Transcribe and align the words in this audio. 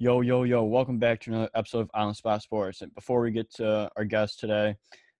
Yo, 0.00 0.20
yo, 0.20 0.44
yo, 0.44 0.62
welcome 0.62 0.96
back 0.96 1.20
to 1.20 1.30
another 1.30 1.50
episode 1.56 1.80
of 1.80 1.90
Island 1.92 2.16
Spot 2.16 2.40
Sports. 2.40 2.82
And 2.82 2.94
before 2.94 3.20
we 3.20 3.32
get 3.32 3.52
to 3.54 3.90
our 3.96 4.04
guest 4.04 4.38
today, 4.38 4.76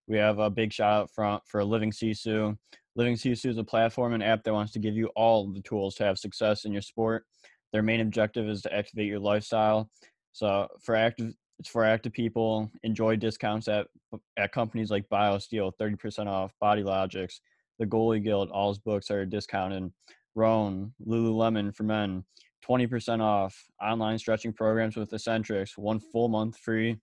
we 0.06 0.16
have 0.18 0.38
a 0.38 0.48
big 0.48 0.72
shout 0.72 1.02
out 1.02 1.10
from, 1.10 1.40
for 1.46 1.64
Living 1.64 1.90
Sisu. 1.90 2.56
Living 2.94 3.16
Sisu 3.16 3.46
is 3.46 3.58
a 3.58 3.64
platform 3.64 4.14
and 4.14 4.22
app 4.22 4.44
that 4.44 4.52
wants 4.52 4.70
to 4.74 4.78
give 4.78 4.94
you 4.94 5.08
all 5.16 5.48
the 5.48 5.62
tools 5.62 5.96
to 5.96 6.04
have 6.04 6.16
success 6.16 6.64
in 6.64 6.72
your 6.72 6.80
sport. 6.80 7.24
Their 7.72 7.82
main 7.82 8.00
objective 8.00 8.48
is 8.48 8.62
to 8.62 8.72
activate 8.72 9.08
your 9.08 9.18
lifestyle. 9.18 9.90
So 10.30 10.68
for 10.80 10.94
active, 10.94 11.34
it's 11.58 11.68
for 11.68 11.82
active 11.82 12.12
people. 12.12 12.70
Enjoy 12.84 13.16
discounts 13.16 13.66
at 13.66 13.88
at 14.36 14.52
companies 14.52 14.92
like 14.92 15.08
BioSteel, 15.08 15.72
30% 15.80 16.28
off, 16.28 16.52
BodyLogix, 16.62 17.40
the 17.80 17.86
Goalie 17.86 18.22
Guild, 18.22 18.48
All's 18.50 18.78
books 18.78 19.10
are 19.10 19.26
discounted. 19.26 19.90
Rhone, 20.36 20.92
Lululemon 21.04 21.74
for 21.74 21.82
men, 21.82 22.22
20% 22.68 23.20
off 23.20 23.56
online 23.82 24.18
stretching 24.18 24.52
programs 24.52 24.96
with 24.96 25.12
Eccentrics, 25.12 25.78
one 25.78 26.00
full 26.00 26.28
month 26.28 26.58
free. 26.58 26.96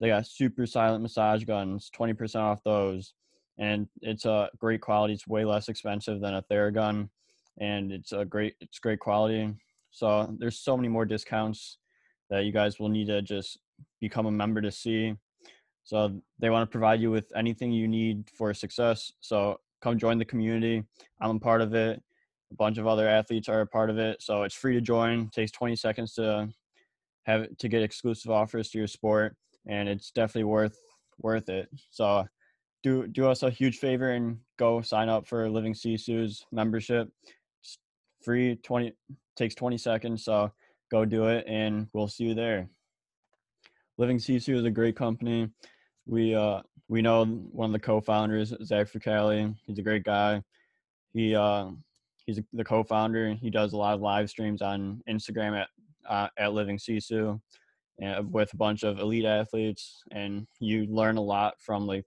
They 0.00 0.08
got 0.08 0.26
super 0.26 0.66
silent 0.66 1.02
massage 1.02 1.44
guns, 1.44 1.90
20% 1.96 2.36
off 2.36 2.62
those. 2.64 3.14
And 3.58 3.86
it's 4.00 4.24
a 4.24 4.50
great 4.58 4.80
quality. 4.80 5.14
It's 5.14 5.26
way 5.26 5.44
less 5.44 5.68
expensive 5.68 6.20
than 6.20 6.34
a 6.34 6.42
Theragun. 6.42 7.08
And 7.58 7.92
it's 7.92 8.12
a 8.12 8.24
great 8.24 8.54
it's 8.60 8.78
great 8.78 8.98
quality. 8.98 9.54
So 9.90 10.34
there's 10.38 10.58
so 10.58 10.76
many 10.76 10.88
more 10.88 11.04
discounts 11.04 11.78
that 12.30 12.44
you 12.44 12.52
guys 12.52 12.80
will 12.80 12.88
need 12.88 13.08
to 13.08 13.20
just 13.22 13.58
become 14.00 14.26
a 14.26 14.30
member 14.30 14.60
to 14.60 14.72
see. 14.72 15.14
So 15.84 16.20
they 16.38 16.50
want 16.50 16.68
to 16.68 16.72
provide 16.72 17.00
you 17.00 17.10
with 17.10 17.30
anything 17.36 17.72
you 17.72 17.86
need 17.88 18.30
for 18.36 18.54
success. 18.54 19.12
So 19.20 19.60
come 19.82 19.98
join 19.98 20.18
the 20.18 20.24
community. 20.24 20.82
I'm 21.20 21.36
a 21.36 21.40
part 21.40 21.60
of 21.60 21.74
it 21.74 22.02
a 22.52 22.56
bunch 22.56 22.78
of 22.78 22.86
other 22.86 23.08
athletes 23.08 23.48
are 23.48 23.62
a 23.62 23.66
part 23.66 23.90
of 23.90 23.98
it. 23.98 24.22
So 24.22 24.42
it's 24.42 24.54
free 24.54 24.74
to 24.74 24.80
join. 24.80 25.22
It 25.22 25.32
takes 25.32 25.50
20 25.52 25.76
seconds 25.76 26.14
to 26.14 26.48
have 27.24 27.46
to 27.56 27.68
get 27.68 27.82
exclusive 27.82 28.30
offers 28.30 28.70
to 28.70 28.78
your 28.78 28.86
sport, 28.86 29.36
and 29.66 29.88
it's 29.88 30.10
definitely 30.10 30.44
worth 30.44 30.78
worth 31.18 31.48
it. 31.48 31.68
So 31.90 32.26
do 32.82 33.06
do 33.06 33.28
us 33.28 33.42
a 33.42 33.50
huge 33.50 33.78
favor 33.78 34.10
and 34.10 34.38
go 34.58 34.82
sign 34.82 35.08
up 35.08 35.26
for 35.26 35.48
Living 35.48 35.72
Sisu's 35.72 36.44
membership. 36.52 37.08
It's 37.60 37.78
free 38.22 38.56
20 38.56 38.92
takes 39.36 39.54
20 39.54 39.78
seconds. 39.78 40.24
So 40.24 40.52
go 40.90 41.04
do 41.04 41.28
it, 41.28 41.46
and 41.46 41.88
we'll 41.92 42.08
see 42.08 42.24
you 42.24 42.34
there. 42.34 42.68
Living 43.98 44.18
Sisu 44.18 44.56
is 44.56 44.64
a 44.64 44.70
great 44.70 44.96
company. 44.96 45.48
We 46.06 46.34
uh 46.34 46.62
we 46.88 47.00
know 47.02 47.24
one 47.24 47.66
of 47.66 47.72
the 47.72 47.78
co-founders, 47.78 48.52
Zach 48.64 48.88
Fricali. 48.88 49.54
He's 49.66 49.78
a 49.78 49.82
great 49.82 50.04
guy. 50.04 50.42
He 51.14 51.34
uh 51.34 51.68
he's 52.26 52.40
the 52.52 52.64
co-founder. 52.64 53.34
He 53.34 53.50
does 53.50 53.72
a 53.72 53.76
lot 53.76 53.94
of 53.94 54.00
live 54.00 54.30
streams 54.30 54.62
on 54.62 55.02
Instagram 55.08 55.60
at 55.60 55.68
uh, 56.08 56.28
at 56.36 56.52
Living 56.52 56.78
Sisu, 56.78 57.40
with 58.30 58.52
a 58.52 58.56
bunch 58.56 58.82
of 58.82 58.98
elite 58.98 59.24
athletes, 59.24 60.02
and 60.10 60.46
you 60.60 60.86
learn 60.86 61.16
a 61.16 61.22
lot 61.22 61.54
from 61.60 61.86
like 61.86 62.04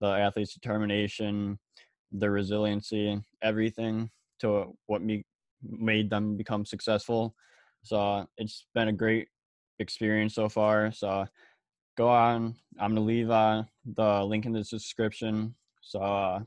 the 0.00 0.08
athlete's 0.08 0.54
determination, 0.54 1.58
their 2.12 2.30
resiliency, 2.30 3.20
everything 3.42 4.10
to 4.40 4.76
what 4.86 5.02
me 5.02 5.24
made 5.62 6.10
them 6.10 6.36
become 6.36 6.64
successful. 6.64 7.34
So 7.82 8.26
it's 8.36 8.66
been 8.74 8.88
a 8.88 8.92
great 8.92 9.28
experience 9.78 10.34
so 10.34 10.48
far. 10.48 10.92
So 10.92 11.26
go 11.96 12.08
on. 12.08 12.54
I'm 12.78 12.90
gonna 12.90 13.00
leave 13.00 13.30
uh, 13.30 13.64
the 13.84 14.24
link 14.24 14.46
in 14.46 14.52
the 14.52 14.62
description. 14.62 15.54
So 15.80 16.00
uh, 16.00 16.40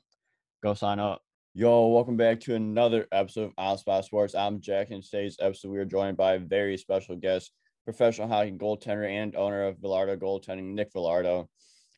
go 0.64 0.74
sign 0.74 1.00
up. 1.00 1.22
Yo, 1.60 1.88
welcome 1.88 2.18
back 2.18 2.40
to 2.40 2.54
another 2.54 3.08
episode 3.12 3.46
of 3.46 3.54
On 3.58 3.76
Spot 3.80 4.06
Sports. 4.06 4.36
I'm 4.36 4.62
Jack, 4.62 4.92
and 4.92 5.04
today's 5.04 5.38
episode 5.42 5.72
we 5.72 5.80
are 5.80 5.86
joined 5.86 6.16
by 6.16 6.34
a 6.34 6.40
very 6.40 6.78
special 6.78 7.16
guest, 7.16 7.52
professional 7.84 8.28
hockey 8.28 8.52
goaltender 8.52 9.10
and 9.10 9.36
owner 9.36 9.64
of 9.64 9.80
Villardo 9.80 10.16
Goaltending, 10.18 10.76
Nick 10.76 10.94
Villardo. 10.94 11.48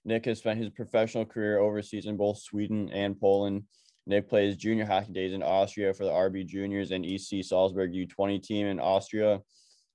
Nick 0.05 0.23
has 0.27 0.39
spent 0.39 0.61
his 0.61 0.69
professional 0.69 1.25
career 1.25 1.59
overseas 1.59 2.05
in 2.05 2.15
both 2.15 2.37
Sweden 2.37 2.89
and 2.93 3.19
Poland. 3.19 3.63
Nick 4.07 4.29
plays 4.29 4.55
junior 4.55 4.85
hockey 4.85 5.11
days 5.11 5.33
in 5.33 5.43
Austria 5.43 5.93
for 5.93 6.05
the 6.05 6.11
RB 6.11 6.47
Juniors 6.47 6.91
and 6.91 7.05
EC 7.05 7.43
Salzburg 7.43 7.91
U20 7.91 8.41
team 8.41 8.65
in 8.65 8.79
Austria, 8.79 9.41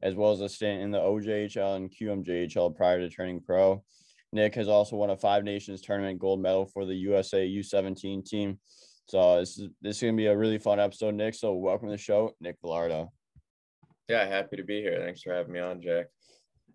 as 0.03 0.15
well 0.15 0.33
as 0.33 0.43
a 0.43 0.49
stint 0.51 0.83
in 0.83 0.91
the 0.91 1.01
OJHL 1.01 1.77
and 1.77 1.91
QMJHL 1.91 2.77
prior 2.77 2.99
to 2.99 3.09
turning 3.09 3.41
pro. 3.41 3.83
Nick 4.31 4.57
has 4.57 4.69
also 4.69 4.97
won 4.97 5.09
a 5.09 5.17
Five 5.17 5.43
Nations 5.43 5.81
tournament 5.81 6.19
gold 6.19 6.43
medal 6.43 6.67
for 6.67 6.85
the 6.85 6.97
USA 6.97 7.49
U17 7.49 8.27
team 8.27 8.59
so 9.07 9.41
this 9.41 9.59
is 9.59 9.69
this 9.83 9.97
is 9.97 10.03
gonna 10.03 10.15
be 10.15 10.27
a 10.27 10.37
really 10.37 10.59
fun 10.59 10.81
episode, 10.81 11.15
Nick. 11.15 11.35
So 11.35 11.55
welcome 11.55 11.89
to 11.89 11.93
the 11.93 11.99
show, 11.99 12.35
Nick 12.41 12.61
Velardo. 12.63 13.09
Yeah, 14.09 14.27
happy 14.27 14.57
to 14.57 14.65
be 14.65 14.81
here. 14.81 15.01
Thanks 15.03 15.23
for 15.23 15.33
having 15.33 15.53
me 15.53 15.61
on, 15.61 15.81
Jack. 15.81 16.07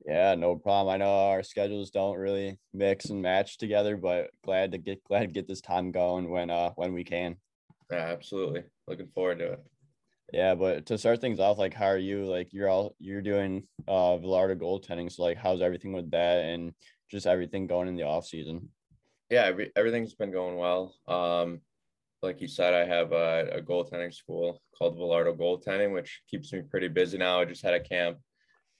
Yeah, 0.06 0.36
no 0.36 0.56
problem. 0.56 0.94
I 0.94 0.98
know 0.98 1.30
our 1.30 1.44
schedules 1.44 1.92
don't 1.92 2.18
really 2.18 2.58
mix 2.74 3.06
and 3.06 3.22
match 3.22 3.58
together, 3.58 3.98
but 3.98 4.30
glad 4.44 4.72
to 4.72 4.78
get 4.78 5.04
glad 5.04 5.22
to 5.22 5.28
get 5.28 5.48
this 5.48 5.62
time 5.62 5.92
going 5.92 6.30
when 6.30 6.50
uh 6.50 6.72
when 6.76 6.94
we 6.94 7.04
can. 7.04 7.36
Yeah, 7.92 7.98
absolutely. 7.98 8.64
Looking 8.88 9.10
forward 9.14 9.40
to 9.40 9.54
it. 9.54 9.64
Yeah, 10.32 10.56
but 10.56 10.86
to 10.88 10.98
start 10.98 11.22
things 11.22 11.40
off, 11.40 11.58
like 11.58 11.74
how 11.74 11.88
are 11.88 11.98
you? 11.98 12.26
Like 12.26 12.50
you're 12.52 12.70
all 12.70 12.96
you're 13.00 13.22
doing 13.22 13.68
uh 13.88 14.18
Velardo 14.18 14.56
goaltending. 14.56 15.12
So 15.12 15.24
like 15.24 15.38
how's 15.38 15.62
everything 15.62 15.94
with 15.94 16.12
that 16.12 16.46
and 16.46 16.74
just 17.10 17.28
everything 17.28 17.68
going 17.68 17.88
in 17.88 17.96
the 17.96 18.04
off 18.04 18.28
season? 18.28 18.70
Yeah, 19.30 19.44
every, 19.44 19.72
everything's 19.76 20.16
been 20.16 20.32
going 20.32 20.58
well. 20.58 20.96
Um, 21.08 21.62
like 22.22 22.42
you 22.42 22.48
said, 22.48 22.74
I 22.74 22.86
have 22.86 23.12
a, 23.12 23.50
a 23.54 23.62
goaltending 23.62 24.14
school 24.14 24.62
called 24.78 24.98
Velardo 24.98 25.38
Goaltending, 25.38 25.94
which 25.94 26.22
keeps 26.30 26.52
me 26.52 26.62
pretty 26.62 26.88
busy 26.88 27.18
now. 27.18 27.40
I 27.40 27.46
just 27.46 27.64
had 27.64 27.74
a 27.74 27.80
camp 27.80 28.18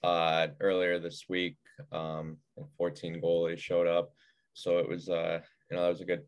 uh, 0.02 0.48
earlier 0.60 0.98
this 0.98 1.24
week. 1.28 1.56
Um, 1.92 2.36
14 2.76 3.20
goalies 3.22 3.58
showed 3.58 3.86
up, 3.86 4.12
so 4.52 4.78
it 4.78 4.88
was 4.88 5.08
uh, 5.08 5.40
you 5.70 5.76
know 5.76 5.82
that 5.82 5.88
was 5.88 6.02
a 6.02 6.04
good 6.04 6.22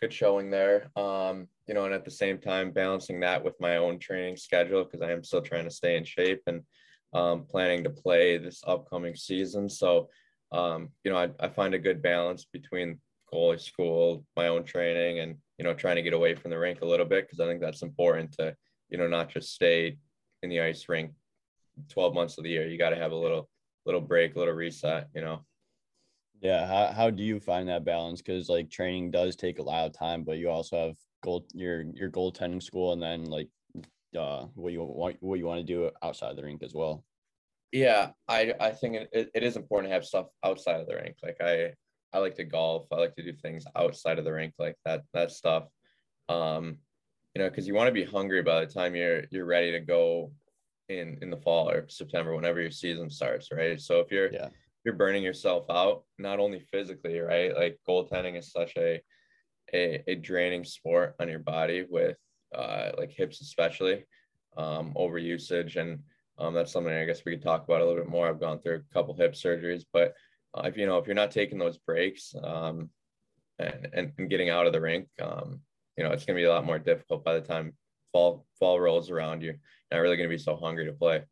good 0.00 0.12
showing 0.12 0.50
there. 0.50 0.90
Um, 0.96 1.48
you 1.66 1.74
know, 1.74 1.84
and 1.84 1.94
at 1.94 2.04
the 2.04 2.10
same 2.10 2.38
time 2.38 2.72
balancing 2.72 3.20
that 3.20 3.44
with 3.44 3.54
my 3.60 3.76
own 3.76 3.98
training 3.98 4.36
schedule 4.36 4.84
because 4.84 5.02
I 5.02 5.12
am 5.12 5.24
still 5.24 5.42
trying 5.42 5.64
to 5.64 5.70
stay 5.70 5.96
in 5.96 6.04
shape 6.04 6.42
and 6.46 6.62
um, 7.12 7.46
planning 7.48 7.84
to 7.84 7.90
play 7.90 8.36
this 8.36 8.62
upcoming 8.66 9.14
season. 9.14 9.68
So, 9.68 10.08
um, 10.52 10.90
you 11.04 11.12
know, 11.12 11.16
I, 11.16 11.30
I 11.38 11.48
find 11.48 11.72
a 11.74 11.78
good 11.78 12.02
balance 12.02 12.44
between 12.44 12.98
goalie 13.32 13.60
school, 13.60 14.24
my 14.36 14.48
own 14.48 14.64
training, 14.64 15.20
and 15.20 15.36
you 15.58 15.64
know, 15.64 15.74
trying 15.74 15.96
to 15.96 16.02
get 16.02 16.12
away 16.12 16.34
from 16.34 16.50
the 16.50 16.58
rink 16.58 16.80
a 16.82 16.86
little 16.86 17.06
bit 17.06 17.26
because 17.26 17.40
I 17.40 17.46
think 17.46 17.60
that's 17.60 17.82
important 17.82 18.32
to, 18.32 18.56
you 18.88 18.98
know, 18.98 19.08
not 19.08 19.30
just 19.30 19.54
stay 19.54 19.98
in 20.42 20.50
the 20.50 20.60
ice 20.60 20.88
rink 20.88 21.12
12 21.88 22.14
months 22.14 22.38
of 22.38 22.44
the 22.44 22.50
year. 22.50 22.68
You 22.68 22.78
got 22.78 22.90
to 22.90 22.96
have 22.96 23.12
a 23.12 23.16
little 23.16 23.48
little 23.86 24.00
break, 24.00 24.34
a 24.34 24.38
little 24.38 24.54
reset, 24.54 25.08
you 25.14 25.20
know. 25.20 25.44
Yeah, 26.40 26.66
how 26.66 26.92
how 26.92 27.10
do 27.10 27.22
you 27.22 27.40
find 27.40 27.68
that 27.68 27.84
balance 27.84 28.20
cuz 28.20 28.48
like 28.48 28.70
training 28.70 29.10
does 29.10 29.36
take 29.36 29.58
a 29.58 29.62
lot 29.62 29.86
of 29.86 29.92
time, 29.92 30.24
but 30.24 30.38
you 30.38 30.50
also 30.50 30.76
have 30.76 30.96
goal 31.22 31.46
your 31.54 31.82
your 31.94 32.10
goaltending 32.10 32.62
school 32.62 32.92
and 32.92 33.02
then 33.02 33.24
like 33.24 33.48
uh 34.18 34.46
what 34.54 34.72
you 34.72 34.82
want 34.82 35.16
what 35.22 35.38
you 35.38 35.46
want 35.46 35.60
to 35.60 35.72
do 35.72 35.90
outside 36.02 36.36
the 36.36 36.42
rink 36.42 36.62
as 36.62 36.74
well. 36.74 37.04
Yeah, 37.72 38.10
I 38.28 38.54
I 38.60 38.70
think 38.72 39.08
it, 39.12 39.30
it 39.34 39.42
is 39.42 39.56
important 39.56 39.90
to 39.90 39.94
have 39.94 40.04
stuff 40.04 40.26
outside 40.44 40.80
of 40.80 40.86
the 40.86 40.96
rink. 40.96 41.16
Like 41.22 41.36
I 41.40 41.74
I 42.14 42.18
like 42.18 42.36
to 42.36 42.44
golf. 42.44 42.86
I 42.92 42.96
like 42.96 43.16
to 43.16 43.22
do 43.22 43.32
things 43.32 43.64
outside 43.74 44.18
of 44.18 44.24
the 44.24 44.32
rink, 44.32 44.54
like 44.58 44.76
that 44.84 45.02
that 45.12 45.32
stuff. 45.32 45.64
Um, 46.28 46.78
you 47.34 47.42
know, 47.42 47.50
because 47.50 47.66
you 47.66 47.74
want 47.74 47.88
to 47.88 47.92
be 47.92 48.04
hungry 48.04 48.42
by 48.42 48.60
the 48.60 48.72
time 48.72 48.94
you're 48.94 49.24
you're 49.30 49.44
ready 49.44 49.72
to 49.72 49.80
go 49.80 50.32
in 50.88 51.18
in 51.22 51.30
the 51.30 51.36
fall 51.36 51.68
or 51.68 51.88
September, 51.88 52.34
whenever 52.34 52.60
your 52.60 52.70
season 52.70 53.10
starts, 53.10 53.50
right? 53.50 53.80
So 53.80 53.98
if 53.98 54.12
you're 54.12 54.32
yeah. 54.32 54.48
you're 54.84 54.94
burning 54.94 55.24
yourself 55.24 55.66
out, 55.68 56.04
not 56.18 56.38
only 56.38 56.60
physically, 56.60 57.18
right? 57.18 57.54
Like 57.54 57.80
goaltending 57.86 58.38
is 58.38 58.52
such 58.52 58.72
a 58.76 59.02
a, 59.72 60.04
a 60.06 60.14
draining 60.14 60.64
sport 60.64 61.16
on 61.18 61.28
your 61.28 61.40
body 61.40 61.84
with 61.88 62.16
uh, 62.54 62.92
like 62.96 63.10
hips 63.10 63.40
especially, 63.40 64.04
um, 64.56 64.92
over 64.94 65.18
usage, 65.18 65.76
and 65.76 65.98
um, 66.38 66.54
that's 66.54 66.70
something 66.70 66.92
I 66.92 67.06
guess 67.06 67.22
we 67.24 67.32
could 67.32 67.42
talk 67.42 67.64
about 67.64 67.80
a 67.80 67.84
little 67.84 68.02
bit 68.02 68.10
more. 68.10 68.28
I've 68.28 68.40
gone 68.40 68.60
through 68.60 68.76
a 68.76 68.94
couple 68.94 69.14
hip 69.14 69.32
surgeries, 69.34 69.84
but 69.92 70.14
uh, 70.54 70.62
if 70.66 70.76
you 70.76 70.86
know 70.86 70.98
if 70.98 71.06
you're 71.06 71.14
not 71.14 71.30
taking 71.30 71.58
those 71.58 71.78
breaks 71.78 72.34
um, 72.42 72.90
and, 73.58 74.12
and, 74.18 74.30
getting 74.30 74.50
out 74.50 74.66
of 74.66 74.72
the 74.72 74.80
rink, 74.80 75.08
um, 75.20 75.60
you 75.96 76.04
know 76.04 76.10
it's 76.10 76.24
going 76.24 76.36
to 76.36 76.40
be 76.40 76.46
a 76.46 76.52
lot 76.52 76.64
more 76.64 76.78
difficult 76.78 77.24
by 77.24 77.34
the 77.34 77.40
time 77.40 77.72
fall 78.12 78.46
fall 78.58 78.80
rolls 78.80 79.10
around. 79.10 79.42
You're 79.42 79.58
not 79.90 79.98
really 79.98 80.16
going 80.16 80.28
to 80.28 80.34
be 80.34 80.42
so 80.42 80.56
hungry 80.56 80.86
to 80.86 80.92
play. 80.92 81.24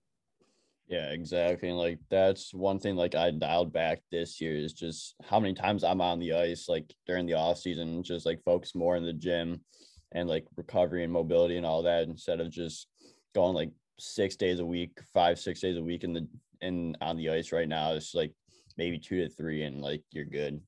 Yeah, 0.88 1.10
exactly. 1.10 1.69
And 1.69 1.78
like 1.78 2.00
that's 2.10 2.52
one 2.52 2.78
thing 2.78 2.96
like 2.96 3.14
I 3.14 3.30
dialed 3.30 3.72
back 3.72 4.02
this 4.10 4.40
year 4.40 4.56
is 4.56 4.72
just 4.72 5.14
how 5.25 5.40
many 5.40 5.54
times 5.54 5.84
I'm 5.84 6.00
on 6.00 6.18
the 6.18 6.34
ice 6.34 6.68
like 6.68 6.92
during 7.06 7.26
the 7.26 7.34
off 7.34 7.58
season, 7.58 8.02
just 8.02 8.26
like 8.26 8.42
focus 8.44 8.75
more 8.75 8.96
in 8.96 9.04
the 9.04 9.12
gym 9.12 9.60
and 10.12 10.28
like 10.28 10.44
recovery 10.56 11.04
and 11.04 11.12
mobility 11.12 11.56
and 11.56 11.64
all 11.64 11.84
that 11.84 12.08
instead 12.08 12.40
of 12.40 12.50
just 12.50 12.88
going 13.34 13.54
like 13.54 13.70
six 13.98 14.36
days 14.36 14.58
a 14.60 14.66
week, 14.66 14.98
five, 15.14 15.38
six 15.38 15.60
days 15.60 15.76
a 15.76 15.82
week 15.82 16.04
in 16.04 16.12
the 16.12 16.28
in 16.60 16.96
on 17.00 17.16
the 17.16 17.30
ice 17.30 17.52
right 17.52 17.68
now. 17.68 17.92
It's 17.92 18.14
like 18.14 18.34
maybe 18.76 18.98
two 18.98 19.22
to 19.22 19.28
three 19.28 19.62
and 19.62 19.80
like 19.80 20.02
you're 20.10 20.24
good 20.24 20.60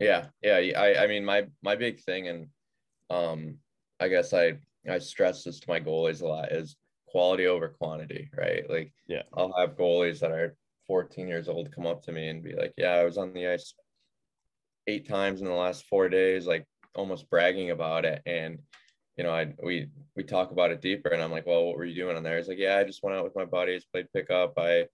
yeah 0.00 0.26
yeah 0.42 0.56
i 0.76 1.04
i 1.04 1.06
mean 1.06 1.24
my 1.24 1.46
my 1.62 1.76
big 1.76 2.00
thing 2.00 2.28
and 2.28 2.46
um 3.10 3.56
i 4.00 4.08
guess 4.08 4.32
i 4.32 4.54
i 4.90 4.98
stress 4.98 5.44
this 5.44 5.60
to 5.60 5.68
my 5.68 5.80
goalies 5.80 6.22
a 6.22 6.26
lot 6.26 6.52
is 6.52 6.76
quality 7.06 7.46
over 7.46 7.68
quantity 7.68 8.30
right 8.36 8.68
like 8.70 8.92
yeah 9.06 9.22
i'll 9.34 9.54
have 9.58 9.76
goalies 9.76 10.20
that 10.20 10.30
are 10.30 10.56
14 10.86 11.28
years 11.28 11.48
old 11.48 11.72
come 11.74 11.86
up 11.86 12.02
to 12.02 12.12
me 12.12 12.28
and 12.28 12.42
be 12.42 12.54
like, 12.54 12.74
"Yeah, 12.76 12.92
I 12.92 13.04
was 13.04 13.18
on 13.18 13.32
the 13.32 13.48
ice 13.48 13.74
eight 14.86 15.08
times 15.08 15.40
in 15.40 15.46
the 15.46 15.52
last 15.54 15.86
four 15.86 16.08
days," 16.08 16.46
like 16.46 16.66
almost 16.94 17.30
bragging 17.30 17.70
about 17.70 18.04
it. 18.04 18.22
And 18.26 18.58
you 19.16 19.24
know, 19.24 19.30
I 19.30 19.54
we 19.62 19.88
we 20.16 20.24
talk 20.24 20.50
about 20.50 20.70
it 20.70 20.80
deeper, 20.80 21.10
and 21.10 21.22
I'm 21.22 21.30
like, 21.30 21.46
"Well, 21.46 21.64
what 21.64 21.76
were 21.76 21.84
you 21.84 21.94
doing 21.94 22.16
on 22.16 22.22
there?" 22.22 22.36
He's 22.36 22.48
like, 22.48 22.58
"Yeah, 22.58 22.76
I 22.78 22.84
just 22.84 23.02
went 23.02 23.16
out 23.16 23.24
with 23.24 23.36
my 23.36 23.44
buddies, 23.44 23.86
played 23.86 24.12
pickup. 24.12 24.54
I 24.58 24.86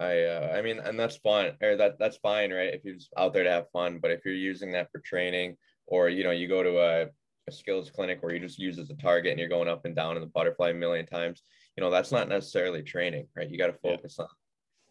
I 0.00 0.22
uh, 0.22 0.54
I 0.56 0.62
mean, 0.62 0.78
and 0.78 0.98
that's 0.98 1.18
fun, 1.18 1.52
or 1.62 1.76
that 1.76 1.98
that's 1.98 2.16
fine, 2.16 2.52
right? 2.52 2.72
If 2.72 2.84
you're 2.84 2.96
out 3.18 3.34
there 3.34 3.44
to 3.44 3.50
have 3.50 3.70
fun, 3.70 3.98
but 4.00 4.10
if 4.10 4.24
you're 4.24 4.34
using 4.34 4.72
that 4.72 4.90
for 4.90 5.00
training, 5.00 5.56
or 5.86 6.08
you 6.08 6.24
know, 6.24 6.30
you 6.30 6.48
go 6.48 6.62
to 6.62 6.78
a, 6.78 7.06
a 7.46 7.52
skills 7.52 7.90
clinic 7.90 8.22
where 8.22 8.32
you 8.32 8.40
just 8.40 8.58
use 8.58 8.78
as 8.78 8.88
a 8.88 8.94
target 8.94 9.32
and 9.32 9.38
you're 9.38 9.48
going 9.48 9.68
up 9.68 9.84
and 9.84 9.94
down 9.94 10.16
in 10.16 10.22
the 10.22 10.28
butterfly 10.28 10.70
a 10.70 10.74
million 10.74 11.04
times, 11.04 11.42
you 11.76 11.82
know, 11.82 11.90
that's 11.90 12.12
not 12.12 12.30
necessarily 12.30 12.82
training, 12.82 13.26
right? 13.36 13.50
You 13.50 13.58
got 13.58 13.66
to 13.66 13.74
focus 13.74 14.16
yeah. 14.18 14.24
on 14.24 14.30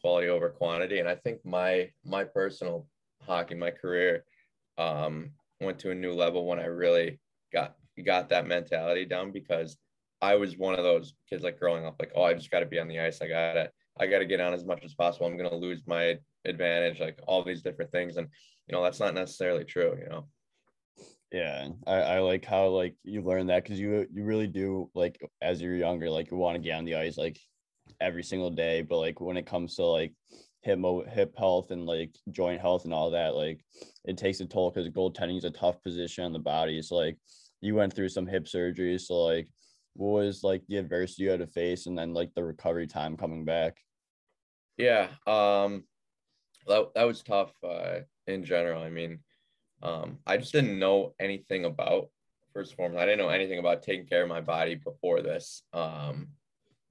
quality 0.01 0.27
over 0.27 0.51
quantity, 0.51 0.99
and 0.99 1.09
I 1.09 1.15
think 1.15 1.43
my 1.43 1.89
my 2.05 2.23
personal 2.23 2.87
hockey, 3.23 3.55
my 3.55 3.71
career, 3.71 4.25
um, 4.77 5.31
went 5.59 5.79
to 5.79 5.91
a 5.91 5.95
new 5.95 6.13
level 6.13 6.45
when 6.45 6.59
I 6.59 6.65
really 6.65 7.19
got 7.51 7.75
got 8.05 8.29
that 8.29 8.47
mentality 8.47 9.05
down 9.05 9.31
because 9.31 9.75
I 10.21 10.35
was 10.35 10.55
one 10.55 10.75
of 10.75 10.83
those 10.83 11.13
kids 11.27 11.43
like 11.43 11.59
growing 11.59 11.85
up, 11.85 11.95
like, 11.99 12.11
oh, 12.15 12.23
I 12.23 12.35
just 12.35 12.51
got 12.51 12.59
to 12.59 12.65
be 12.67 12.79
on 12.79 12.87
the 12.87 12.99
ice. 12.99 13.21
I 13.21 13.27
got 13.27 13.53
to 13.53 13.71
I 13.99 14.07
got 14.07 14.19
to 14.19 14.25
get 14.25 14.39
on 14.39 14.53
as 14.53 14.65
much 14.65 14.83
as 14.83 14.93
possible. 14.93 15.27
I'm 15.27 15.37
going 15.37 15.49
to 15.49 15.55
lose 15.55 15.81
my 15.85 16.17
advantage, 16.45 16.99
like 16.99 17.19
all 17.27 17.43
these 17.43 17.61
different 17.61 17.91
things. 17.91 18.17
And, 18.17 18.27
you 18.67 18.75
know, 18.75 18.83
that's 18.83 18.99
not 18.99 19.13
necessarily 19.13 19.65
true, 19.65 19.97
you 20.01 20.09
know? 20.09 20.25
Yeah. 21.31 21.69
I, 21.85 21.95
I 21.95 22.19
like 22.19 22.45
how, 22.45 22.67
like, 22.67 22.95
you 23.03 23.21
learn 23.21 23.47
that 23.47 23.63
because 23.63 23.79
you, 23.79 24.07
you 24.11 24.23
really 24.23 24.47
do, 24.47 24.89
like, 24.95 25.19
as 25.41 25.61
you're 25.61 25.75
younger, 25.75 26.09
like, 26.09 26.31
you 26.31 26.37
want 26.37 26.55
to 26.55 26.61
get 26.61 26.77
on 26.77 26.85
the 26.85 26.95
ice, 26.95 27.17
like, 27.17 27.39
every 27.99 28.23
single 28.23 28.49
day. 28.49 28.81
But, 28.81 28.99
like, 28.99 29.19
when 29.19 29.37
it 29.37 29.45
comes 29.45 29.75
to, 29.75 29.83
like, 29.83 30.13
hip, 30.61 30.79
hip 31.09 31.35
health 31.37 31.71
and, 31.71 31.85
like, 31.85 32.15
joint 32.31 32.61
health 32.61 32.85
and 32.85 32.93
all 32.93 33.11
that, 33.11 33.35
like, 33.35 33.63
it 34.05 34.17
takes 34.17 34.39
a 34.39 34.45
toll 34.45 34.71
because 34.71 34.89
goaltending 34.89 35.37
is 35.37 35.45
a 35.45 35.51
tough 35.51 35.81
position 35.83 36.23
on 36.23 36.33
the 36.33 36.39
body. 36.39 36.81
So, 36.81 36.95
like, 36.95 37.17
you 37.61 37.75
went 37.75 37.93
through 37.93 38.09
some 38.09 38.27
hip 38.27 38.47
surgery. 38.47 38.97
So, 38.97 39.15
like, 39.15 39.47
what 39.93 40.23
was 40.23 40.43
like 40.43 40.61
the 40.67 40.77
adversity 40.77 41.23
you 41.23 41.29
had 41.29 41.39
to 41.39 41.47
face 41.47 41.85
and 41.85 41.97
then 41.97 42.13
like 42.13 42.33
the 42.33 42.43
recovery 42.43 42.87
time 42.87 43.17
coming 43.17 43.43
back 43.43 43.77
yeah, 44.79 45.09
um, 45.27 45.83
that 46.67 46.93
that 46.95 47.03
was 47.03 47.21
tough 47.21 47.51
uh, 47.63 47.99
in 48.27 48.45
general. 48.45 48.81
I 48.81 48.89
mean, 48.89 49.19
um, 49.83 50.19
I 50.25 50.37
just 50.37 50.53
didn't 50.53 50.79
know 50.79 51.13
anything 51.19 51.65
about 51.65 52.09
first 52.53 52.75
form. 52.75 52.97
I 52.97 53.05
didn't 53.05 53.19
know 53.19 53.29
anything 53.29 53.59
about 53.59 53.83
taking 53.83 54.07
care 54.07 54.23
of 54.23 54.29
my 54.29 54.41
body 54.41 54.75
before 54.75 55.21
this. 55.21 55.63
Um, 55.73 56.29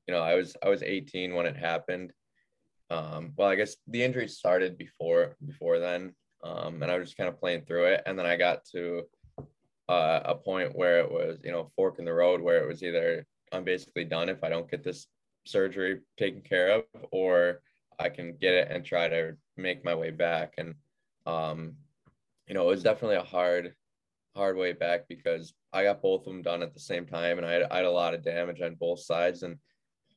you 0.06 0.14
know, 0.14 0.20
I 0.20 0.34
was 0.34 0.54
I 0.62 0.68
was 0.68 0.82
18 0.82 1.34
when 1.34 1.46
it 1.46 1.56
happened. 1.56 2.12
Um, 2.90 3.32
well, 3.36 3.48
I 3.48 3.54
guess 3.54 3.76
the 3.86 4.02
injury 4.02 4.28
started 4.28 4.76
before 4.76 5.36
before 5.46 5.78
then, 5.78 6.14
um, 6.44 6.82
and 6.82 6.92
I 6.92 6.98
was 6.98 7.08
just 7.08 7.16
kind 7.16 7.28
of 7.28 7.40
playing 7.40 7.62
through 7.62 7.86
it. 7.86 8.02
And 8.04 8.18
then 8.18 8.26
I 8.26 8.36
got 8.36 8.66
to 8.72 9.04
uh, 9.88 10.20
a 10.26 10.34
point 10.34 10.76
where 10.76 10.98
it 11.00 11.10
was, 11.10 11.38
you 11.42 11.52
know, 11.52 11.70
fork 11.74 11.98
in 11.98 12.04
the 12.04 12.12
road, 12.12 12.42
where 12.42 12.62
it 12.62 12.68
was 12.68 12.82
either 12.82 13.26
I'm 13.50 13.64
basically 13.64 14.04
done 14.04 14.28
if 14.28 14.44
I 14.44 14.50
don't 14.50 14.70
get 14.70 14.84
this 14.84 15.06
surgery 15.46 16.00
taken 16.18 16.42
care 16.42 16.70
of, 16.70 16.84
or 17.10 17.60
I 17.98 18.08
can 18.08 18.36
get 18.40 18.54
it 18.54 18.68
and 18.70 18.84
try 18.84 19.08
to 19.08 19.36
make 19.56 19.84
my 19.84 19.94
way 19.94 20.10
back. 20.10 20.54
And 20.58 20.74
um, 21.26 21.74
you 22.46 22.54
know, 22.54 22.62
it 22.62 22.74
was 22.74 22.82
definitely 22.82 23.16
a 23.16 23.22
hard, 23.22 23.74
hard 24.34 24.56
way 24.56 24.72
back 24.72 25.06
because 25.08 25.52
I 25.72 25.82
got 25.82 26.00
both 26.00 26.26
of 26.26 26.32
them 26.32 26.42
done 26.42 26.62
at 26.62 26.72
the 26.72 26.80
same 26.80 27.06
time, 27.06 27.36
and 27.36 27.46
I 27.46 27.52
had, 27.52 27.62
I 27.70 27.76
had 27.76 27.84
a 27.84 27.90
lot 27.90 28.14
of 28.14 28.24
damage 28.24 28.62
on 28.62 28.76
both 28.76 29.00
sides. 29.00 29.42
And 29.42 29.58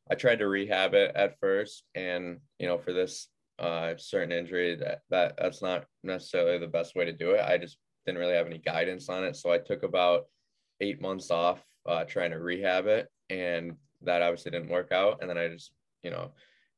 I 0.10 0.16
tried 0.16 0.40
to 0.40 0.48
rehab 0.48 0.94
it 0.94 1.12
at 1.16 1.40
first, 1.40 1.84
and 1.96 2.40
you 2.60 2.68
know, 2.68 2.78
for 2.78 2.94
this 2.94 3.28
uh, 3.60 3.94
certain 3.98 4.32
injury, 4.32 4.76
that 4.76 5.02
that 5.10 5.36
that's 5.38 5.62
not 5.62 5.86
necessarily 6.04 6.58
the 6.58 6.68
best 6.68 6.96
way 6.96 7.06
to 7.06 7.12
do 7.12 7.32
it. 7.32 7.42
I 7.42 7.58
just 7.58 7.78
didn't 8.06 8.20
really 8.20 8.36
have 8.36 8.48
any 8.48 8.58
guidance 8.58 9.10
on 9.10 9.24
it, 9.24 9.36
so 9.36 9.52
I 9.52 9.58
took 9.58 9.84
about 9.84 10.26
eight 10.80 11.02
months 11.02 11.30
off 11.30 11.62
uh, 11.86 12.06
trying 12.06 12.32
to 12.32 12.40
rehab 12.40 12.88
it, 12.88 13.10
and 13.30 13.76
that 14.04 14.22
obviously 14.22 14.52
didn't 14.52 14.70
work 14.70 14.92
out. 14.92 15.20
And 15.22 15.30
then 15.30 15.38
I 15.38 15.48
just, 15.50 15.72
you 16.04 16.10
know, 16.10 16.32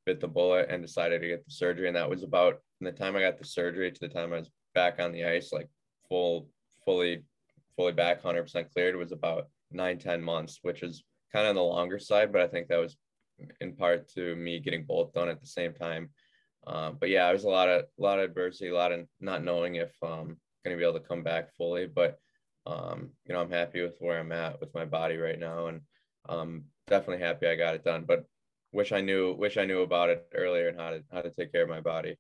bit 0.06 0.20
the 0.20 0.28
bullet 0.28 0.68
and 0.70 0.82
decided 0.82 1.22
to 1.22 1.28
get 1.28 1.46
the 1.46 1.52
surgery. 1.52 1.88
And 1.88 1.96
that 1.96 2.10
was 2.10 2.24
about 2.24 2.60
from 2.78 2.86
the 2.86 2.92
time 2.92 3.16
I 3.16 3.22
got 3.22 3.38
the 3.38 3.46
surgery 3.46 3.92
to 3.92 4.00
the 4.00 4.10
time 4.10 4.34
I 4.34 4.38
was 4.38 4.52
back 4.74 5.00
on 5.00 5.12
the 5.12 5.26
ice, 5.26 5.52
like 5.54 5.70
full, 6.10 6.48
fully, 6.86 7.24
fully 7.76 7.94
back 7.94 8.22
100% 8.22 8.72
cleared 8.72 8.96
was 8.96 9.12
about 9.12 9.48
nine, 9.72 9.98
10 9.98 10.22
months, 10.22 10.60
which 10.62 10.84
is 10.84 11.04
kind 11.32 11.46
of 11.46 11.52
on 11.52 11.56
the 11.56 11.64
longer 11.64 12.00
side. 12.00 12.32
But 12.32 12.42
I 12.42 12.48
think 12.48 12.68
that 12.68 12.80
was 12.80 12.98
in 13.62 13.76
part 13.76 14.08
to 14.10 14.36
me 14.36 14.60
getting 14.60 14.86
both 14.86 15.14
done 15.14 15.30
at 15.30 15.40
the 15.42 15.48
same 15.48 15.74
time. 15.74 16.10
Um, 16.66 16.98
but 17.00 17.10
yeah, 17.10 17.30
it 17.30 17.34
was 17.34 17.44
a 17.44 17.50
lot 17.50 17.70
of, 17.70 17.82
a 17.82 18.02
lot 18.02 18.20
of 18.20 18.26
adversity, 18.26 18.70
a 18.70 18.76
lot 18.76 18.92
of 18.92 19.06
not 19.20 19.44
knowing 19.44 19.76
if 19.76 19.92
I'm 20.02 20.12
um, 20.12 20.38
going 20.64 20.76
to 20.76 20.78
be 20.78 20.84
able 20.84 21.00
to 21.00 21.08
come 21.08 21.24
back 21.24 21.54
fully. 21.56 21.88
But, 21.88 22.18
um, 22.66 23.10
you 23.26 23.34
know, 23.34 23.42
I'm 23.42 23.52
happy 23.52 23.82
with 23.82 23.98
where 24.00 24.20
I'm 24.20 24.32
at 24.32 24.60
with 24.60 24.74
my 24.74 24.86
body 24.86 25.18
right 25.18 25.40
now. 25.40 25.68
And 25.68 25.82
um, 26.30 26.64
definitely 26.88 27.26
happy 27.26 27.48
I 27.48 27.56
got 27.56 27.76
it 27.76 27.84
done. 27.84 28.06
But 28.08 28.26
wish 28.74 28.92
I 28.92 29.02
knew 29.02 29.34
wish 29.34 29.58
I 29.58 29.66
knew 29.66 29.82
about 29.82 30.10
it 30.10 30.28
earlier 30.34 30.68
and 30.68 30.80
how 30.80 30.92
to 30.92 31.04
how 31.12 31.22
to 31.22 31.32
take 31.32 31.52
care 31.52 31.64
of 31.64 31.70
my 31.70 31.82
body. 31.82 32.18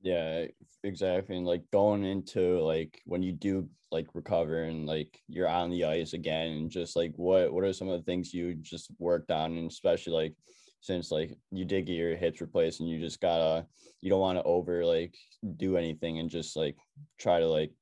Yeah, 0.00 0.46
exactly. 0.82 1.36
And 1.36 1.46
like 1.46 1.62
going 1.72 2.04
into 2.04 2.60
like 2.60 3.00
when 3.04 3.22
you 3.22 3.32
do 3.32 3.68
like 3.90 4.06
recover 4.14 4.64
and 4.64 4.86
like 4.86 5.20
you're 5.28 5.48
on 5.48 5.70
the 5.70 5.84
ice 5.84 6.12
again 6.12 6.48
and 6.48 6.70
just 6.70 6.96
like 6.96 7.12
what 7.16 7.52
what 7.52 7.64
are 7.64 7.72
some 7.72 7.88
of 7.88 7.98
the 7.98 8.04
things 8.04 8.34
you 8.34 8.54
just 8.54 8.90
worked 8.98 9.30
on 9.30 9.56
and 9.56 9.70
especially 9.70 10.12
like 10.12 10.34
since 10.80 11.10
like 11.10 11.34
you 11.50 11.64
did 11.64 11.86
get 11.86 11.94
your 11.94 12.16
hips 12.16 12.40
replaced 12.40 12.80
and 12.80 12.88
you 12.88 13.00
just 13.00 13.20
gotta 13.20 13.66
you 14.02 14.10
don't 14.10 14.20
want 14.20 14.36
to 14.36 14.44
over 14.44 14.84
like 14.84 15.14
do 15.56 15.76
anything 15.76 16.18
and 16.18 16.28
just 16.28 16.56
like 16.56 16.76
try 17.18 17.40
to 17.40 17.48
like 17.48 17.72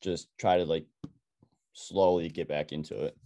just 0.00 0.28
try 0.38 0.56
to 0.56 0.64
like 0.64 0.86
slowly 1.74 2.28
get 2.28 2.48
back 2.48 2.72
into 2.72 3.04
it. 3.04 3.16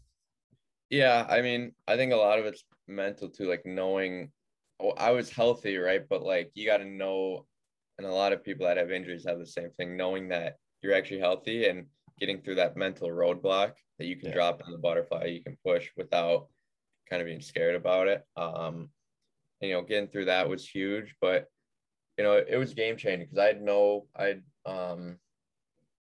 Yeah, 0.91 1.27
I 1.29 1.43
mean, 1.43 1.73
I 1.87 1.97
think 1.97 2.13
a 2.13 2.17
lot 2.17 2.39
of 2.39 2.47
it's 2.47 2.65
mental 2.89 3.29
too, 3.29 3.49
like 3.49 3.65
knowing 3.65 4.31
oh, 4.81 4.91
I 4.91 5.11
was 5.11 5.31
healthy, 5.31 5.77
right? 5.77 6.03
But 6.09 6.23
like 6.23 6.51
you 6.55 6.67
got 6.67 6.79
to 6.79 6.85
know, 6.85 7.47
and 7.99 8.07
a 8.07 8.13
lot 8.13 8.33
of 8.33 8.45
people 8.45 8.67
that 8.67 8.77
have 8.77 8.91
injuries 8.91 9.27
have 9.27 9.39
the 9.39 9.47
same 9.47 9.71
thing, 9.77 9.97
knowing 9.97 10.29
that 10.29 10.57
you're 10.83 10.95
actually 10.95 11.21
healthy 11.21 11.67
and 11.67 11.87
getting 12.21 12.41
through 12.41 12.57
that 12.57 12.77
mental 12.77 13.09
roadblock 13.09 13.73
that 13.99 14.07
you 14.07 14.17
can 14.17 14.29
yeah. 14.29 14.35
drop 14.35 14.63
in 14.65 14.73
the 14.73 14.79
butterfly, 14.79 15.25
you 15.27 15.43
can 15.43 15.57
push 15.65 15.89
without 15.97 16.49
kind 17.09 17.23
of 17.23 17.27
being 17.27 17.41
scared 17.41 17.75
about 17.75 18.09
it. 18.09 18.23
Um, 18.37 18.91
and, 19.61 19.71
you 19.71 19.73
know, 19.73 19.83
getting 19.83 20.09
through 20.09 20.27
that 20.27 20.49
was 20.49 20.69
huge, 20.69 21.15
but 21.21 21.47
you 22.19 22.25
know, 22.25 22.35
it, 22.35 22.49
it 22.51 22.57
was 22.57 22.75
game 22.75 22.97
changing 22.97 23.27
because 23.27 23.39
I 23.39 23.47
had 23.47 23.63
no, 23.63 24.07
I 24.17 24.37
um, 24.65 25.19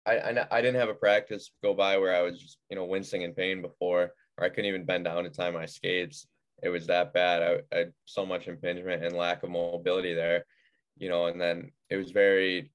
I, 0.06 0.18
I 0.18 0.46
I 0.50 0.60
didn't 0.60 0.80
have 0.80 0.90
a 0.90 0.94
practice 0.94 1.50
go 1.62 1.74
by 1.74 1.96
where 1.96 2.14
I 2.14 2.22
was 2.22 2.38
just 2.38 2.58
you 2.68 2.76
know 2.76 2.84
wincing 2.84 3.22
in 3.22 3.32
pain 3.32 3.62
before, 3.62 4.12
or 4.36 4.44
I 4.44 4.48
couldn't 4.48 4.66
even 4.66 4.84
bend 4.84 5.04
down 5.04 5.24
to 5.24 5.30
tie 5.30 5.50
my 5.50 5.66
skates 5.66 6.26
it 6.64 6.70
was 6.70 6.86
that 6.86 7.12
bad. 7.12 7.42
I, 7.42 7.74
I 7.74 7.78
had 7.78 7.92
so 8.06 8.24
much 8.24 8.48
impingement 8.48 9.04
and 9.04 9.14
lack 9.14 9.42
of 9.42 9.50
mobility 9.50 10.14
there, 10.14 10.46
you 10.96 11.10
know, 11.10 11.26
and 11.26 11.38
then 11.40 11.70
it 11.90 11.96
was 11.96 12.10
very 12.10 12.72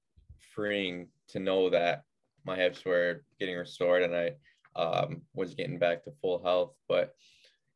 freeing 0.54 1.08
to 1.28 1.40
know 1.40 1.70
that 1.70 2.04
my 2.46 2.56
hips 2.56 2.84
were 2.84 3.24
getting 3.38 3.56
restored 3.56 4.02
and 4.04 4.14
I 4.14 4.80
um, 4.80 5.22
was 5.34 5.54
getting 5.54 5.78
back 5.78 6.04
to 6.04 6.12
full 6.22 6.42
health. 6.42 6.72
But, 6.88 7.14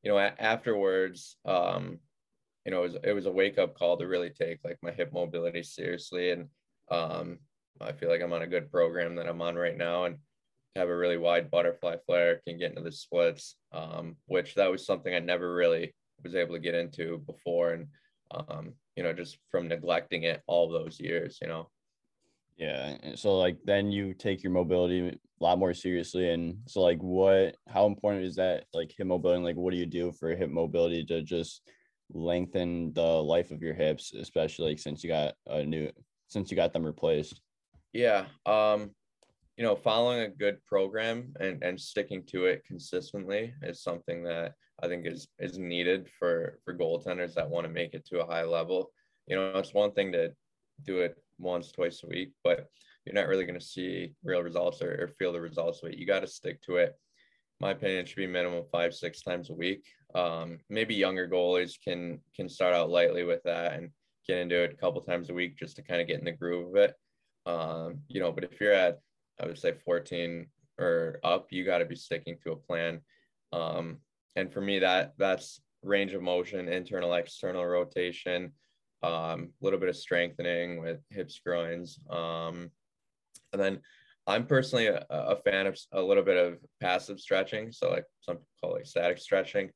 you 0.02 0.10
know, 0.10 0.18
a- 0.18 0.40
afterwards, 0.40 1.36
um, 1.44 1.98
you 2.64 2.70
know, 2.70 2.84
it 2.84 2.92
was, 2.92 2.96
it 3.02 3.12
was 3.12 3.26
a 3.26 3.32
wake 3.32 3.58
up 3.58 3.76
call 3.76 3.96
to 3.98 4.06
really 4.06 4.30
take 4.30 4.60
like 4.64 4.78
my 4.82 4.92
hip 4.92 5.12
mobility 5.12 5.62
seriously. 5.64 6.30
And 6.30 6.48
um, 6.90 7.40
I 7.80 7.92
feel 7.92 8.08
like 8.08 8.22
I'm 8.22 8.32
on 8.32 8.42
a 8.42 8.46
good 8.46 8.70
program 8.70 9.16
that 9.16 9.28
I'm 9.28 9.42
on 9.42 9.56
right 9.56 9.76
now. 9.76 10.04
And 10.04 10.18
have 10.76 10.88
a 10.88 10.96
really 10.96 11.18
wide 11.18 11.50
butterfly 11.50 11.96
flare, 12.04 12.40
can 12.46 12.58
get 12.58 12.70
into 12.70 12.82
the 12.82 12.90
splits, 12.90 13.56
um, 13.72 14.16
which 14.26 14.56
that 14.56 14.70
was 14.70 14.84
something 14.84 15.14
I 15.14 15.20
never 15.20 15.54
really 15.54 15.94
was 16.22 16.34
able 16.34 16.54
to 16.54 16.60
get 16.60 16.74
into 16.74 17.18
before. 17.26 17.72
And, 17.72 17.86
um, 18.30 18.74
you 18.96 19.02
know, 19.02 19.12
just 19.12 19.38
from 19.50 19.68
neglecting 19.68 20.24
it 20.24 20.42
all 20.46 20.68
those 20.68 21.00
years, 21.00 21.38
you 21.42 21.48
know. 21.48 21.68
Yeah. 22.56 22.96
So 23.16 23.38
like 23.38 23.58
then 23.64 23.90
you 23.90 24.14
take 24.14 24.42
your 24.42 24.52
mobility 24.52 25.08
a 25.08 25.18
lot 25.42 25.58
more 25.58 25.74
seriously. 25.74 26.30
And 26.30 26.58
so 26.66 26.80
like 26.80 26.98
what 27.00 27.56
how 27.68 27.86
important 27.86 28.24
is 28.24 28.36
that 28.36 28.66
like 28.72 28.92
hip 28.96 29.06
mobility? 29.06 29.42
Like 29.42 29.56
what 29.56 29.72
do 29.72 29.76
you 29.76 29.86
do 29.86 30.12
for 30.12 30.34
hip 30.34 30.50
mobility 30.50 31.04
to 31.06 31.22
just 31.22 31.62
lengthen 32.12 32.92
the 32.92 33.02
life 33.02 33.50
of 33.50 33.62
your 33.62 33.74
hips, 33.74 34.12
especially 34.14 34.68
like 34.68 34.78
since 34.78 35.02
you 35.02 35.08
got 35.10 35.34
a 35.48 35.64
new 35.64 35.90
since 36.28 36.50
you 36.50 36.56
got 36.56 36.72
them 36.72 36.86
replaced? 36.86 37.40
Yeah. 37.92 38.26
Um 38.46 38.92
you 39.56 39.64
know, 39.64 39.76
following 39.76 40.20
a 40.20 40.28
good 40.28 40.64
program 40.64 41.32
and, 41.38 41.62
and 41.62 41.80
sticking 41.80 42.24
to 42.24 42.46
it 42.46 42.64
consistently 42.66 43.54
is 43.62 43.82
something 43.82 44.24
that 44.24 44.54
I 44.82 44.88
think 44.88 45.06
is 45.06 45.28
is 45.38 45.58
needed 45.58 46.08
for 46.18 46.58
for 46.64 46.76
goaltenders 46.76 47.34
that 47.34 47.48
want 47.48 47.66
to 47.66 47.72
make 47.72 47.94
it 47.94 48.04
to 48.06 48.20
a 48.20 48.26
high 48.26 48.44
level. 48.44 48.90
You 49.26 49.36
know, 49.36 49.52
it's 49.58 49.74
one 49.74 49.92
thing 49.92 50.12
to 50.12 50.32
do 50.84 50.98
it 50.98 51.16
once, 51.38 51.72
twice 51.72 52.02
a 52.02 52.08
week, 52.08 52.32
but 52.42 52.68
you're 53.04 53.14
not 53.14 53.28
really 53.28 53.44
going 53.44 53.58
to 53.58 53.64
see 53.64 54.12
real 54.24 54.42
results 54.42 54.82
or, 54.82 54.90
or 55.02 55.08
feel 55.18 55.32
the 55.32 55.40
results 55.40 55.82
of 55.82 55.90
it. 55.90 55.98
You 55.98 56.06
got 56.06 56.20
to 56.20 56.26
stick 56.26 56.60
to 56.62 56.76
it. 56.76 56.94
My 57.60 57.70
opinion 57.70 58.06
should 58.06 58.16
be 58.16 58.26
minimum 58.26 58.64
five, 58.72 58.94
six 58.94 59.22
times 59.22 59.50
a 59.50 59.54
week. 59.54 59.84
Um, 60.14 60.58
maybe 60.68 60.94
younger 60.94 61.28
goalies 61.28 61.74
can 61.82 62.20
can 62.34 62.48
start 62.48 62.74
out 62.74 62.90
lightly 62.90 63.24
with 63.24 63.42
that 63.44 63.74
and 63.74 63.90
get 64.26 64.38
into 64.38 64.62
it 64.62 64.72
a 64.72 64.76
couple 64.76 65.00
times 65.02 65.30
a 65.30 65.34
week 65.34 65.56
just 65.56 65.76
to 65.76 65.82
kind 65.82 66.00
of 66.00 66.06
get 66.06 66.18
in 66.18 66.24
the 66.24 66.32
groove 66.32 66.68
of 66.68 66.76
it. 66.76 66.94
Um, 67.46 68.00
you 68.08 68.20
know, 68.20 68.32
but 68.32 68.44
if 68.44 68.60
you're 68.60 68.72
at, 68.72 68.98
I 69.40 69.46
would 69.46 69.58
say 69.58 69.74
14 69.84 70.46
or 70.78 71.20
up, 71.22 71.46
you 71.50 71.64
got 71.64 71.78
to 71.78 71.84
be 71.84 71.96
sticking 71.96 72.36
to 72.42 72.52
a 72.52 72.56
plan. 72.56 73.00
Um, 73.52 73.98
and 74.36 74.52
for 74.52 74.60
me, 74.60 74.80
that 74.80 75.14
that's 75.18 75.60
range 75.82 76.12
of 76.14 76.22
motion, 76.22 76.68
internal, 76.68 77.14
external 77.14 77.64
rotation, 77.64 78.52
a 79.02 79.08
um, 79.08 79.50
little 79.60 79.78
bit 79.78 79.88
of 79.88 79.96
strengthening 79.96 80.80
with 80.80 81.00
hips, 81.10 81.40
groins. 81.44 81.98
Um, 82.10 82.70
and 83.52 83.60
then 83.62 83.80
I'm 84.26 84.46
personally 84.46 84.86
a, 84.86 85.04
a, 85.10 85.36
fan 85.36 85.66
of 85.66 85.78
a 85.92 86.02
little 86.02 86.22
bit 86.22 86.38
of 86.38 86.58
passive 86.80 87.20
stretching. 87.20 87.70
So 87.72 87.90
like 87.90 88.06
some 88.20 88.38
call 88.60 88.76
it 88.76 88.86
static 88.86 89.18
stretching. 89.18 89.70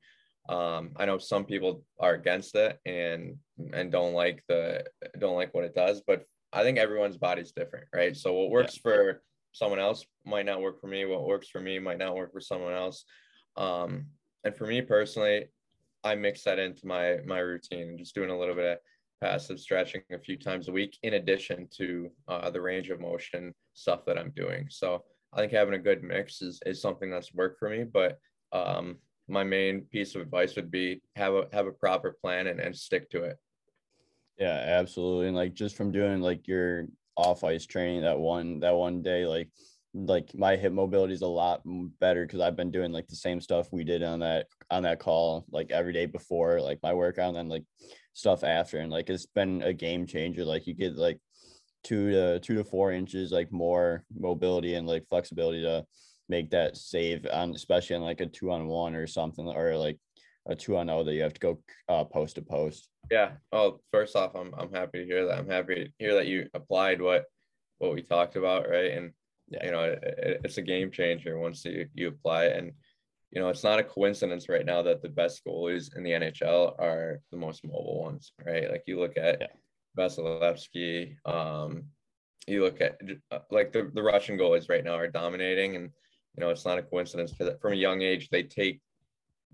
Um, 0.49 0.93
I 0.97 1.05
know 1.05 1.19
some 1.19 1.45
people 1.45 1.85
are 2.01 2.15
against 2.15 2.55
it 2.55 2.79
and 2.87 3.37
and 3.75 3.93
don't 3.93 4.15
like 4.15 4.43
the 4.49 4.85
don't 5.19 5.37
like 5.37 5.53
what 5.53 5.65
it 5.65 5.75
does, 5.75 6.03
but 6.07 6.25
I 6.53 6.63
think 6.63 6.79
everyone's 6.79 7.19
body's 7.19 7.53
different, 7.53 7.87
right? 7.95 8.17
So 8.17 8.33
what 8.33 8.51
works 8.51 8.77
yeah. 8.77 8.83
for 8.83 9.23
someone 9.53 9.79
else 9.79 10.07
might 10.25 10.47
not 10.47 10.63
work 10.63 10.81
for 10.81 10.87
me. 10.87 11.05
What 11.05 11.27
works 11.27 11.49
for 11.49 11.61
me 11.61 11.79
might 11.79 11.99
not 11.99 12.17
work 12.17 12.33
for 12.33 12.41
someone 12.41 12.73
else. 12.73 13.05
Um, 13.57 14.07
and 14.45 14.57
for 14.57 14.67
me 14.67 14.81
personally, 14.83 15.47
I 16.05 16.15
mix 16.15 16.45
that 16.45 16.59
into 16.59 16.87
my 16.87 17.19
my 17.27 17.39
routine 17.39 17.89
and 17.89 17.99
just 17.99 18.15
doing 18.15 18.31
a 18.31 18.39
little 18.39 18.55
bit 18.55 18.73
of 18.73 18.79
passive 19.21 19.59
stretching 19.59 20.03
a 20.13 20.19
few 20.19 20.37
times 20.37 20.69
a 20.69 20.73
week 20.73 20.97
in 21.03 21.15
addition 21.15 21.69
to 21.77 22.11
uh, 22.29 22.51
the 22.51 22.61
range 22.61 22.91
of 22.91 23.01
motion 23.01 23.53
stuff 23.75 24.05
that 24.07 24.19
I'm 24.19 24.33
doing. 24.37 24.67
So 24.71 25.05
I 25.33 25.39
think 25.39 25.53
having 25.53 25.75
a 25.75 25.79
good 25.79 26.03
mix 26.03 26.41
is, 26.41 26.61
is 26.65 26.81
something 26.81 27.11
that's 27.11 27.35
worked 27.35 27.59
for 27.59 27.69
me. 27.69 27.85
But 27.85 28.19
um, 28.53 28.99
my 29.29 29.45
main 29.45 29.83
piece 29.83 30.15
of 30.15 30.23
advice 30.23 30.57
would 30.57 30.71
be 30.71 31.03
have 31.17 31.35
a 31.35 31.47
have 31.53 31.67
a 31.67 31.73
proper 31.73 32.17
plan 32.21 32.47
and, 32.47 32.61
and 32.61 32.75
stick 32.75 33.11
to 33.11 33.25
it. 33.25 33.37
Yeah, 34.39 34.65
absolutely. 34.67 35.27
And 35.27 35.37
like 35.37 35.55
just 35.55 35.77
from 35.77 35.91
doing 35.91 36.21
like 36.21 36.47
your 36.47 36.87
off 37.17 37.43
ice 37.43 37.67
training 37.67 38.03
that 38.03 38.19
one 38.19 38.61
that 38.61 38.75
one 38.75 39.03
day, 39.03 39.27
like 39.27 39.51
like 39.95 40.35
my 40.35 40.57
hip 40.57 40.73
mobility 40.73 41.15
is 41.15 41.23
a 41.23 41.27
lot 41.27 41.63
better 42.01 42.27
because 42.27 42.41
I've 42.41 42.57
been 42.57 42.71
doing 42.71 42.93
like 42.93 43.09
the 43.09 43.17
same 43.17 43.41
stuff 43.41 43.69
we 43.73 43.85
did 43.85 44.03
on 44.03 44.21
that 44.21 44.47
on 44.71 44.83
that 44.83 45.01
call 45.01 45.47
like 45.51 45.71
every 45.71 45.93
day 45.93 46.07
before 46.07 46.61
like 46.61 46.79
my 46.83 46.93
workout 46.93 47.29
and 47.29 47.37
then 47.37 47.49
like 47.49 47.65
stuff 48.13 48.45
after 48.45 48.79
and 48.79 48.91
like 48.91 49.09
it's 49.09 49.27
been 49.27 49.63
a 49.63 49.73
game 49.73 50.07
changer 50.07 50.45
like 50.45 50.67
you 50.67 50.75
get 50.75 50.97
like 50.97 51.19
two 51.85 52.11
to 52.11 52.41
two 52.41 52.57
to 52.57 52.65
four 52.65 52.93
inches 52.93 53.33
like 53.33 53.51
more 53.51 54.05
mobility 54.15 54.75
and 54.75 54.87
like 54.87 55.07
flexibility 55.09 55.63
to 55.63 55.85
make 56.29 56.51
that 56.51 56.77
save 56.77 57.27
on 57.33 57.55
especially 57.55 57.97
on 57.97 58.03
like 58.03 58.21
a 58.21 58.27
two 58.27 58.51
on 58.51 58.67
one 58.67 58.95
or 58.95 59.07
something 59.07 59.47
or 59.49 59.77
like 59.77 59.99
a 60.49 60.55
two 60.55 60.77
on 60.77 60.91
oh 60.91 61.05
that 61.05 61.15
you 61.15 61.23
have 61.23 61.35
to 61.35 61.41
go 61.41 61.59
uh, 61.89 62.05
post 62.05 62.37
to 62.37 62.43
post. 62.43 62.89
Yeah. 63.11 63.33
Oh 63.53 63.81
first 63.93 64.17
off 64.17 64.35
i'm, 64.35 64.53
I'm 64.57 64.73
happy 64.73 64.99
to 64.99 65.05
hear 65.05 65.27
that. 65.27 65.39
I'm 65.39 65.49
happy 65.49 65.75
to 65.75 65.89
hear 65.99 66.15
that 66.15 66.27
you 66.27 66.49
applied 66.55 67.01
what 67.01 67.25
what 67.79 67.95
we 67.95 68.03
talked 68.03 68.37
about 68.37 68.69
right? 68.69 68.93
And 68.93 69.13
yeah. 69.51 69.65
you 69.65 69.71
know 69.71 69.83
it, 69.83 70.03
it, 70.03 70.41
it's 70.45 70.59
a 70.59 70.63
game 70.63 70.91
changer 70.91 71.39
once 71.39 71.65
you, 71.65 71.87
you 71.95 72.09
apply 72.09 72.45
it 72.45 72.57
and 72.57 72.73
you 73.31 73.41
know 73.41 73.49
it's 73.49 73.65
not 73.65 73.79
a 73.79 73.85
coincidence 73.85 74.49
right 74.49 74.67
now 74.67 74.83
that 74.83 75.03
the 75.03 75.09
best 75.09 75.43
goalies 75.47 75.97
in 75.97 76.03
the 76.03 76.11
nhl 76.11 76.75
are 76.79 77.21
the 77.31 77.37
most 77.37 77.65
mobile 77.65 78.03
ones 78.03 78.33
right 78.45 78.71
like 78.71 78.85
you 78.87 78.99
look 78.99 79.17
at 79.17 79.41
yeah. 79.41 79.47
Vasilevskiy, 79.97 81.17
um 81.27 81.85
you 82.47 82.63
look 82.63 82.81
at 82.81 82.99
uh, 83.31 83.41
like 83.51 83.73
the, 83.73 83.91
the 83.95 84.03
russian 84.03 84.39
goalies 84.39 84.69
right 84.69 84.85
now 84.85 84.95
are 84.95 85.09
dominating 85.09 85.77
and 85.77 85.91
you 86.37 86.41
know 86.41 86.51
it's 86.51 86.65
not 86.65 86.79
a 86.79 86.83
coincidence 86.83 87.33
that 87.39 87.61
from 87.61 87.73
a 87.73 87.77
young 87.77 88.03
age 88.03 88.29
they 88.31 88.43
take 88.43 88.81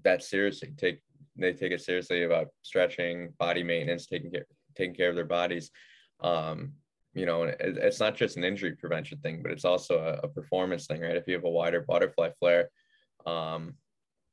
that 0.03 0.23
seriously 0.23 0.73
take 0.77 1.01
they 1.37 1.53
take 1.53 1.73
it 1.73 1.81
seriously 1.81 2.25
about 2.25 2.49
stretching 2.63 3.33
body 3.39 3.63
maintenance 3.63 4.07
taking 4.07 4.31
care 4.31 4.47
taking 4.77 4.95
care 4.95 5.09
of 5.09 5.17
their 5.17 5.25
bodies 5.25 5.71
um 6.21 6.73
you 7.15 7.27
know, 7.27 7.45
it's 7.61 8.01
not 8.01 8.17
just 8.17 8.37
an 8.37 8.45
injury 8.45 8.73
prevention 8.73 9.19
thing, 9.19 9.41
but 9.43 9.53
it's 9.53 9.65
also 9.65 9.99
a, 9.99 10.27
a, 10.27 10.29
performance 10.29 10.87
thing, 10.87 11.01
right? 11.01 11.17
If 11.17 11.29
you 11.29 11.35
have 11.35 11.45
a 11.45 11.51
wider 11.51 11.85
butterfly 11.87 12.31
flare, 12.41 12.71
um, 13.25 13.75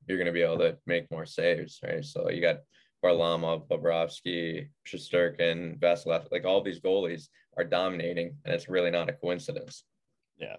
you're 0.07 0.17
going 0.17 0.25
to 0.25 0.31
be 0.31 0.41
able 0.41 0.57
to 0.59 0.77
make 0.87 1.09
more 1.11 1.25
saves, 1.25 1.79
right? 1.83 2.03
So 2.03 2.29
you 2.29 2.41
got 2.41 2.57
Varlamov, 3.03 3.67
Bobrovsky, 3.67 4.69
Shesterkin, 4.87 5.79
Vasilev, 5.79 6.27
like 6.31 6.45
all 6.45 6.61
these 6.61 6.79
goalies 6.79 7.27
are 7.57 7.63
dominating, 7.63 8.35
and 8.45 8.53
it's 8.53 8.69
really 8.69 8.91
not 8.91 9.09
a 9.09 9.13
coincidence. 9.13 9.83
Yeah. 10.37 10.57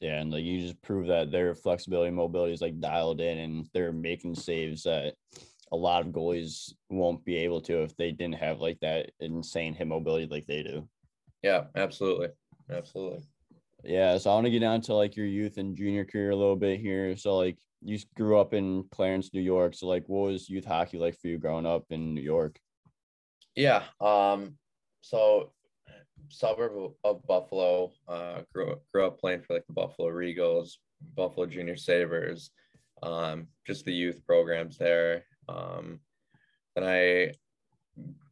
Yeah, 0.00 0.18
and 0.20 0.32
like 0.32 0.44
you 0.44 0.60
just 0.60 0.80
prove 0.80 1.08
that 1.08 1.30
their 1.30 1.54
flexibility, 1.54 2.08
and 2.08 2.16
mobility 2.16 2.54
is 2.54 2.62
like 2.62 2.80
dialed 2.80 3.20
in, 3.20 3.36
and 3.38 3.68
they're 3.74 3.92
making 3.92 4.34
saves 4.34 4.84
that 4.84 5.14
a 5.72 5.76
lot 5.76 6.06
of 6.06 6.12
goalies 6.12 6.72
won't 6.88 7.22
be 7.24 7.36
able 7.36 7.60
to 7.60 7.82
if 7.82 7.94
they 7.96 8.10
didn't 8.10 8.36
have 8.36 8.60
like 8.60 8.80
that 8.80 9.10
insane 9.20 9.74
hip 9.74 9.88
mobility 9.88 10.26
like 10.26 10.46
they 10.46 10.62
do. 10.62 10.88
Yeah, 11.42 11.64
absolutely. 11.74 12.28
Absolutely. 12.70 13.22
Yeah. 13.84 14.18
So 14.18 14.30
I 14.30 14.34
want 14.34 14.44
to 14.44 14.50
get 14.50 14.60
down 14.60 14.80
to 14.82 14.94
like 14.94 15.16
your 15.16 15.26
youth 15.26 15.56
and 15.56 15.76
junior 15.76 16.04
career 16.04 16.30
a 16.30 16.36
little 16.36 16.56
bit 16.56 16.80
here. 16.80 17.16
So 17.16 17.36
like 17.36 17.58
you 17.82 17.98
grew 18.14 18.38
up 18.38 18.52
in 18.52 18.84
Clarence, 18.90 19.30
New 19.32 19.40
York. 19.40 19.74
So 19.74 19.86
like 19.86 20.04
what 20.06 20.30
was 20.30 20.48
youth 20.48 20.66
hockey 20.66 20.98
like 20.98 21.18
for 21.18 21.28
you 21.28 21.38
growing 21.38 21.66
up 21.66 21.84
in 21.90 22.14
New 22.14 22.20
York? 22.20 22.58
Yeah. 23.56 23.82
Um, 24.00 24.56
so 25.00 25.52
suburb 26.28 26.92
of, 27.04 27.26
Buffalo, 27.26 27.92
uh, 28.06 28.42
grew, 28.52 28.76
grew 28.92 29.06
up 29.06 29.18
playing 29.18 29.42
for 29.42 29.54
like 29.54 29.66
the 29.66 29.72
Buffalo 29.72 30.08
Regals, 30.08 30.72
Buffalo 31.16 31.46
Junior 31.46 31.76
Sabres, 31.76 32.50
um, 33.02 33.48
just 33.66 33.84
the 33.84 33.92
youth 33.92 34.24
programs 34.26 34.76
there. 34.76 35.24
Um, 35.48 36.00
and 36.76 36.84
I 36.84 37.32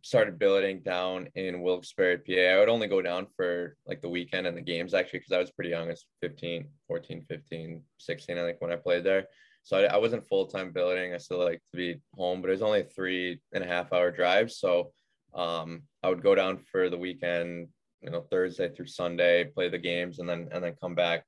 started 0.02 0.38
billeting 0.38 0.80
down 0.80 1.28
in 1.34 1.60
Wilkes-Barre, 1.60 2.18
PA. 2.18 2.32
I 2.32 2.58
would 2.58 2.68
only 2.68 2.86
go 2.86 3.02
down 3.02 3.26
for 3.36 3.76
like 3.86 4.00
the 4.00 4.08
weekend 4.08 4.46
and 4.46 4.56
the 4.56 4.62
games 4.62 4.94
actually 4.94 5.20
because 5.20 5.32
I 5.32 5.38
was 5.38 5.50
pretty 5.50 5.70
young. 5.70 5.88
I 5.88 5.90
was 5.90 6.06
15, 6.20 6.68
14, 6.86 7.24
15, 7.28 7.82
16, 7.98 8.38
I 8.38 8.42
think 8.42 8.60
when 8.60 8.72
I 8.72 8.76
played 8.76 9.04
there. 9.04 9.26
So 9.64 9.78
I, 9.78 9.94
I 9.94 9.96
wasn't 9.96 10.26
full-time 10.26 10.72
billeting. 10.72 11.12
I 11.12 11.18
still 11.18 11.44
like 11.44 11.60
to 11.72 11.76
be 11.76 12.00
home, 12.16 12.40
but 12.40 12.48
it 12.48 12.52
was 12.52 12.62
only 12.62 12.80
a 12.80 12.84
three 12.84 13.40
and 13.52 13.64
a 13.64 13.66
half 13.66 13.92
hour 13.92 14.10
drive. 14.10 14.50
So 14.50 14.92
um, 15.34 15.82
I 16.02 16.08
would 16.08 16.22
go 16.22 16.34
down 16.34 16.58
for 16.58 16.88
the 16.88 16.96
weekend, 16.96 17.68
you 18.00 18.10
know, 18.10 18.22
Thursday 18.22 18.70
through 18.70 18.86
Sunday, 18.86 19.44
play 19.44 19.68
the 19.68 19.78
games 19.78 20.20
and 20.20 20.28
then, 20.28 20.48
and 20.52 20.62
then 20.62 20.74
come 20.80 20.94
back 20.94 21.24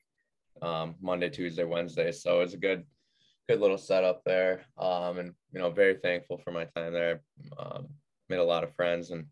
um, 0.62 0.94
Monday, 1.00 1.28
Tuesday, 1.28 1.64
Wednesday. 1.64 2.12
So 2.12 2.38
it 2.38 2.44
was 2.44 2.54
a 2.54 2.58
good, 2.58 2.84
good 3.48 3.60
little 3.60 3.78
setup 3.78 4.22
there. 4.24 4.64
Um, 4.78 5.18
and, 5.18 5.32
you 5.52 5.58
know, 5.58 5.70
very 5.70 5.96
thankful 5.96 6.38
for 6.38 6.52
my 6.52 6.64
time 6.64 6.92
there. 6.92 7.22
Um, 7.58 7.88
made 8.30 8.38
a 8.38 8.44
lot 8.44 8.64
of 8.64 8.74
friends 8.74 9.10
and 9.10 9.26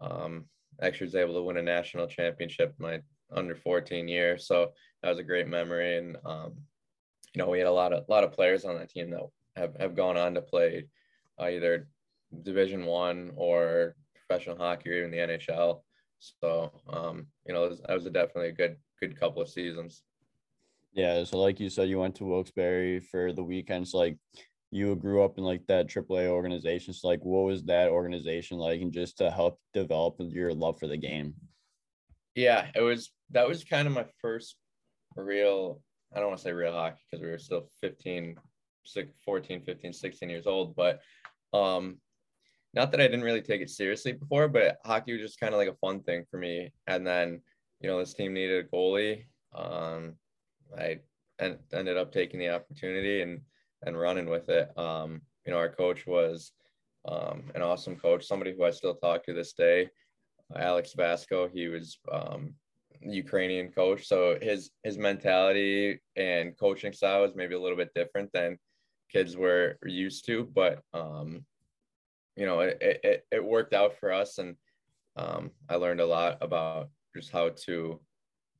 um, 0.00 0.46
actually 0.80 1.06
was 1.06 1.14
able 1.14 1.34
to 1.34 1.42
win 1.42 1.56
a 1.56 1.62
national 1.62 2.06
championship 2.06 2.74
my 2.78 3.00
under 3.34 3.54
14 3.54 4.08
year. 4.08 4.38
So 4.38 4.72
that 5.02 5.10
was 5.10 5.18
a 5.18 5.24
great 5.24 5.48
memory. 5.48 5.98
And, 5.98 6.16
um, 6.24 6.54
you 7.34 7.42
know, 7.42 7.50
we 7.50 7.58
had 7.58 7.66
a 7.66 7.72
lot 7.72 7.92
of, 7.92 8.08
lot 8.08 8.24
of 8.24 8.32
players 8.32 8.64
on 8.64 8.76
that 8.76 8.90
team 8.90 9.10
that 9.10 9.22
have, 9.56 9.74
have 9.78 9.96
gone 9.96 10.16
on 10.16 10.34
to 10.34 10.40
play 10.40 10.86
uh, 11.40 11.46
either 11.46 11.88
division 12.42 12.86
one 12.86 13.32
or 13.36 13.96
professional 14.14 14.56
hockey 14.56 14.90
or 14.90 14.98
even 14.98 15.10
the 15.10 15.18
NHL. 15.18 15.82
So, 16.18 16.72
um, 16.88 17.26
you 17.46 17.54
know, 17.54 17.68
that 17.68 17.94
was 17.94 18.06
a 18.06 18.10
definitely 18.10 18.48
a 18.48 18.52
good, 18.52 18.76
good 19.00 19.18
couple 19.18 19.42
of 19.42 19.48
seasons. 19.48 20.02
Yeah. 20.92 21.22
So 21.24 21.38
like 21.38 21.60
you 21.60 21.70
said, 21.70 21.88
you 21.88 21.98
went 21.98 22.14
to 22.16 22.24
Wilkes-Barre 22.24 23.00
for 23.00 23.32
the 23.32 23.44
weekends. 23.44 23.94
Like 23.94 24.16
you 24.70 24.94
grew 24.96 25.22
up 25.24 25.38
in 25.38 25.44
like 25.44 25.66
that 25.66 25.88
AAA 25.88 26.26
organization. 26.26 26.92
So 26.92 27.08
like, 27.08 27.24
what 27.24 27.44
was 27.44 27.64
that 27.64 27.88
organization 27.88 28.58
like, 28.58 28.80
and 28.80 28.92
just 28.92 29.18
to 29.18 29.30
help 29.30 29.58
develop 29.72 30.16
your 30.18 30.52
love 30.52 30.78
for 30.78 30.86
the 30.86 30.96
game? 30.96 31.34
Yeah, 32.34 32.66
it 32.74 32.80
was. 32.80 33.10
That 33.30 33.48
was 33.48 33.64
kind 33.64 33.86
of 33.86 33.94
my 33.94 34.06
first 34.20 34.56
real. 35.16 35.80
I 36.14 36.20
don't 36.20 36.28
want 36.28 36.38
to 36.38 36.44
say 36.44 36.52
real 36.52 36.72
hockey 36.72 37.00
because 37.10 37.22
we 37.22 37.30
were 37.30 37.38
still 37.38 37.68
15, 37.82 38.36
14, 39.24 39.62
15, 39.62 39.92
16 39.92 40.30
years 40.30 40.46
old, 40.46 40.74
but 40.74 41.00
um, 41.52 41.98
not 42.74 42.90
that 42.90 43.00
I 43.00 43.08
didn't 43.08 43.24
really 43.24 43.42
take 43.42 43.60
it 43.60 43.70
seriously 43.70 44.12
before, 44.12 44.48
but 44.48 44.78
hockey 44.84 45.12
was 45.12 45.20
just 45.20 45.40
kind 45.40 45.52
of 45.52 45.58
like 45.58 45.68
a 45.68 45.74
fun 45.74 46.02
thing 46.02 46.24
for 46.30 46.38
me. 46.38 46.72
And 46.86 47.06
then, 47.06 47.42
you 47.80 47.88
know, 47.88 47.98
this 47.98 48.14
team 48.14 48.34
needed 48.34 48.64
a 48.64 48.68
goalie. 48.68 49.24
Um, 49.54 50.14
I 50.78 51.00
ended 51.40 51.96
up 51.96 52.12
taking 52.12 52.40
the 52.40 52.50
opportunity 52.50 53.22
and 53.22 53.40
and 53.84 53.98
running 53.98 54.28
with 54.28 54.48
it. 54.48 54.70
Um, 54.76 55.22
you 55.46 55.52
know, 55.52 55.58
our 55.58 55.68
coach 55.68 56.06
was 56.06 56.52
um, 57.06 57.50
an 57.54 57.62
awesome 57.62 57.96
coach, 57.96 58.26
somebody 58.26 58.54
who 58.54 58.64
I 58.64 58.70
still 58.70 58.94
talk 58.94 59.24
to 59.24 59.34
this 59.34 59.52
day, 59.52 59.88
Alex 60.56 60.94
Vasco. 60.94 61.48
He 61.48 61.68
was 61.68 61.98
um, 62.12 62.54
Ukrainian 63.00 63.70
coach, 63.70 64.06
so 64.06 64.38
his 64.40 64.70
his 64.82 64.98
mentality 64.98 66.00
and 66.16 66.58
coaching 66.58 66.92
style 66.92 67.24
is 67.24 67.36
maybe 67.36 67.54
a 67.54 67.60
little 67.60 67.76
bit 67.76 67.94
different 67.94 68.30
than 68.32 68.58
kids 69.10 69.36
were 69.36 69.78
used 69.84 70.26
to, 70.26 70.48
but 70.54 70.80
um, 70.92 71.44
you 72.36 72.46
know, 72.46 72.60
it, 72.60 72.78
it 72.80 73.26
it 73.30 73.44
worked 73.44 73.72
out 73.74 73.94
for 73.98 74.12
us, 74.12 74.38
and 74.38 74.56
um, 75.16 75.50
I 75.68 75.76
learned 75.76 76.00
a 76.00 76.06
lot 76.06 76.38
about 76.40 76.90
just 77.16 77.30
how 77.30 77.50
to 77.66 78.00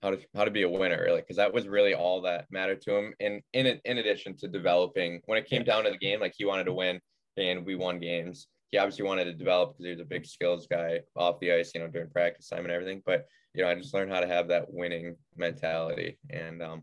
how 0.02 0.10
to 0.10 0.18
how 0.34 0.44
to 0.44 0.50
be 0.50 0.62
a 0.62 0.68
winner 0.68 1.02
really 1.04 1.20
because 1.20 1.36
that 1.36 1.52
was 1.52 1.66
really 1.66 1.94
all 1.94 2.20
that 2.20 2.46
mattered 2.50 2.80
to 2.80 2.96
him 2.96 3.14
in 3.20 3.40
in 3.52 3.80
in 3.84 3.98
addition 3.98 4.36
to 4.36 4.46
developing 4.46 5.20
when 5.26 5.38
it 5.38 5.46
came 5.46 5.64
down 5.64 5.84
to 5.84 5.90
the 5.90 5.98
game 5.98 6.20
like 6.20 6.34
he 6.36 6.44
wanted 6.44 6.64
to 6.64 6.72
win 6.72 7.00
and 7.36 7.66
we 7.66 7.74
won 7.74 7.98
games 7.98 8.46
he 8.70 8.78
obviously 8.78 9.04
wanted 9.04 9.24
to 9.24 9.32
develop 9.32 9.72
because 9.72 9.84
he 9.84 9.90
was 9.90 10.00
a 10.00 10.04
big 10.04 10.26
skills 10.26 10.66
guy 10.66 11.00
off 11.16 11.40
the 11.40 11.52
ice, 11.52 11.72
you 11.74 11.80
know, 11.80 11.88
during 11.88 12.10
practice 12.10 12.48
time 12.48 12.64
and 12.64 12.70
everything. 12.70 13.02
But 13.04 13.26
you 13.54 13.62
know, 13.62 13.70
I 13.70 13.74
just 13.74 13.94
learned 13.94 14.12
how 14.12 14.20
to 14.20 14.26
have 14.26 14.48
that 14.48 14.72
winning 14.72 15.16
mentality, 15.36 16.18
and 16.30 16.62
um, 16.62 16.82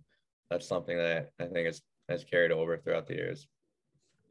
that's 0.50 0.68
something 0.68 0.98
that 0.98 1.30
I 1.40 1.46
think 1.46 1.68
has 1.68 1.82
has 2.10 2.24
carried 2.24 2.52
over 2.52 2.78
throughout 2.78 3.08
the 3.08 3.16
years. 3.16 3.48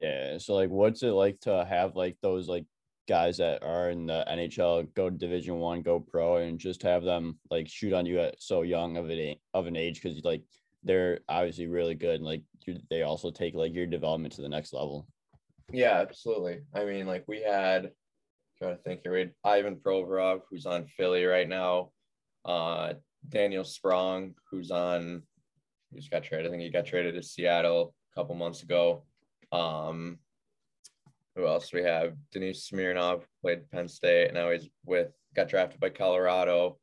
Yeah. 0.00 0.38
So 0.38 0.54
like, 0.54 0.70
what's 0.70 1.02
it 1.02 1.12
like 1.12 1.40
to 1.40 1.64
have 1.64 1.94
like 1.96 2.16
those 2.22 2.48
like 2.48 2.66
guys 3.06 3.37
that 3.38 3.62
are 3.62 3.90
in 3.90 4.06
the 4.06 4.25
NHL 4.28 4.92
go 4.94 5.11
to 5.11 5.16
Division 5.16 5.56
One, 5.56 5.82
go 5.82 6.00
pro, 6.00 6.37
and 6.37 6.58
just 6.58 6.82
have 6.82 7.02
them 7.02 7.38
like 7.50 7.68
shoot 7.68 7.92
on 7.92 8.06
you 8.06 8.20
at 8.20 8.42
so 8.42 8.62
young 8.62 8.96
of 8.96 9.11
an 9.11 9.37
of 9.52 9.66
an 9.66 9.76
age 9.76 10.02
because 10.02 10.25
like 10.25 10.42
they're 10.82 11.20
obviously 11.28 11.66
really 11.66 11.94
good 11.94 12.16
and 12.16 12.25
like 12.25 12.42
they 12.90 13.02
also 13.02 13.30
take 13.30 13.54
like 13.54 13.75
your 13.75 13.87
development 13.87 14.34
to 14.34 14.42
the 14.42 14.49
next 14.49 14.73
level. 14.73 15.06
Yeah, 15.73 16.00
absolutely. 16.00 16.61
I 16.75 16.84
mean, 16.84 17.06
like 17.06 17.25
we 17.26 17.42
had, 17.42 17.90
trying 18.58 18.76
to 18.76 18.82
think 18.82 19.00
here, 19.02 19.12
we 19.12 19.20
had 19.20 19.32
Ivan 19.44 19.76
Provorov, 19.76 20.42
who's 20.49 20.66
on 20.66 20.87
Philly 20.87 21.25
right 21.25 21.49
now. 21.49 21.90
Uh, 22.44 22.94
Daniel 23.28 23.64
Sprong, 23.64 24.34
who's 24.50 24.70
on, 24.70 25.23
just 25.94 26.11
got 26.11 26.23
traded. 26.23 26.46
I 26.46 26.50
think 26.50 26.62
he 26.62 26.70
got 26.70 26.87
traded 26.87 27.14
to 27.14 27.23
Seattle 27.23 27.94
a 28.12 28.20
couple 28.20 28.34
months 28.34 28.62
ago. 28.62 29.04
Um, 29.52 30.18
who 31.36 31.46
else 31.46 31.72
we 31.72 31.82
have? 31.82 32.14
Denis 32.32 32.64
Smirnov 32.64 33.26
played 33.42 33.70
Penn 33.70 33.88
State, 33.88 34.26
and 34.26 34.34
now 34.34 34.50
he's 34.50 34.68
with 34.84 35.08
got 35.34 35.48
drafted 35.48 35.80
by 35.80 35.90
Colorado. 35.90 36.78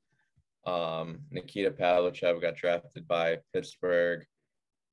Um, 0.66 1.22
Nikita 1.32 1.72
Pavlychev 1.72 2.42
got 2.42 2.56
drafted 2.56 3.08
by 3.08 3.40
Pittsburgh. 3.54 4.26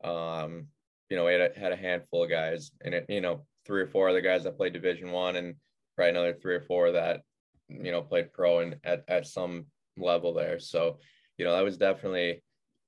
Um, 0.03 0.69
you 1.11 1.17
know, 1.17 1.25
we 1.25 1.33
had 1.33 1.41
a, 1.41 1.59
had 1.59 1.73
a 1.73 1.77
handful 1.77 2.25
of 2.25 2.31
guys, 2.31 2.71
and 2.85 2.95
it, 2.95 3.07
you 3.09 3.21
know, 3.21 3.47
three 3.67 3.83
or 3.83 3.87
four 3.87 4.09
other 4.09 4.21
guys 4.21 4.45
that 4.45 4.57
played 4.57 4.73
Division 4.73 5.11
One, 5.11 5.37
and 5.37 5.57
probably 5.97 6.11
another 6.11 6.35
three 6.35 6.55
or 6.55 6.63
four 6.63 6.93
that 6.93 7.23
you 7.69 7.91
know 7.91 8.03
played 8.03 8.33
pro 8.33 8.61
and 8.61 8.77
at 8.85 9.05
at 9.09 9.27
some 9.27 9.67
level 9.97 10.33
there. 10.33 10.59
So, 10.59 10.99
you 11.37 11.45
know, 11.45 11.53
that 11.53 11.65
was 11.65 11.77
definitely 11.77 12.43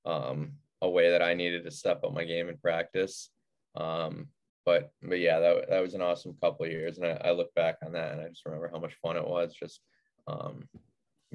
um, 0.05 0.53
a 0.81 0.89
way 0.89 1.11
that 1.11 1.21
I 1.21 1.33
needed 1.33 1.65
to 1.65 1.71
step 1.71 2.03
up 2.03 2.13
my 2.13 2.23
game 2.23 2.49
in 2.49 2.57
practice. 2.57 3.29
Um, 3.75 4.27
but 4.65 4.91
but 5.01 5.19
yeah, 5.19 5.39
that 5.39 5.69
that 5.69 5.81
was 5.81 5.93
an 5.93 6.01
awesome 6.01 6.35
couple 6.41 6.65
of 6.65 6.71
years, 6.71 6.97
and 6.97 7.07
I, 7.07 7.29
I, 7.29 7.31
look 7.31 7.53
back 7.55 7.77
on 7.85 7.91
that 7.93 8.13
and 8.13 8.21
I 8.21 8.27
just 8.29 8.45
remember 8.45 8.69
how 8.71 8.79
much 8.79 8.93
fun 9.01 9.17
it 9.17 9.27
was 9.27 9.53
just 9.53 9.81
um, 10.27 10.67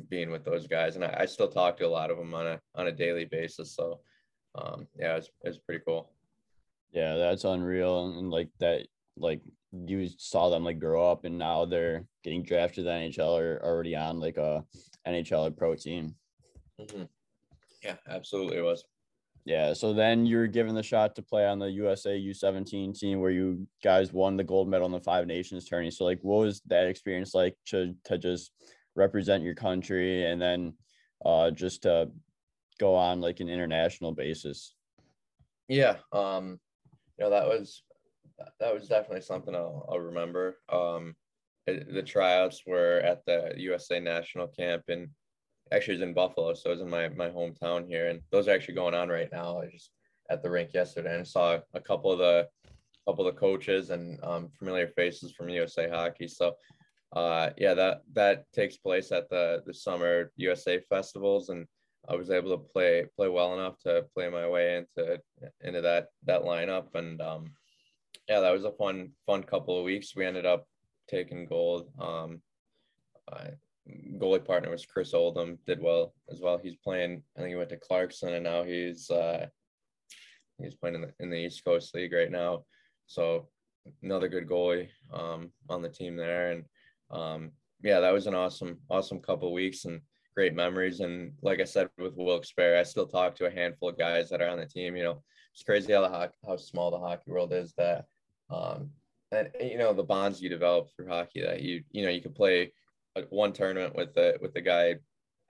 being 0.08 0.30
with 0.30 0.44
those 0.44 0.66
guys, 0.66 0.96
and 0.96 1.04
I, 1.04 1.16
I, 1.20 1.26
still 1.26 1.48
talk 1.48 1.76
to 1.78 1.86
a 1.86 1.88
lot 1.88 2.10
of 2.10 2.18
them 2.18 2.34
on 2.34 2.46
a 2.46 2.60
on 2.74 2.86
a 2.86 2.92
daily 2.92 3.24
basis. 3.24 3.74
So 3.74 4.00
um, 4.54 4.86
yeah, 4.98 5.16
it's 5.16 5.28
it's 5.42 5.58
pretty 5.58 5.82
cool. 5.86 6.12
Yeah, 6.92 7.16
that's 7.16 7.44
unreal, 7.44 8.16
and 8.18 8.30
like 8.30 8.50
that, 8.60 8.86
like 9.16 9.40
you 9.72 10.08
saw 10.18 10.48
them 10.48 10.64
like 10.64 10.78
grow 10.78 11.10
up, 11.10 11.24
and 11.24 11.38
now 11.38 11.64
they're 11.64 12.04
getting 12.22 12.44
drafted 12.44 12.76
to 12.76 12.82
the 12.84 12.90
NHL 12.90 13.40
or 13.40 13.60
already 13.64 13.96
on 13.96 14.20
like 14.20 14.36
a 14.36 14.64
NHL 15.06 15.56
pro 15.56 15.74
team. 15.74 16.14
Mm-hmm. 16.80 17.04
Yeah, 17.82 17.96
absolutely, 18.08 18.58
it 18.58 18.64
was. 18.64 18.84
Yeah. 19.46 19.74
So 19.74 19.92
then 19.92 20.26
you're 20.26 20.48
given 20.48 20.74
the 20.74 20.82
shot 20.82 21.14
to 21.14 21.22
play 21.22 21.46
on 21.46 21.60
the 21.60 21.70
USA 21.70 22.18
U17 22.18 22.98
team 22.98 23.20
where 23.20 23.30
you 23.30 23.64
guys 23.82 24.12
won 24.12 24.36
the 24.36 24.42
gold 24.42 24.68
medal 24.68 24.86
in 24.86 24.92
the 24.92 25.00
Five 25.00 25.28
Nations 25.28 25.68
tourney. 25.68 25.92
So 25.92 26.04
like, 26.04 26.18
what 26.22 26.40
was 26.40 26.60
that 26.66 26.88
experience 26.88 27.32
like 27.32 27.56
to 27.66 27.94
to 28.06 28.18
just 28.18 28.50
represent 28.96 29.44
your 29.44 29.54
country 29.54 30.26
and 30.26 30.42
then 30.42 30.74
uh, 31.24 31.52
just 31.52 31.82
to 31.82 32.10
go 32.80 32.96
on 32.96 33.20
like 33.20 33.38
an 33.38 33.48
international 33.48 34.10
basis? 34.10 34.74
Yeah. 35.68 35.98
Um, 36.12 36.58
you 37.16 37.24
know 37.24 37.30
that 37.30 37.46
was 37.46 37.84
that 38.58 38.74
was 38.74 38.88
definitely 38.88 39.22
something 39.22 39.54
I'll, 39.54 39.88
I'll 39.88 40.00
remember. 40.00 40.58
Um, 40.68 41.14
the 41.66 42.02
tryouts 42.04 42.62
were 42.66 42.98
at 42.98 43.24
the 43.26 43.54
USA 43.58 44.00
National 44.00 44.48
Camp 44.48 44.82
in 44.88 45.08
actually 45.72 45.94
was 45.94 46.02
in 46.02 46.14
Buffalo, 46.14 46.54
so 46.54 46.70
it 46.70 46.74
was 46.74 46.80
in 46.82 46.90
my 46.90 47.08
my 47.08 47.28
hometown 47.28 47.86
here, 47.88 48.08
and 48.08 48.20
those 48.30 48.48
are 48.48 48.52
actually 48.52 48.74
going 48.74 48.94
on 48.94 49.08
right 49.08 49.28
now. 49.32 49.60
I 49.60 49.66
just 49.70 49.90
at 50.30 50.42
the 50.42 50.50
rink 50.50 50.72
yesterday 50.74 51.16
and 51.16 51.26
saw 51.26 51.58
a 51.74 51.80
couple 51.80 52.12
of 52.12 52.18
the 52.18 52.48
couple 53.06 53.26
of 53.26 53.34
the 53.34 53.40
coaches 53.40 53.90
and 53.90 54.18
um, 54.24 54.48
familiar 54.58 54.88
faces 54.88 55.32
from 55.32 55.48
USA 55.48 55.88
Hockey. 55.88 56.26
So 56.26 56.56
uh, 57.14 57.50
yeah, 57.56 57.74
that 57.74 58.02
that 58.14 58.44
takes 58.52 58.76
place 58.76 59.12
at 59.12 59.28
the 59.30 59.62
the 59.66 59.74
summer 59.74 60.32
USA 60.36 60.80
festivals, 60.88 61.48
and 61.48 61.66
I 62.08 62.16
was 62.16 62.30
able 62.30 62.50
to 62.50 62.64
play 62.72 63.06
play 63.16 63.28
well 63.28 63.54
enough 63.54 63.78
to 63.80 64.06
play 64.14 64.28
my 64.28 64.48
way 64.48 64.76
into 64.76 65.20
into 65.62 65.80
that 65.82 66.08
that 66.24 66.42
lineup, 66.42 66.94
and 66.94 67.20
um, 67.20 67.44
yeah, 68.28 68.40
that 68.40 68.52
was 68.52 68.64
a 68.64 68.72
fun 68.72 69.12
fun 69.24 69.42
couple 69.42 69.78
of 69.78 69.84
weeks. 69.84 70.16
We 70.16 70.26
ended 70.26 70.46
up 70.46 70.66
taking 71.08 71.46
gold. 71.46 71.88
Um, 71.98 72.42
goalie 74.18 74.44
partner 74.44 74.70
was 74.70 74.86
Chris 74.86 75.14
Oldham, 75.14 75.58
did 75.66 75.80
well 75.80 76.14
as 76.30 76.40
well. 76.40 76.58
He's 76.58 76.76
playing, 76.76 77.22
I 77.36 77.40
think 77.40 77.50
he 77.50 77.56
went 77.56 77.68
to 77.70 77.76
Clarkson 77.76 78.34
and 78.34 78.44
now 78.44 78.64
he's 78.64 79.10
uh, 79.10 79.46
he's 80.58 80.74
playing 80.74 80.96
in 80.96 81.00
the, 81.02 81.12
in 81.20 81.30
the 81.30 81.36
East 81.36 81.64
Coast 81.64 81.94
League 81.94 82.12
right 82.12 82.30
now. 82.30 82.64
So 83.06 83.48
another 84.02 84.28
good 84.28 84.48
goalie 84.48 84.88
um, 85.12 85.52
on 85.68 85.82
the 85.82 85.88
team 85.88 86.16
there. 86.16 86.52
And 86.52 86.64
um, 87.10 87.50
yeah, 87.82 88.00
that 88.00 88.12
was 88.12 88.26
an 88.26 88.34
awesome, 88.34 88.78
awesome 88.90 89.20
couple 89.20 89.52
weeks 89.52 89.84
and 89.84 90.00
great 90.34 90.54
memories. 90.54 91.00
And 91.00 91.32
like 91.42 91.60
I 91.60 91.64
said, 91.64 91.88
with 91.98 92.16
Wilkes-Barre, 92.16 92.78
I 92.78 92.82
still 92.82 93.06
talk 93.06 93.34
to 93.36 93.46
a 93.46 93.50
handful 93.50 93.90
of 93.90 93.98
guys 93.98 94.28
that 94.30 94.42
are 94.42 94.48
on 94.48 94.58
the 94.58 94.66
team. 94.66 94.96
You 94.96 95.04
know, 95.04 95.22
it's 95.52 95.62
crazy 95.62 95.92
how 95.92 96.02
the 96.02 96.08
hockey, 96.08 96.36
how 96.46 96.56
small 96.56 96.90
the 96.90 96.98
hockey 96.98 97.30
world 97.30 97.52
is 97.52 97.72
that, 97.78 98.06
um, 98.50 98.90
and 99.32 99.50
you 99.60 99.78
know, 99.78 99.92
the 99.92 100.02
bonds 100.02 100.40
you 100.40 100.48
develop 100.48 100.88
through 100.94 101.08
hockey 101.08 101.42
that 101.42 101.62
you, 101.62 101.82
you 101.90 102.04
know, 102.04 102.10
you 102.10 102.20
can 102.20 102.32
play 102.32 102.72
one 103.30 103.52
tournament 103.52 103.94
with 103.94 104.14
the 104.14 104.38
with 104.40 104.54
the 104.54 104.60
guy 104.60 104.96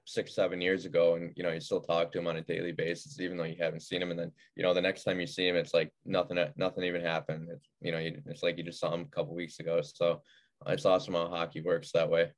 six 0.05 0.35
seven 0.35 0.61
years 0.61 0.85
ago 0.85 1.17
and 1.17 1.33
you 1.37 1.43
know 1.43 1.51
you 1.51 1.61
still 1.61 1.81
talk 1.81 2.13
to 2.13 2.19
him 2.19 2.29
on 2.29 2.37
a 2.37 2.43
daily 2.43 2.71
basis 2.71 3.19
even 3.19 3.37
though 3.37 3.45
you 3.45 3.57
haven't 3.59 3.83
seen 3.83 4.01
him. 4.01 4.11
And 4.11 4.19
then 4.19 4.33
you 4.55 4.63
know 4.63 4.73
the 4.73 4.81
next 4.81 5.05
time 5.05 5.21
you 5.21 5.27
see 5.27 5.49
him 5.49 5.57
it's 5.57 5.75
like 5.75 5.93
nothing 6.05 6.39
nothing 6.57 6.85
even 6.85 7.03
happened. 7.03 7.49
It's 7.51 7.69
you 7.81 7.93
know 7.93 7.99
you, 7.99 8.21
it's 8.27 8.43
like 8.43 8.57
you 8.57 8.65
just 8.65 8.81
saw 8.81 8.95
him 8.95 9.03
a 9.03 9.17
couple 9.17 9.35
weeks 9.35 9.59
ago. 9.59 9.81
So 9.83 10.23
it's 10.67 10.87
awesome 10.87 11.15
how 11.15 11.29
hockey 11.29 11.61
works 11.61 11.93
that 11.93 12.09
way. 12.09 12.31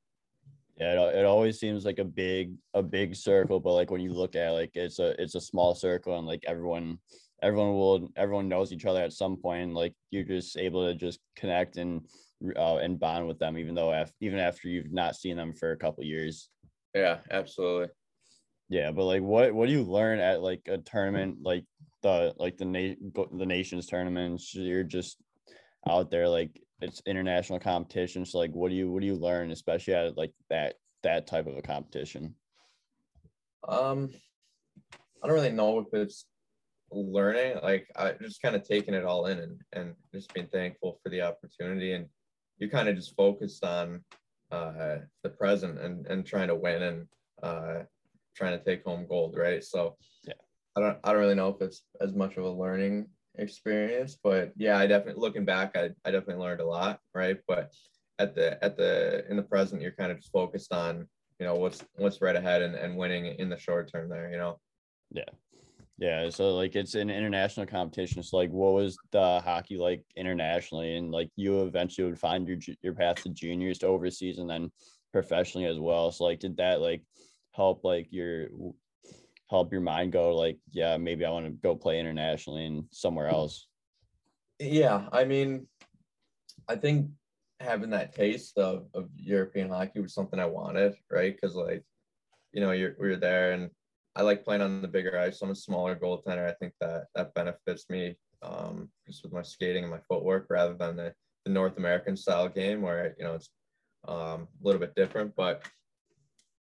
Yeah 0.79 0.93
it, 0.93 1.17
it 1.17 1.25
always 1.25 1.61
seems 1.61 1.85
like 1.85 1.99
a 1.99 2.05
big 2.05 2.55
a 2.75 2.83
big 2.83 3.15
circle 3.15 3.61
but 3.61 3.75
like 3.75 3.91
when 3.91 4.01
you 4.01 4.13
look 4.13 4.35
at 4.35 4.49
it, 4.49 4.53
like 4.53 4.71
it's 4.75 4.99
a 4.99 5.21
it's 5.21 5.35
a 5.35 5.41
small 5.41 5.75
circle 5.75 6.17
and 6.17 6.27
like 6.27 6.45
everyone 6.47 6.99
everyone 7.43 7.75
will 7.75 8.11
everyone 8.17 8.49
knows 8.49 8.73
each 8.73 8.85
other 8.85 9.03
at 9.03 9.13
some 9.13 9.37
point 9.37 9.73
like 9.73 9.95
you're 10.11 10.25
just 10.25 10.57
able 10.57 10.87
to 10.87 10.95
just 10.95 11.21
connect 11.37 11.77
and 11.77 12.03
uh, 12.57 12.77
and 12.77 13.01
bond 13.01 13.27
with 13.27 13.39
them, 13.39 13.59
even 13.59 13.75
though 13.75 13.93
af- 13.93 14.13
even 14.21 14.39
after 14.39 14.69
you've 14.69 14.93
not 14.93 15.17
seen 15.17 15.37
them 15.37 15.53
for 15.53 15.73
a 15.73 15.77
couple 15.77 16.05
years. 16.05 16.49
Yeah, 16.95 17.19
absolutely. 17.31 17.89
Yeah, 18.69 18.93
but 18.93 19.05
like, 19.05 19.23
what 19.23 19.55
what 19.55 19.67
do 19.67 19.73
you 19.73 19.83
learn 19.83 20.21
at 20.21 20.43
like 20.43 20.63
a 20.69 20.79
tournament 20.79 21.39
like 21.43 21.65
the 22.03 22.35
like 22.37 22.57
the 22.59 22.65
na- 22.65 23.27
the 23.33 23.47
nations 23.47 23.87
tournaments? 23.87 24.55
You're 24.55 24.85
just 24.85 25.19
out 25.89 26.11
there 26.11 26.29
like 26.29 26.61
it's 26.81 27.03
international 27.07 27.59
competition. 27.59 28.25
So 28.25 28.39
like, 28.39 28.53
what 28.53 28.69
do 28.69 28.75
you 28.77 28.91
what 28.91 29.01
do 29.01 29.07
you 29.07 29.17
learn, 29.17 29.51
especially 29.51 29.95
at 29.95 30.17
like 30.17 30.33
that 30.51 30.75
that 31.03 31.27
type 31.27 31.47
of 31.47 31.57
a 31.57 31.63
competition? 31.63 32.35
Um, 33.67 34.11
I 35.23 35.27
don't 35.27 35.35
really 35.35 35.51
know 35.51 35.81
if 35.81 35.87
it's 35.93 36.27
learning. 36.91 37.59
Like 37.63 37.89
I 37.97 38.13
just 38.21 38.43
kind 38.43 38.57
of 38.57 38.67
taking 38.67 38.95
it 38.95 39.05
all 39.05 39.27
in 39.27 39.39
and 39.39 39.61
and 39.73 39.95
just 40.15 40.33
being 40.35 40.49
thankful 40.49 40.99
for 41.03 41.11
the 41.11 41.23
opportunity 41.23 41.93
and 41.93 42.07
you 42.59 42.69
kind 42.69 42.89
of 42.89 42.97
just 42.97 43.17
focused 43.17 43.65
on 43.65 44.01
uh, 44.51 44.97
the 45.23 45.31
present 45.31 45.79
and, 45.79 46.07
and 46.07 46.27
trying 46.27 46.49
to 46.49 46.55
win 46.55 46.83
and 46.83 47.07
uh, 47.43 47.83
trying 48.37 48.59
to 48.59 48.65
take 48.65 48.85
home 48.85 49.07
gold, 49.09 49.37
right? 49.37 49.63
So 49.63 49.97
yeah, 50.25 50.35
I 50.77 50.81
don't 50.81 50.99
I 51.05 51.13
don't 51.13 51.21
really 51.21 51.35
know 51.35 51.49
if 51.49 51.61
it's 51.61 51.83
as 52.01 52.15
much 52.15 52.37
of 52.37 52.45
a 52.45 52.51
learning 52.51 53.07
experience, 53.37 54.19
but 54.23 54.53
yeah, 54.57 54.79
I 54.79 54.87
definitely 54.87 55.21
looking 55.21 55.45
back, 55.45 55.77
I, 55.77 55.91
I 56.05 56.11
definitely 56.11 56.43
learned 56.43 56.61
a 56.61 56.67
lot, 56.67 57.01
right? 57.15 57.39
But 57.47 57.73
at 58.19 58.35
the 58.35 58.63
at 58.65 58.77
the 58.77 59.25
in 59.31 59.37
the 59.37 59.43
present, 59.43 59.83
you're 59.83 59.93
kind 59.93 60.11
of 60.11 60.19
just 60.19 60.33
focused 60.33 60.73
on 60.73 61.07
you 61.39 61.47
know 61.47 61.55
what's 61.55 61.85
what's 61.97 62.21
right 62.21 62.37
ahead 62.37 62.63
and, 62.63 62.75
and 62.75 62.97
winning 62.97 63.27
in 63.27 63.49
the 63.49 63.59
short 63.59 63.91
term 63.93 64.09
there, 64.09 64.31
you 64.31 64.39
know. 64.39 64.59
Yeah, 65.11 65.25
yeah, 65.99 66.31
so 66.31 66.55
like 66.55 66.77
it's 66.77 66.95
an 66.95 67.11
international 67.11 67.67
competition. 67.67 68.23
So 68.23 68.37
like, 68.37 68.51
what 68.51 68.73
was 68.73 68.97
the 69.11 69.41
hockey 69.41 69.77
like 69.77 70.05
internationally? 70.17 70.97
And 70.97 71.11
like, 71.11 71.29
you 71.35 71.63
eventually 71.63 72.07
would 72.07 72.21
find 72.21 72.47
your 72.47 72.59
your 72.83 72.95
path 72.95 73.23
to 73.25 73.31
juniors 73.31 73.79
to 73.79 73.89
overseas 73.89 74.39
and 74.39 74.49
then 74.49 74.71
professionally 75.13 75.67
as 75.67 75.79
well. 75.81 76.13
So 76.13 76.25
like, 76.25 76.39
did 76.39 76.57
that 76.59 76.81
like 76.81 77.03
help 77.53 77.83
like 77.83 78.07
your 78.11 78.47
help 79.51 79.73
your 79.73 79.81
mind 79.81 80.13
go 80.13 80.37
like, 80.37 80.59
yeah, 80.71 80.97
maybe 80.97 81.25
I 81.25 81.31
want 81.31 81.47
to 81.47 81.53
go 81.53 81.75
play 81.75 81.99
internationally 81.99 82.67
and 82.67 82.85
somewhere 82.93 83.29
hmm. 83.29 83.35
else? 83.35 83.67
Yeah, 84.61 85.09
I 85.13 85.25
mean, 85.25 85.67
I 86.69 86.77
think 86.77 87.11
having 87.59 87.91
that 87.91 88.15
taste 88.15 88.57
of, 88.57 88.87
of 88.95 89.09
European 89.17 89.69
hockey 89.69 89.99
was 89.99 90.15
something 90.15 90.39
I 90.39 90.47
wanted, 90.47 90.95
right? 91.11 91.35
Because 91.35 91.57
like, 91.57 91.83
you 92.53 92.61
know, 92.61 92.71
you're 92.71 92.95
we're 93.01 93.17
there 93.17 93.53
and 93.53 93.71
I 94.19 94.23
like 94.23 94.45
playing 94.45 94.63
on 94.63 94.83
the 94.83 94.89
bigger 94.89 95.17
ice. 95.17 95.41
I'm 95.41 95.51
a 95.51 95.55
smaller 95.55 95.95
goaltender. 95.95 96.49
I 96.49 96.55
think 96.55 96.75
that 96.81 97.05
that 97.15 97.33
benefits 97.35 97.89
me 97.89 98.17
um, 98.43 98.91
just 99.07 99.23
with 99.23 99.33
my 99.33 99.43
skating 99.43 99.85
and 99.85 99.93
my 99.93 100.01
footwork 100.09 100.49
rather 100.51 100.75
than 100.75 100.97
the, 100.97 101.15
the 101.45 101.53
North 101.53 101.79
American 101.79 102.17
style 102.17 102.49
game 102.49 102.83
where 102.83 103.15
you 103.17 103.25
know 103.25 103.37
it's 103.37 103.51
um, 104.09 104.49
a 104.61 104.65
little 104.65 104.81
bit 104.81 104.97
different. 104.97 105.37
But 105.37 105.65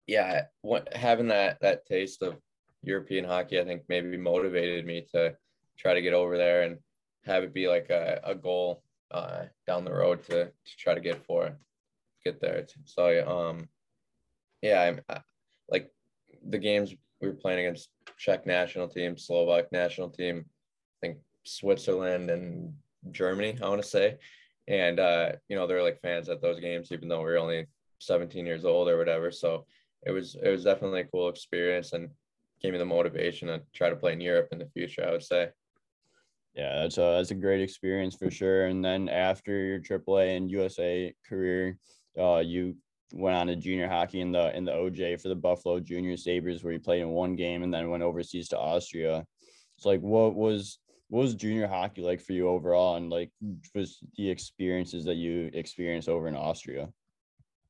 yeah, 0.06 0.44
what, 0.62 0.96
having 0.96 1.28
that 1.28 1.60
that 1.60 1.84
taste 1.84 2.22
of 2.22 2.38
European 2.82 3.26
hockey, 3.26 3.60
I 3.60 3.64
think 3.64 3.82
maybe 3.86 4.16
motivated 4.16 4.86
me 4.86 5.06
to 5.12 5.36
try 5.78 5.92
to 5.92 6.02
get 6.02 6.14
over 6.14 6.38
there 6.38 6.62
and 6.62 6.78
have 7.26 7.44
it 7.44 7.52
be 7.52 7.68
like 7.68 7.90
a, 7.90 8.18
a 8.24 8.34
goal 8.34 8.82
uh, 9.10 9.42
down 9.66 9.84
the 9.84 9.92
road 9.92 10.24
to, 10.24 10.46
to 10.46 10.76
try 10.78 10.94
to 10.94 11.00
get 11.00 11.22
for 11.26 11.54
get 12.24 12.40
there. 12.40 12.66
So 12.86 13.28
um, 13.28 13.68
yeah, 14.62 14.80
I'm 14.80 15.00
I, 15.10 15.20
like 15.68 15.90
the 16.48 16.58
games 16.58 16.94
we 17.22 17.28
were 17.28 17.34
playing 17.34 17.60
against 17.60 17.88
Czech 18.18 18.44
national 18.46 18.88
team, 18.88 19.16
Slovak 19.16 19.70
national 19.72 20.10
team, 20.10 20.44
I 21.02 21.06
think 21.06 21.18
Switzerland 21.44 22.30
and 22.30 22.74
Germany, 23.12 23.56
I 23.62 23.68
want 23.68 23.80
to 23.80 23.88
say. 23.88 24.18
And 24.68 25.00
uh, 25.00 25.32
you 25.48 25.56
know, 25.56 25.66
they're 25.66 25.82
like 25.82 26.00
fans 26.02 26.28
at 26.28 26.42
those 26.42 26.60
games, 26.60 26.90
even 26.92 27.08
though 27.08 27.22
we 27.22 27.30
are 27.30 27.38
only 27.38 27.66
17 28.00 28.44
years 28.44 28.64
old 28.64 28.88
or 28.88 28.98
whatever. 28.98 29.30
So 29.30 29.64
it 30.04 30.10
was 30.10 30.36
it 30.42 30.50
was 30.50 30.64
definitely 30.64 31.00
a 31.00 31.04
cool 31.04 31.28
experience 31.28 31.92
and 31.92 32.10
gave 32.60 32.72
me 32.72 32.78
the 32.78 32.84
motivation 32.84 33.48
to 33.48 33.62
try 33.72 33.88
to 33.88 33.96
play 33.96 34.12
in 34.12 34.20
Europe 34.20 34.48
in 34.52 34.58
the 34.58 34.66
future, 34.66 35.04
I 35.06 35.12
would 35.12 35.22
say. 35.22 35.50
Yeah, 36.54 36.82
that's 36.82 36.98
a 36.98 37.16
that's 37.16 37.30
a 37.30 37.36
great 37.36 37.62
experience 37.62 38.14
for 38.14 38.30
sure. 38.30 38.66
And 38.66 38.84
then 38.84 39.08
after 39.08 39.52
your 39.64 39.80
AAA 39.80 40.36
and 40.36 40.50
USA 40.50 41.14
career, 41.28 41.78
uh, 42.18 42.38
you 42.38 42.76
went 43.12 43.36
on 43.36 43.46
to 43.46 43.56
junior 43.56 43.88
hockey 43.88 44.20
in 44.20 44.32
the 44.32 44.54
in 44.56 44.64
the 44.64 44.72
OJ 44.72 45.20
for 45.20 45.28
the 45.28 45.34
Buffalo 45.34 45.80
Junior 45.80 46.16
Sabres, 46.16 46.64
where 46.64 46.72
he 46.72 46.78
played 46.78 47.02
in 47.02 47.10
one 47.10 47.36
game 47.36 47.62
and 47.62 47.72
then 47.72 47.90
went 47.90 48.02
overseas 48.02 48.48
to 48.48 48.58
Austria. 48.58 49.24
It's 49.76 49.86
like 49.86 50.00
what 50.00 50.34
was 50.34 50.78
what 51.08 51.20
was 51.20 51.34
junior 51.34 51.66
hockey 51.66 52.02
like 52.02 52.20
for 52.20 52.32
you 52.32 52.48
overall, 52.48 52.96
and 52.96 53.10
like 53.10 53.30
was 53.74 53.98
the 54.16 54.30
experiences 54.30 55.04
that 55.04 55.16
you 55.16 55.50
experienced 55.52 56.08
over 56.08 56.26
in 56.26 56.34
Austria? 56.34 56.88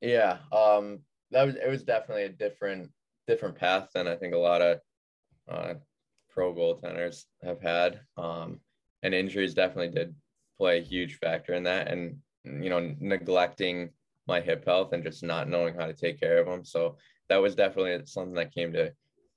Yeah, 0.00 0.38
um, 0.52 1.00
that 1.31 1.44
was 1.44 1.57
it 1.57 1.68
was 1.68 1.83
definitely 1.83 2.24
a 2.24 2.28
different 2.28 2.90
different 3.26 3.57
path 3.57 3.90
than 3.94 4.07
I 4.07 4.16
think 4.16 4.35
a 4.35 4.38
lot 4.38 4.62
of 4.62 4.81
uh, 5.50 5.74
pro 6.31 6.55
goaltenders 6.55 7.24
have 7.42 7.61
had. 7.61 8.00
Um, 8.16 8.61
and 9.02 9.14
injuries 9.14 9.55
definitely 9.55 9.88
did 9.88 10.14
play 10.57 10.78
a 10.78 10.83
huge 10.83 11.18
factor 11.18 11.55
in 11.55 11.64
that, 11.64 11.88
and 11.88 12.18
you 12.44 12.70
know 12.70 12.94
neglecting 13.00 13.90
my 14.27 14.41
hip 14.41 14.65
health 14.65 14.93
and 14.93 15.03
just 15.03 15.23
not 15.23 15.49
knowing 15.49 15.75
how 15.75 15.87
to 15.87 15.93
take 15.93 16.21
care 16.21 16.39
of 16.39 16.47
them. 16.47 16.65
So 16.65 16.97
that 17.29 17.43
was 17.43 17.55
definitely 17.55 18.07
something 18.07 18.35
that 18.35 18.55
came 18.55 18.73
to 18.73 18.93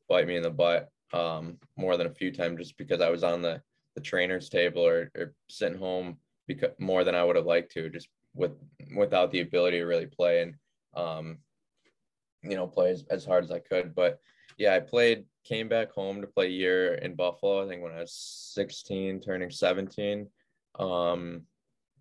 bite 0.08 0.28
me 0.28 0.36
in 0.36 0.44
the 0.44 0.50
butt 0.50 0.90
um, 1.14 1.58
more 1.78 1.98
than 1.98 2.08
a 2.08 2.14
few 2.14 2.32
times, 2.32 2.60
just 2.60 2.78
because 2.78 3.02
I 3.02 3.10
was 3.10 3.24
on 3.24 3.42
the 3.42 3.62
the 3.96 4.02
trainer's 4.02 4.50
table 4.50 4.86
or, 4.86 5.10
or 5.16 5.34
sitting 5.50 5.78
home 5.78 6.18
because 6.48 6.72
more 6.80 7.06
than 7.06 7.16
I 7.16 7.24
would 7.24 7.38
have 7.38 7.46
liked 7.46 7.72
to, 7.74 7.90
just 7.90 8.10
with 8.34 8.52
without 8.96 9.32
the 9.32 9.40
ability 9.40 9.80
to 9.80 9.86
really 9.86 10.06
play 10.06 10.42
and 10.42 10.54
um, 10.96 11.38
you 12.44 12.56
know 12.56 12.68
play 12.68 12.92
as, 12.92 13.06
as 13.10 13.26
hard 13.26 13.44
as 13.44 13.52
I 13.52 13.60
could. 13.60 13.96
But 13.96 14.20
yeah, 14.58 14.76
I 14.76 14.80
played, 14.80 15.26
came 15.44 15.68
back 15.68 15.92
home 15.92 16.22
to 16.22 16.28
play 16.28 16.48
a 16.48 16.50
year 16.50 16.96
in 16.96 17.16
Buffalo. 17.16 17.66
I 17.66 17.68
think 17.68 17.82
when 17.82 17.92
I 17.92 18.00
was 18.00 18.14
16, 18.54 19.22
turning 19.22 19.50
17. 19.50 20.28
Um, 20.80 21.42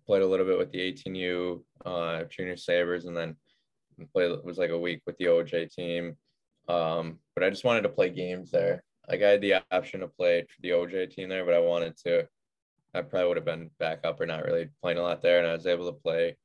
played 0.05 0.21
a 0.21 0.27
little 0.27 0.45
bit 0.45 0.57
with 0.57 0.71
the 0.71 0.93
18U 0.93 1.61
uh, 1.85 2.23
Junior 2.25 2.57
Sabres, 2.57 3.05
and 3.05 3.15
then 3.15 3.35
played 4.13 4.31
it 4.31 4.45
was 4.45 4.57
like 4.57 4.71
a 4.71 4.79
week 4.79 5.01
with 5.05 5.17
the 5.17 5.25
OJ 5.25 5.73
team. 5.73 6.17
Um, 6.67 7.19
but 7.35 7.43
I 7.43 7.49
just 7.49 7.63
wanted 7.63 7.81
to 7.81 7.89
play 7.89 8.09
games 8.09 8.51
there. 8.51 8.83
Like 9.09 9.21
I 9.21 9.29
had 9.29 9.41
the 9.41 9.55
option 9.71 9.99
to 10.01 10.07
play 10.07 10.41
for 10.41 10.61
the 10.61 10.71
OJ 10.71 11.11
team 11.11 11.29
there, 11.29 11.45
but 11.45 11.53
I 11.53 11.59
wanted 11.59 11.97
to. 12.05 12.27
I 12.93 13.01
probably 13.01 13.27
would 13.27 13.37
have 13.37 13.45
been 13.45 13.69
back 13.77 13.99
up 14.05 14.21
or 14.21 14.25
not 14.25 14.45
really 14.45 14.69
playing 14.81 14.97
a 14.97 15.01
lot 15.01 15.21
there, 15.21 15.39
and 15.39 15.47
I 15.47 15.53
was 15.53 15.67
able 15.67 15.91
to 15.91 15.99
play. 15.99 16.37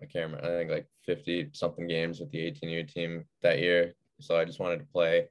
I 0.00 0.06
can't 0.06 0.30
remember. 0.30 0.46
I 0.46 0.58
think 0.58 0.70
like 0.70 0.86
50 1.06 1.50
something 1.52 1.86
games 1.86 2.20
with 2.20 2.30
the 2.30 2.50
18U 2.50 2.92
team 2.92 3.24
that 3.42 3.58
year. 3.58 3.94
So 4.20 4.38
I 4.38 4.44
just 4.44 4.60
wanted 4.60 4.78
to 4.78 4.86
play. 4.92 5.26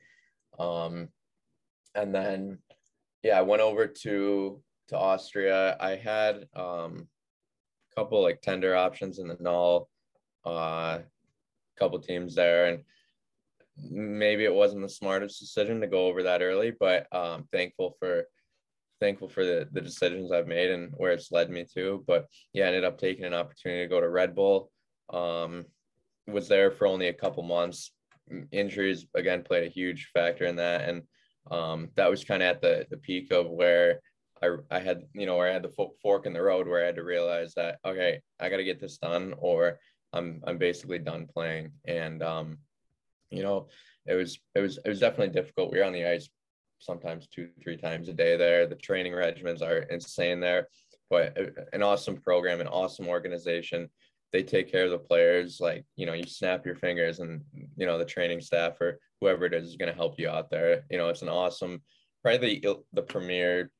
Um, 0.58 1.10
and 1.96 2.14
then, 2.14 2.60
yeah, 3.24 3.40
I 3.40 3.42
went 3.42 3.62
over 3.62 3.88
to 3.88 4.62
to 4.90 4.98
Austria. 4.98 5.78
I 5.80 5.96
had 5.96 6.48
um, 6.56 7.08
couple 8.00 8.24
like 8.24 8.42
tender 8.42 8.76
options 8.76 9.20
in 9.20 9.28
the 9.28 9.36
NAHL, 9.36 9.90
uh, 10.46 11.00
couple 11.78 12.00
teams 12.00 12.36
there, 12.36 12.66
and 12.68 12.84
maybe 13.90 14.46
it 14.46 14.54
wasn't 14.54 14.82
the 14.82 14.90
smartest 14.90 15.40
decision 15.40 15.82
to 15.82 15.88
go 15.88 16.08
over 16.08 16.24
that 16.24 16.42
early, 16.42 16.72
but 16.78 17.08
um, 17.14 17.48
thankful 17.52 17.96
for 18.00 18.26
thankful 19.00 19.30
for 19.30 19.46
the, 19.46 19.68
the 19.72 19.80
decisions 19.80 20.32
I've 20.32 20.48
made 20.48 20.72
and 20.72 20.92
where 20.98 21.14
it's 21.14 21.32
led 21.32 21.50
me 21.50 21.66
to. 21.74 22.04
But 22.06 22.28
yeah, 22.52 22.66
I 22.66 22.68
ended 22.68 22.84
up 22.84 22.98
taking 22.98 23.24
an 23.24 23.34
opportunity 23.34 23.84
to 23.84 23.90
go 23.90 24.02
to 24.02 24.10
Red 24.10 24.36
Bull. 24.36 24.70
Um, 25.10 25.66
was 26.28 26.50
there 26.50 26.70
for 26.70 26.86
only 26.86 27.08
a 27.08 27.14
couple 27.14 27.44
months. 27.44 27.92
Injuries 28.52 29.06
again 29.16 29.44
played 29.44 29.64
a 29.64 29.72
huge 29.72 30.12
factor 30.14 30.46
in 30.46 30.58
that, 30.58 30.88
and 30.88 31.04
um, 31.50 31.90
that 31.96 32.10
was 32.10 32.24
kind 32.24 32.44
of 32.44 32.50
at 32.50 32.62
the 32.62 32.86
the 32.90 32.98
peak 32.98 33.32
of 33.32 33.50
where 33.50 34.02
I, 34.44 34.56
I 34.72 34.80
had, 34.80 35.04
you 35.14 35.26
know, 35.26 35.38
where 35.38 35.50
I 35.50 35.54
had 35.54 35.64
the 35.64 35.90
fork 36.02 36.26
in 36.26 36.34
the 36.34 36.42
road 36.42 36.68
where 36.68 36.84
I 36.84 36.86
had 36.86 36.96
to 36.96 37.04
realize 37.04 37.54
that, 37.56 37.80
okay, 37.86 38.22
I 38.40 38.50
got 38.50 38.58
to 38.58 38.64
get 38.64 38.80
this 38.80 38.98
done 38.98 39.34
or 39.38 39.80
I'm, 40.14 40.42
I'm 40.46 40.58
basically 40.58 41.00
done 41.00 41.28
playing. 41.32 41.72
And, 41.86 42.24
um, 42.24 42.58
you 43.30 43.44
know, 43.44 43.68
it 44.06 44.16
was, 44.16 44.40
it 44.56 44.62
was, 44.62 44.80
it 44.84 44.90
was 44.90 45.00
definitely 45.00 45.34
difficult. 45.34 45.72
We 45.72 45.80
were 45.80 45.86
on 45.86 45.94
the 45.94 46.06
ice 46.06 46.30
sometimes 46.80 47.28
two, 47.28 47.50
three 47.62 47.78
times 47.78 48.10
a 48.10 48.14
day 48.14 48.38
there. 48.38 48.66
The 48.66 48.76
training 48.76 49.14
regimens 49.14 49.62
are 49.62 49.80
insane 49.80 50.40
there, 50.40 50.68
but 51.10 51.38
an 51.74 51.84
awesome 51.84 52.18
program, 52.18 52.62
an 52.62 52.68
awesome 52.68 53.08
organization. 53.08 53.90
They 54.32 54.44
take 54.44 54.72
care 54.72 54.86
of 54.86 54.92
the 54.92 54.98
players. 54.98 55.60
Like, 55.60 55.86
you 55.96 56.06
know, 56.06 56.14
you 56.14 56.24
snap 56.26 56.66
your 56.66 56.76
fingers 56.76 57.20
and, 57.20 57.42
you 57.76 57.86
know, 57.86 57.98
the 57.98 58.06
training 58.06 58.42
staff 58.42 58.80
or 58.80 59.00
whoever 59.20 59.46
it 59.46 59.54
is 59.54 59.68
is 59.68 59.76
going 59.76 59.92
to 59.92 59.98
help 59.98 60.18
you 60.18 60.30
out 60.30 60.50
there. 60.50 60.86
You 60.90 60.98
know, 60.98 61.10
it's 61.10 61.22
an 61.22 61.30
awesome, 61.30 61.82
probably 62.24 62.60
the, 62.60 62.78
the 62.94 63.02
premier 63.02 63.72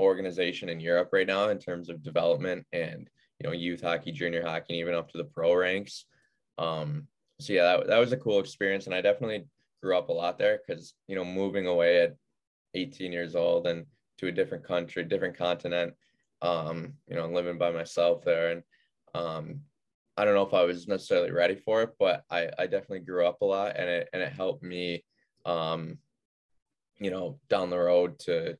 organization 0.00 0.68
in 0.68 0.80
Europe 0.80 1.10
right 1.12 1.26
now 1.26 1.48
in 1.48 1.58
terms 1.58 1.88
of 1.88 2.02
development 2.02 2.66
and 2.72 3.08
you 3.38 3.48
know 3.48 3.52
youth 3.52 3.82
hockey, 3.82 4.12
junior 4.12 4.44
hockey, 4.44 4.74
and 4.74 4.80
even 4.80 4.94
up 4.94 5.10
to 5.10 5.18
the 5.18 5.24
pro 5.24 5.54
ranks. 5.54 6.06
Um, 6.58 7.08
so 7.40 7.52
yeah, 7.52 7.76
that, 7.76 7.86
that 7.88 7.98
was 7.98 8.12
a 8.12 8.16
cool 8.16 8.40
experience, 8.40 8.86
and 8.86 8.94
I 8.94 9.00
definitely 9.00 9.46
grew 9.82 9.96
up 9.96 10.08
a 10.08 10.12
lot 10.12 10.38
there 10.38 10.60
because 10.66 10.94
you 11.08 11.16
know 11.16 11.24
moving 11.24 11.66
away 11.66 12.00
at 12.00 12.16
18 12.74 13.12
years 13.12 13.34
old 13.34 13.66
and 13.66 13.86
to 14.18 14.28
a 14.28 14.32
different 14.32 14.64
country, 14.64 15.04
different 15.04 15.36
continent, 15.36 15.94
um, 16.42 16.94
you 17.08 17.16
know, 17.16 17.26
living 17.26 17.58
by 17.58 17.70
myself 17.70 18.24
there, 18.24 18.50
and 18.50 18.62
um, 19.14 19.60
I 20.16 20.24
don't 20.24 20.34
know 20.34 20.46
if 20.46 20.54
I 20.54 20.64
was 20.64 20.86
necessarily 20.86 21.32
ready 21.32 21.56
for 21.56 21.82
it, 21.82 21.90
but 21.98 22.22
I, 22.30 22.48
I 22.58 22.66
definitely 22.66 23.00
grew 23.00 23.26
up 23.26 23.40
a 23.42 23.44
lot, 23.44 23.76
and 23.76 23.88
it 23.88 24.08
and 24.12 24.22
it 24.22 24.32
helped 24.32 24.62
me, 24.62 25.04
um, 25.44 25.98
you 26.98 27.10
know, 27.10 27.38
down 27.48 27.70
the 27.70 27.78
road 27.78 28.18
to 28.20 28.56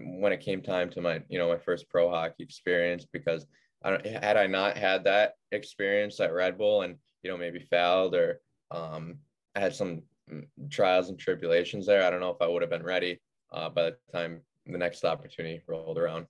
when 0.00 0.32
it 0.32 0.40
came 0.40 0.62
time 0.62 0.90
to 0.90 1.00
my 1.00 1.22
you 1.28 1.38
know 1.38 1.48
my 1.48 1.58
first 1.58 1.88
pro 1.88 2.10
hockey 2.10 2.42
experience 2.42 3.06
because 3.12 3.46
I 3.82 3.90
don't, 3.90 4.06
had 4.06 4.36
I 4.36 4.46
not 4.46 4.76
had 4.76 5.04
that 5.04 5.34
experience 5.52 6.20
at 6.20 6.34
Red 6.34 6.58
Bull 6.58 6.82
and 6.82 6.96
you 7.22 7.30
know 7.30 7.36
maybe 7.36 7.66
fouled 7.70 8.14
or 8.14 8.40
um, 8.70 9.18
I 9.54 9.60
had 9.60 9.74
some 9.74 10.02
mm, 10.30 10.46
trials 10.70 11.08
and 11.08 11.18
tribulations 11.18 11.86
there, 11.86 12.04
I 12.04 12.10
don't 12.10 12.20
know 12.20 12.30
if 12.30 12.40
I 12.40 12.46
would 12.46 12.62
have 12.62 12.70
been 12.70 12.84
ready 12.84 13.20
uh, 13.52 13.68
by 13.68 13.90
the 13.90 13.96
time 14.12 14.42
the 14.66 14.78
next 14.78 15.04
opportunity 15.04 15.62
rolled 15.66 15.98
around. 15.98 16.26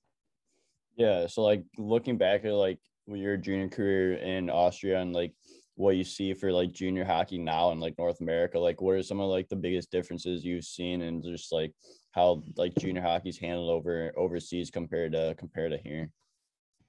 Yeah, 0.96 1.26
so 1.26 1.42
like 1.42 1.62
looking 1.78 2.16
back 2.16 2.44
at 2.44 2.52
like 2.52 2.78
your 3.06 3.37
junior 3.37 3.68
career 3.68 4.14
in 4.14 4.50
Austria 4.50 5.00
and 5.00 5.12
like 5.12 5.33
what 5.74 5.96
you 5.96 6.04
see 6.04 6.35
for 6.35 6.52
like 6.52 6.72
junior 6.72 7.04
hockey 7.04 7.38
now 7.38 7.72
in 7.72 7.80
like 7.80 7.98
North 7.98 8.20
America, 8.20 8.59
like 8.59 8.80
what 8.80 8.96
are 8.96 9.02
some 9.02 9.20
of 9.20 9.30
like 9.30 9.48
the 9.48 9.56
biggest 9.56 9.90
differences 9.90 10.44
you've 10.44 10.64
seen 10.64 11.02
and 11.02 11.22
just 11.22 11.52
like 11.52 11.72
how 12.12 12.42
like 12.57 12.75
junior 12.77 13.03
hockey's 13.03 13.38
handled 13.38 13.70
over 13.70 14.12
overseas 14.16 14.70
compared 14.70 15.12
to 15.12 15.35
compared 15.38 15.73
to 15.73 15.79
here? 15.79 16.11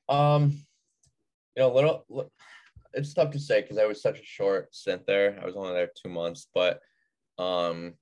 Um, 0.10 0.58
you 1.56 1.64
know, 1.64 1.74
little 1.74 2.32
it's 2.94 3.14
tough 3.14 3.32
to 3.32 3.40
say 3.40 3.62
because 3.62 3.78
I 3.78 3.86
was 3.86 4.02
such 4.02 4.20
a 4.20 4.26
short 4.26 4.74
stint 4.74 5.06
there. 5.06 5.40
I 5.42 5.46
was 5.46 5.56
only 5.56 5.74
there 5.74 5.90
two 6.02 6.10
months, 6.10 6.48
but 6.54 6.80
um, 7.38 7.94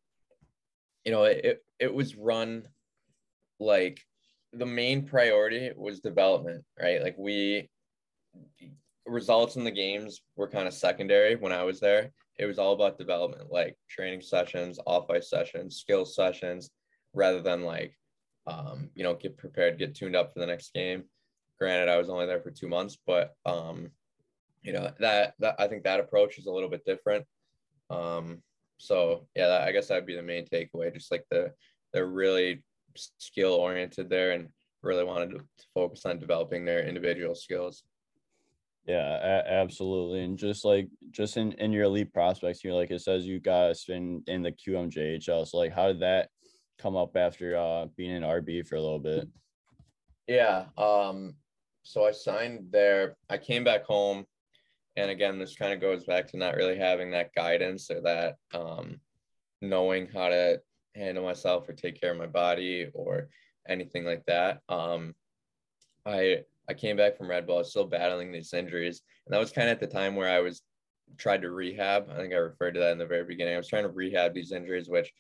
you 1.05 1.12
know, 1.12 1.23
it 1.23 1.63
it 1.79 1.93
was 1.93 2.15
run 2.15 2.67
like 3.60 4.01
the 4.53 4.65
main 4.65 5.05
priority 5.05 5.71
was 5.75 5.99
development, 5.99 6.63
right? 6.79 7.01
Like 7.01 7.15
we 7.17 7.69
results 9.05 9.55
in 9.55 9.63
the 9.63 9.71
games 9.71 10.21
were 10.36 10.47
kind 10.47 10.67
of 10.67 10.73
secondary 10.73 11.36
when 11.36 11.51
I 11.51 11.63
was 11.63 11.79
there. 11.79 12.12
It 12.38 12.45
was 12.45 12.58
all 12.58 12.73
about 12.73 12.97
development, 12.97 13.51
like 13.51 13.75
training 13.89 14.21
sessions, 14.21 14.79
off 14.86 15.10
ice 15.10 15.29
sessions, 15.29 15.77
skill 15.77 16.05
sessions, 16.05 16.69
rather 17.19 17.41
than 17.41 17.63
like, 17.63 17.93
um, 18.47 18.89
you 18.95 19.03
know, 19.03 19.13
get 19.13 19.38
prepared, 19.38 19.77
get 19.77 19.93
tuned 19.93 20.15
up 20.15 20.34
for 20.34 20.39
the 20.39 20.47
next 20.47 20.73
game. 20.73 21.03
Granted, 21.60 21.89
I 21.89 21.97
was 21.97 22.10
only 22.10 22.25
there 22.25 22.41
for 22.41 22.51
two 22.51 22.69
months, 22.69 22.97
but 23.05 23.36
um, 23.45 23.91
you 24.63 24.73
know 24.73 24.91
that 24.99 25.34
that 25.39 25.55
I 25.60 25.67
think 25.67 25.84
that 25.84 25.99
approach 25.99 26.38
is 26.38 26.45
a 26.45 26.51
little 26.51 26.69
bit 26.69 26.86
different. 26.86 27.25
Um, 27.89 28.41
so 28.77 29.27
yeah, 29.36 29.47
that, 29.47 29.67
I 29.67 29.71
guess 29.71 29.88
that'd 29.88 30.05
be 30.05 30.15
the 30.15 30.23
main 30.23 30.45
takeaway. 30.45 30.93
Just 30.93 31.12
like 31.12 31.25
the 31.29 31.51
they're 31.93 32.08
really 32.08 32.63
skill 32.95 33.53
oriented 33.53 34.10
there 34.10 34.32
and 34.32 34.47
really 34.82 35.03
wanted 35.03 35.32
to, 35.32 35.38
to 35.38 35.65
focus 35.73 36.05
on 36.05 36.19
developing 36.19 36.63
their 36.63 36.88
individual 36.88 37.36
skills. 37.36 37.84
Yeah, 38.86 39.17
a- 39.17 39.51
absolutely. 39.51 40.23
And 40.23 40.38
just 40.38 40.63
like 40.63 40.88
just 41.12 41.36
in 41.36 41.51
in 41.53 41.73
your 41.73 41.84
elite 41.84 42.13
prospects 42.13 42.62
here, 42.62 42.73
like 42.73 42.89
it 42.89 43.01
says 43.01 43.25
you 43.25 43.39
guys 43.39 43.84
in 43.89 44.23
in 44.27 44.41
the 44.41 44.53
QMJHL. 44.53 45.45
So 45.47 45.58
like 45.58 45.73
how 45.73 45.88
did 45.88 45.99
that 45.99 46.29
come 46.81 46.95
up 46.95 47.15
after 47.15 47.57
uh 47.57 47.85
being 47.95 48.11
in 48.11 48.23
RB 48.23 48.65
for 48.67 48.75
a 48.75 48.81
little 48.81 48.99
bit? 48.99 49.27
Yeah. 50.27 50.65
Um, 50.77 51.35
so 51.83 52.05
I 52.05 52.11
signed 52.11 52.67
there. 52.71 53.15
I 53.29 53.37
came 53.37 53.63
back 53.63 53.83
home. 53.83 54.25
And 54.95 55.09
again, 55.09 55.39
this 55.39 55.55
kind 55.55 55.73
of 55.73 55.79
goes 55.79 56.03
back 56.03 56.27
to 56.27 56.37
not 56.37 56.55
really 56.55 56.77
having 56.77 57.11
that 57.11 57.33
guidance 57.33 57.89
or 57.89 58.01
that 58.01 58.35
um, 58.53 58.99
knowing 59.61 60.07
how 60.07 60.29
to 60.29 60.61
handle 60.95 61.23
myself 61.23 61.67
or 61.69 61.73
take 61.73 61.99
care 61.99 62.11
of 62.11 62.17
my 62.17 62.27
body 62.27 62.87
or 62.93 63.29
anything 63.67 64.05
like 64.05 64.23
that. 64.25 64.59
Um, 64.67 65.15
I 66.05 66.39
I 66.67 66.73
came 66.73 66.97
back 66.97 67.17
from 67.17 67.29
Red 67.29 67.47
Bull. 67.47 67.63
Still 67.63 67.85
battling 67.85 68.31
these 68.31 68.53
injuries, 68.53 69.01
and 69.25 69.33
that 69.33 69.39
was 69.39 69.51
kind 69.51 69.69
of 69.69 69.73
at 69.73 69.79
the 69.79 69.87
time 69.87 70.15
where 70.15 70.29
I 70.29 70.39
was 70.39 70.61
tried 71.17 71.41
to 71.41 71.51
rehab. 71.51 72.09
I 72.11 72.17
think 72.17 72.33
I 72.33 72.37
referred 72.37 72.73
to 72.73 72.79
that 72.81 72.91
in 72.91 72.97
the 72.97 73.05
very 73.05 73.25
beginning. 73.25 73.55
I 73.55 73.57
was 73.57 73.67
trying 73.67 73.83
to 73.83 73.89
rehab 73.89 74.33
these 74.33 74.51
injuries, 74.51 74.89
which, 74.89 75.11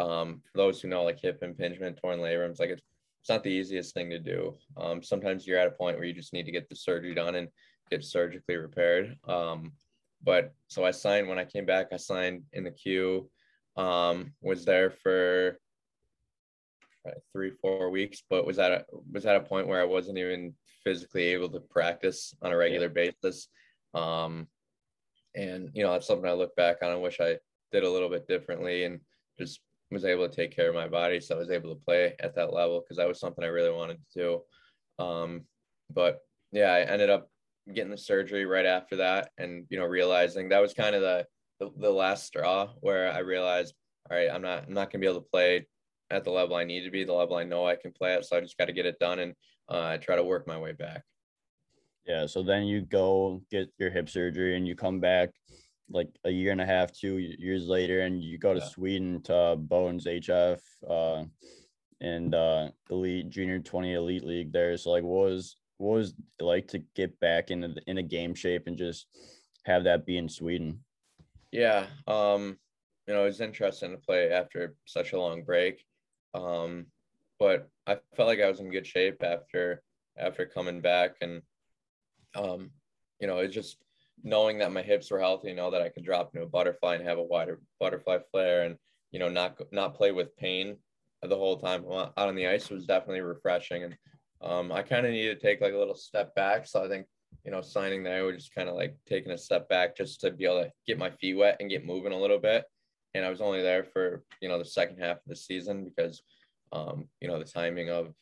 um, 0.00 0.40
for 0.50 0.58
those 0.58 0.80
who 0.80 0.88
know, 0.88 1.04
like 1.04 1.20
hip 1.20 1.42
impingement, 1.42 1.98
torn 1.98 2.18
labrums, 2.18 2.58
like 2.58 2.70
it's 2.70 2.82
it's 3.20 3.28
not 3.28 3.44
the 3.44 3.50
easiest 3.50 3.92
thing 3.92 4.08
to 4.10 4.18
do. 4.18 4.54
Um, 4.78 5.02
sometimes 5.02 5.46
you're 5.46 5.58
at 5.58 5.66
a 5.66 5.72
point 5.72 5.98
where 5.98 6.06
you 6.06 6.14
just 6.14 6.32
need 6.32 6.46
to 6.46 6.52
get 6.52 6.70
the 6.70 6.76
surgery 6.76 7.14
done 7.14 7.34
and 7.34 7.48
get 7.90 8.02
surgically 8.02 8.56
repaired. 8.56 9.18
Um, 9.28 9.72
but 10.24 10.54
so 10.68 10.86
I 10.86 10.90
signed 10.90 11.28
when 11.28 11.38
I 11.38 11.44
came 11.44 11.66
back. 11.66 11.88
I 11.92 11.98
signed 11.98 12.44
in 12.54 12.64
the 12.64 12.70
queue. 12.70 13.30
Um, 13.76 14.32
was 14.40 14.64
there 14.64 14.90
for 14.90 15.58
three 17.32 17.50
four 17.60 17.90
weeks, 17.90 18.22
but 18.28 18.46
was 18.46 18.58
at 18.58 18.72
a 18.72 18.84
was 19.12 19.26
at 19.26 19.36
a 19.36 19.40
point 19.40 19.68
where 19.68 19.82
I 19.82 19.84
wasn't 19.84 20.18
even 20.18 20.54
physically 20.82 21.24
able 21.24 21.50
to 21.50 21.60
practice 21.60 22.34
on 22.40 22.52
a 22.52 22.56
regular 22.56 22.88
basis. 22.88 23.48
Um, 23.92 24.48
and 25.34 25.70
you 25.74 25.82
know 25.82 25.92
that's 25.92 26.06
something 26.06 26.28
I 26.28 26.32
look 26.32 26.56
back 26.56 26.78
on. 26.82 26.90
I 26.90 26.96
wish 26.96 27.20
I 27.20 27.36
did 27.70 27.84
a 27.84 27.90
little 27.90 28.08
bit 28.08 28.26
differently 28.26 28.84
and 28.84 29.00
just 29.38 29.60
was 29.90 30.04
able 30.04 30.28
to 30.28 30.34
take 30.34 30.54
care 30.54 30.68
of 30.68 30.74
my 30.74 30.88
body, 30.88 31.20
so 31.20 31.34
I 31.34 31.38
was 31.38 31.50
able 31.50 31.74
to 31.74 31.84
play 31.84 32.14
at 32.20 32.34
that 32.36 32.52
level 32.52 32.80
because 32.80 32.96
that 32.96 33.08
was 33.08 33.18
something 33.18 33.44
I 33.44 33.48
really 33.48 33.72
wanted 33.72 33.98
to 34.14 34.18
do. 34.98 35.04
Um, 35.04 35.42
but 35.92 36.20
yeah, 36.52 36.72
I 36.72 36.80
ended 36.82 37.10
up 37.10 37.28
getting 37.74 37.90
the 37.90 37.98
surgery 37.98 38.44
right 38.44 38.66
after 38.66 38.96
that, 38.96 39.30
and 39.38 39.66
you 39.70 39.78
know 39.78 39.86
realizing 39.86 40.48
that 40.48 40.62
was 40.62 40.74
kind 40.74 40.94
of 40.94 41.02
the 41.02 41.26
the, 41.58 41.70
the 41.76 41.90
last 41.90 42.26
straw 42.26 42.70
where 42.80 43.12
I 43.12 43.18
realized, 43.18 43.74
all 44.10 44.16
right, 44.16 44.30
I'm 44.30 44.42
not 44.42 44.64
I'm 44.66 44.74
not 44.74 44.90
gonna 44.90 45.00
be 45.00 45.08
able 45.08 45.20
to 45.20 45.28
play 45.30 45.66
at 46.10 46.24
the 46.24 46.30
level 46.30 46.56
I 46.56 46.64
need 46.64 46.84
to 46.84 46.90
be, 46.90 47.04
the 47.04 47.12
level 47.12 47.36
I 47.36 47.44
know 47.44 47.66
I 47.66 47.76
can 47.76 47.92
play 47.92 48.14
at. 48.14 48.24
So 48.24 48.36
I 48.36 48.40
just 48.40 48.58
got 48.58 48.66
to 48.66 48.72
get 48.72 48.86
it 48.86 48.98
done 48.98 49.20
and 49.20 49.34
uh, 49.68 49.96
try 49.98 50.16
to 50.16 50.24
work 50.24 50.46
my 50.46 50.58
way 50.58 50.72
back. 50.72 51.02
Yeah. 52.06 52.26
So 52.26 52.42
then 52.42 52.64
you 52.64 52.80
go 52.80 53.42
get 53.50 53.68
your 53.78 53.90
hip 53.90 54.08
surgery 54.08 54.56
and 54.56 54.66
you 54.66 54.74
come 54.74 54.98
back 55.00 55.30
like 55.90 56.08
a 56.24 56.30
year 56.30 56.52
and 56.52 56.60
a 56.60 56.66
half, 56.66 56.92
two 56.92 57.18
years 57.18 57.66
later, 57.66 58.00
and 58.00 58.22
you 58.22 58.38
go 58.38 58.54
to 58.54 58.60
yeah. 58.60 58.66
Sweden 58.66 59.22
to 59.22 59.56
Bodens 59.58 60.06
HF 60.06 60.60
uh, 60.88 61.24
and 62.00 62.34
uh, 62.34 62.68
Elite 62.90 63.28
Junior 63.28 63.58
20 63.58 63.94
Elite 63.94 64.24
League 64.24 64.52
there. 64.52 64.76
So 64.76 64.90
like, 64.90 65.02
what 65.02 65.30
was 65.30 65.56
what 65.78 65.94
was 65.94 66.14
it 66.38 66.44
like 66.44 66.68
to 66.68 66.82
get 66.94 67.18
back 67.20 67.50
into 67.50 67.68
the, 67.68 67.82
in 67.86 67.98
a 67.98 68.02
game 68.02 68.34
shape 68.34 68.66
and 68.66 68.76
just 68.76 69.06
have 69.64 69.84
that 69.84 70.06
be 70.06 70.16
in 70.16 70.28
Sweden? 70.28 70.80
Yeah, 71.52 71.86
um, 72.06 72.58
you 73.06 73.14
know, 73.14 73.22
it 73.22 73.26
was 73.26 73.40
interesting 73.40 73.90
to 73.90 73.96
play 73.96 74.30
after 74.30 74.74
such 74.84 75.12
a 75.12 75.18
long 75.18 75.42
break. 75.42 75.84
Um, 76.34 76.86
but 77.38 77.68
I 77.86 77.96
felt 78.14 78.28
like 78.28 78.40
I 78.40 78.48
was 78.48 78.60
in 78.60 78.70
good 78.70 78.86
shape 78.86 79.22
after 79.22 79.82
after 80.18 80.46
coming 80.46 80.80
back, 80.80 81.16
and 81.20 81.42
um, 82.36 82.70
you 83.18 83.26
know, 83.26 83.38
it 83.38 83.48
just 83.48 83.78
knowing 84.22 84.58
that 84.58 84.72
my 84.72 84.82
hips 84.82 85.10
were 85.10 85.20
healthy, 85.20 85.48
you 85.48 85.54
know 85.54 85.70
that 85.70 85.82
I 85.82 85.88
could 85.88 86.04
drop 86.04 86.34
into 86.34 86.46
a 86.46 86.48
butterfly 86.48 86.96
and 86.96 87.06
have 87.06 87.18
a 87.18 87.22
wider 87.22 87.60
butterfly 87.78 88.18
flare, 88.30 88.62
and 88.62 88.76
you 89.12 89.18
know, 89.18 89.28
not 89.28 89.60
not 89.72 89.94
play 89.94 90.12
with 90.12 90.36
pain 90.36 90.76
the 91.22 91.36
whole 91.36 91.58
time 91.58 91.84
out 91.90 92.14
on 92.16 92.34
the 92.34 92.46
ice 92.46 92.70
was 92.70 92.86
definitely 92.86 93.20
refreshing. 93.20 93.84
And 93.84 93.96
um, 94.40 94.72
I 94.72 94.82
kind 94.82 95.04
of 95.04 95.12
needed 95.12 95.38
to 95.38 95.46
take 95.46 95.60
like 95.60 95.74
a 95.74 95.78
little 95.78 95.94
step 95.94 96.34
back, 96.34 96.66
so 96.66 96.84
I 96.84 96.88
think 96.88 97.06
you 97.44 97.50
know, 97.50 97.60
signing 97.60 98.02
there 98.02 98.24
was 98.24 98.36
just 98.36 98.54
kind 98.54 98.68
of 98.68 98.74
like 98.74 98.96
taking 99.06 99.32
a 99.32 99.38
step 99.38 99.68
back 99.68 99.96
just 99.96 100.20
to 100.20 100.30
be 100.30 100.44
able 100.44 100.62
to 100.62 100.72
get 100.86 100.98
my 100.98 101.10
feet 101.10 101.34
wet 101.34 101.56
and 101.60 101.70
get 101.70 101.86
moving 101.86 102.12
a 102.12 102.18
little 102.18 102.38
bit 102.38 102.64
and 103.14 103.24
I 103.24 103.30
was 103.30 103.40
only 103.40 103.62
there 103.62 103.84
for 103.84 104.22
you 104.40 104.48
know 104.48 104.58
the 104.58 104.64
second 104.64 104.98
half 104.98 105.16
of 105.16 105.22
the 105.26 105.36
season 105.36 105.84
because 105.84 106.22
um, 106.72 107.08
you 107.20 107.28
know 107.28 107.38
the 107.38 107.44
timing 107.44 107.90
of 107.90 108.12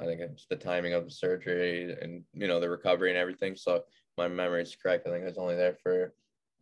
I 0.00 0.04
think 0.04 0.20
it's 0.20 0.46
the 0.48 0.56
timing 0.56 0.94
of 0.94 1.04
the 1.04 1.10
surgery 1.10 1.94
and 2.00 2.22
you 2.32 2.48
know 2.48 2.60
the 2.60 2.70
recovery 2.70 3.10
and 3.10 3.18
everything. 3.18 3.56
So 3.56 3.82
my 4.16 4.28
memory 4.28 4.62
is 4.62 4.76
correct. 4.76 5.06
I 5.06 5.10
think 5.10 5.22
I 5.22 5.28
was 5.28 5.38
only 5.38 5.56
there 5.56 5.76
for 5.82 6.12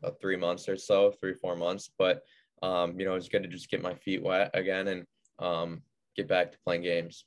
about 0.02 0.20
three 0.20 0.36
months 0.36 0.68
or 0.68 0.76
so, 0.76 1.12
three 1.12 1.34
four 1.34 1.56
months. 1.56 1.90
But 1.98 2.22
um, 2.62 2.98
you 2.98 3.06
know 3.06 3.14
it's 3.14 3.28
good 3.28 3.42
to 3.42 3.48
just 3.48 3.70
get 3.70 3.82
my 3.82 3.94
feet 3.94 4.22
wet 4.22 4.50
again 4.54 4.88
and 4.88 5.06
um, 5.38 5.82
get 6.16 6.28
back 6.28 6.52
to 6.52 6.58
playing 6.64 6.82
games. 6.82 7.24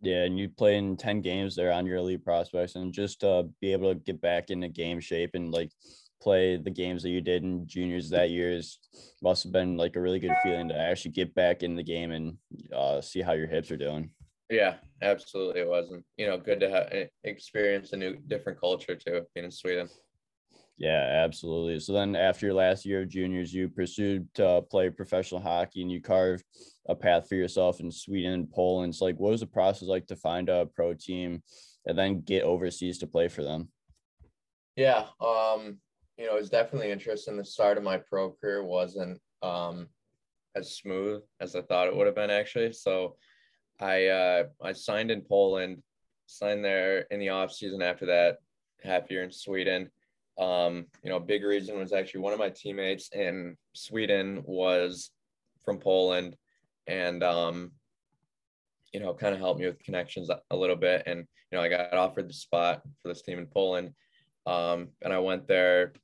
Yeah, 0.00 0.24
and 0.24 0.38
you 0.38 0.50
play 0.50 0.76
in 0.76 0.98
10 0.98 1.22
games 1.22 1.56
there 1.56 1.72
on 1.72 1.86
your 1.86 1.96
elite 1.96 2.22
prospects 2.22 2.74
and 2.74 2.92
just 2.92 3.24
uh, 3.24 3.44
be 3.62 3.72
able 3.72 3.94
to 3.94 3.98
get 3.98 4.20
back 4.20 4.50
into 4.50 4.68
game 4.68 5.00
shape 5.00 5.30
and 5.32 5.50
like 5.50 5.72
play 6.20 6.56
the 6.56 6.70
games 6.70 7.02
that 7.02 7.08
you 7.08 7.22
did 7.22 7.42
in 7.42 7.66
juniors 7.66 8.10
that 8.10 8.30
year 8.30 8.52
is 8.52 8.78
must 9.22 9.42
have 9.44 9.52
been 9.52 9.78
like 9.78 9.96
a 9.96 10.00
really 10.00 10.18
good 10.18 10.34
feeling 10.42 10.68
to 10.68 10.78
actually 10.78 11.10
get 11.10 11.34
back 11.34 11.62
in 11.62 11.74
the 11.74 11.82
game 11.82 12.10
and 12.10 12.36
uh, 12.74 13.00
see 13.00 13.22
how 13.22 13.32
your 13.32 13.46
hips 13.46 13.70
are 13.70 13.78
doing. 13.78 14.10
Yeah, 14.50 14.74
absolutely. 15.02 15.62
It 15.62 15.68
wasn't, 15.68 16.04
you 16.16 16.26
know, 16.26 16.38
good 16.38 16.60
to 16.60 16.70
have 16.70 16.88
eh, 16.92 17.06
experience 17.24 17.92
a 17.92 17.96
new 17.96 18.16
different 18.28 18.60
culture 18.60 18.94
too, 18.94 19.22
being 19.34 19.46
in 19.46 19.50
Sweden. 19.50 19.88
Yeah, 20.76 21.22
absolutely. 21.24 21.78
So 21.80 21.92
then 21.92 22.16
after 22.16 22.46
your 22.46 22.54
last 22.54 22.84
year 22.84 23.02
of 23.02 23.08
juniors, 23.08 23.54
you 23.54 23.68
pursued 23.68 24.26
to 24.34 24.62
play 24.70 24.90
professional 24.90 25.40
hockey 25.40 25.82
and 25.82 25.90
you 25.90 26.02
carved 26.02 26.44
a 26.88 26.94
path 26.94 27.28
for 27.28 27.36
yourself 27.36 27.80
in 27.80 27.90
Sweden 27.90 28.32
and 28.32 28.50
Poland. 28.50 28.94
So 28.94 29.04
like 29.04 29.18
what 29.18 29.30
was 29.30 29.40
the 29.40 29.46
process 29.46 29.88
like 29.88 30.06
to 30.08 30.16
find 30.16 30.48
a 30.48 30.66
pro 30.66 30.92
team 30.94 31.42
and 31.86 31.96
then 31.96 32.22
get 32.22 32.42
overseas 32.42 32.98
to 32.98 33.06
play 33.06 33.28
for 33.28 33.44
them? 33.44 33.68
Yeah. 34.76 35.06
Um, 35.20 35.78
you 36.18 36.26
know, 36.26 36.36
it 36.36 36.40
was 36.40 36.50
definitely 36.50 36.90
interesting. 36.90 37.36
The 37.36 37.44
start 37.44 37.78
of 37.78 37.84
my 37.84 37.98
pro 37.98 38.32
career 38.32 38.64
wasn't 38.64 39.20
um, 39.42 39.88
as 40.56 40.76
smooth 40.76 41.22
as 41.40 41.54
I 41.54 41.62
thought 41.62 41.86
it 41.86 41.96
would 41.96 42.06
have 42.06 42.16
been 42.16 42.30
actually. 42.30 42.72
So 42.72 43.16
I 43.80 44.06
uh, 44.06 44.44
I 44.62 44.72
signed 44.72 45.10
in 45.10 45.22
Poland, 45.22 45.82
signed 46.26 46.64
there 46.64 47.06
in 47.10 47.20
the 47.20 47.30
off 47.30 47.52
season 47.52 47.82
after 47.82 48.06
that 48.06 48.38
half 48.82 49.10
year 49.10 49.22
in 49.22 49.32
Sweden. 49.32 49.90
Um, 50.38 50.86
you 51.02 51.10
know, 51.10 51.20
big 51.20 51.44
reason 51.44 51.78
was 51.78 51.92
actually 51.92 52.20
one 52.20 52.32
of 52.32 52.38
my 52.38 52.50
teammates 52.50 53.10
in 53.12 53.56
Sweden 53.72 54.42
was 54.46 55.10
from 55.64 55.78
Poland 55.78 56.36
and 56.86 57.22
um, 57.22 57.72
you 58.94 59.00
know, 59.00 59.12
kind 59.12 59.34
of 59.34 59.40
helped 59.40 59.60
me 59.60 59.66
with 59.66 59.82
connections 59.82 60.30
a 60.50 60.56
little 60.56 60.76
bit. 60.76 61.02
And, 61.06 61.26
you 61.50 61.58
know, 61.58 61.64
I 61.64 61.68
got 61.68 61.92
offered 61.92 62.28
the 62.28 62.32
spot 62.32 62.82
for 63.02 63.08
this 63.08 63.22
team 63.22 63.38
in 63.38 63.46
Poland. 63.46 63.92
Um, 64.46 64.90
and 65.02 65.12
I 65.12 65.18
went 65.18 65.48
there. 65.48 65.94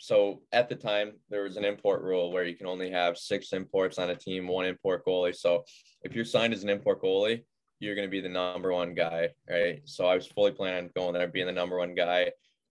So 0.00 0.40
at 0.50 0.70
the 0.70 0.74
time, 0.74 1.12
there 1.28 1.42
was 1.42 1.58
an 1.58 1.64
import 1.64 2.02
rule 2.02 2.32
where 2.32 2.44
you 2.44 2.56
can 2.56 2.66
only 2.66 2.90
have 2.90 3.18
six 3.18 3.52
imports 3.52 3.98
on 3.98 4.08
a 4.08 4.16
team, 4.16 4.48
one 4.48 4.64
import 4.64 5.04
goalie. 5.04 5.36
So 5.36 5.62
if 6.02 6.14
you're 6.14 6.24
signed 6.24 6.54
as 6.54 6.62
an 6.62 6.70
import 6.70 7.02
goalie, 7.02 7.44
you're 7.80 7.94
going 7.94 8.08
to 8.08 8.10
be 8.10 8.22
the 8.22 8.28
number 8.30 8.72
one 8.72 8.94
guy, 8.94 9.28
right? 9.48 9.82
So 9.84 10.06
I 10.06 10.14
was 10.14 10.26
fully 10.26 10.52
planning 10.52 10.84
on 10.84 10.90
going 10.96 11.12
there, 11.12 11.28
being 11.28 11.46
the 11.46 11.52
number 11.52 11.76
one 11.76 11.94
guy, 11.94 12.32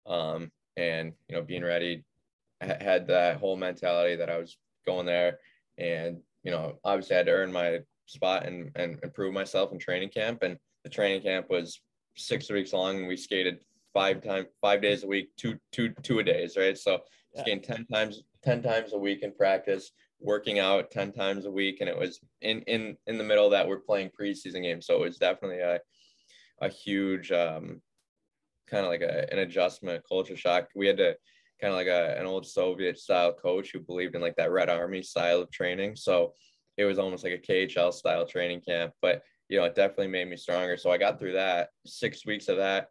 um, 0.05 0.51
and 0.75 1.13
you 1.29 1.37
know, 1.37 1.41
being 1.41 1.63
ready. 1.63 2.03
I 2.61 2.65
had 2.65 3.07
that 3.07 3.37
whole 3.37 3.55
mentality 3.55 4.17
that 4.17 4.29
I 4.29 4.37
was 4.37 4.57
going 4.85 5.05
there, 5.05 5.39
and 5.77 6.17
you 6.43 6.51
know, 6.51 6.77
obviously 6.83 7.15
I 7.15 7.19
had 7.19 7.27
to 7.27 7.33
earn 7.33 7.53
my 7.53 7.79
spot 8.05 8.45
and 8.45 8.69
and 8.75 8.99
improve 9.01 9.33
myself 9.33 9.71
in 9.71 9.79
training 9.79 10.09
camp. 10.09 10.43
And 10.43 10.57
the 10.83 10.89
training 10.89 11.21
camp 11.21 11.49
was 11.49 11.79
six 12.17 12.51
weeks 12.51 12.73
long, 12.73 12.97
and 12.97 13.07
we 13.07 13.15
skated 13.15 13.59
five 13.93 14.21
times, 14.21 14.47
five 14.61 14.81
days 14.81 15.03
a 15.03 15.07
week, 15.07 15.29
two, 15.37 15.57
two, 15.71 15.93
two 16.01 16.19
a 16.19 16.23
days, 16.23 16.57
right? 16.57 16.77
So 16.77 16.99
yeah. 17.33 17.41
skating 17.41 17.63
10 17.63 17.85
times, 17.87 18.23
10 18.43 18.63
times 18.63 18.93
a 18.93 18.97
week 18.97 19.23
in 19.23 19.31
practice, 19.33 19.91
working 20.19 20.59
out 20.59 20.91
10 20.91 21.11
times 21.11 21.45
a 21.45 21.51
week. 21.51 21.77
And 21.79 21.89
it 21.89 21.97
was 21.97 22.19
in, 22.41 22.61
in, 22.61 22.97
in 23.07 23.17
the 23.17 23.23
middle 23.23 23.45
of 23.45 23.51
that 23.51 23.67
we're 23.67 23.79
playing 23.79 24.11
preseason 24.19 24.63
games. 24.63 24.85
So 24.85 24.95
it 24.95 25.01
was 25.01 25.17
definitely 25.17 25.59
a, 25.59 25.79
a 26.61 26.69
huge, 26.69 27.31
um, 27.31 27.81
kind 28.69 28.85
of 28.85 28.91
like 28.91 29.01
a, 29.01 29.31
an 29.31 29.39
adjustment 29.39 30.03
culture 30.07 30.37
shock. 30.37 30.67
We 30.75 30.87
had 30.87 30.97
to 30.97 31.15
kind 31.61 31.71
of 31.71 31.77
like 31.77 31.87
a, 31.87 32.19
an 32.19 32.25
old 32.25 32.45
Soviet 32.45 32.97
style 32.97 33.33
coach 33.33 33.71
who 33.71 33.79
believed 33.79 34.15
in 34.15 34.21
like 34.21 34.35
that 34.37 34.51
red 34.51 34.69
army 34.69 35.01
style 35.01 35.41
of 35.41 35.51
training. 35.51 35.95
So 35.95 36.33
it 36.77 36.85
was 36.85 36.97
almost 36.97 37.23
like 37.23 37.33
a 37.33 37.51
KHL 37.51 37.93
style 37.93 38.25
training 38.25 38.61
camp, 38.67 38.93
but 39.01 39.21
you 39.49 39.59
know, 39.59 39.65
it 39.65 39.75
definitely 39.75 40.07
made 40.07 40.29
me 40.29 40.37
stronger. 40.37 40.77
So 40.77 40.91
I 40.91 40.97
got 40.97 41.19
through 41.19 41.33
that 41.33 41.69
six 41.85 42.25
weeks 42.25 42.47
of 42.47 42.57
that 42.57 42.87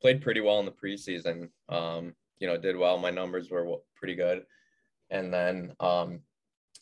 played 0.00 0.22
pretty 0.22 0.40
well 0.40 0.60
in 0.60 0.66
the 0.66 0.72
preseason. 0.72 1.48
Um, 1.68 2.14
you 2.38 2.46
know, 2.46 2.56
did 2.56 2.76
well. 2.76 2.98
My 2.98 3.10
numbers 3.10 3.50
were 3.50 3.66
pretty 3.94 4.14
good. 4.14 4.44
And 5.10 5.32
then 5.32 5.72
um, 5.80 6.20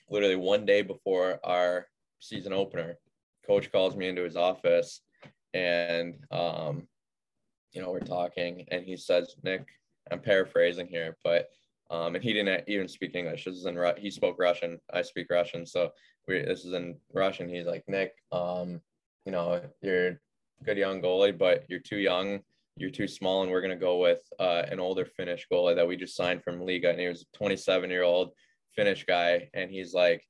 literally 0.08 0.36
one 0.36 0.64
day 0.64 0.82
before 0.82 1.38
our 1.44 1.86
season 2.18 2.52
opener, 2.52 2.98
coach 3.46 3.70
calls 3.70 3.96
me 3.96 4.08
into 4.08 4.24
his 4.24 4.36
office 4.36 5.00
and, 5.52 6.16
um, 6.30 6.88
you 7.72 7.82
know, 7.82 7.90
we're 7.90 8.00
talking 8.00 8.66
and 8.70 8.84
he 8.84 8.96
says, 8.96 9.36
Nick, 9.42 9.66
I'm 10.10 10.20
paraphrasing 10.20 10.86
here, 10.86 11.16
but 11.22 11.48
um, 11.90 12.14
and 12.14 12.24
he 12.24 12.32
didn't 12.32 12.64
even 12.66 12.88
speak 12.88 13.14
English. 13.14 13.44
This 13.44 13.56
is 13.56 13.66
in 13.66 13.78
he 13.98 14.10
spoke 14.10 14.36
Russian. 14.38 14.80
I 14.92 15.02
speak 15.02 15.26
Russian, 15.30 15.66
so 15.66 15.90
we 16.26 16.40
this 16.42 16.64
is 16.64 16.72
in 16.72 16.96
Russian. 17.12 17.48
He's 17.48 17.66
like 17.66 17.84
Nick, 17.88 18.12
um, 18.32 18.80
you 19.26 19.32
know, 19.32 19.60
you're 19.82 20.08
a 20.08 20.18
good 20.64 20.78
young 20.78 21.02
goalie, 21.02 21.36
but 21.36 21.64
you're 21.68 21.80
too 21.80 21.98
young, 21.98 22.40
you're 22.76 22.90
too 22.90 23.08
small, 23.08 23.42
and 23.42 23.50
we're 23.50 23.60
gonna 23.60 23.76
go 23.76 23.98
with 23.98 24.20
uh, 24.38 24.62
an 24.70 24.80
older 24.80 25.04
Finnish 25.04 25.46
goalie 25.52 25.76
that 25.76 25.86
we 25.86 25.96
just 25.96 26.16
signed 26.16 26.42
from 26.42 26.60
Liiga, 26.60 26.90
and 26.90 27.00
he 27.00 27.08
was 27.08 27.22
a 27.22 27.36
27 27.36 27.90
year 27.90 28.02
old 28.02 28.30
Finnish 28.74 29.04
guy, 29.04 29.48
and 29.54 29.70
he's 29.70 29.94
like, 29.94 30.22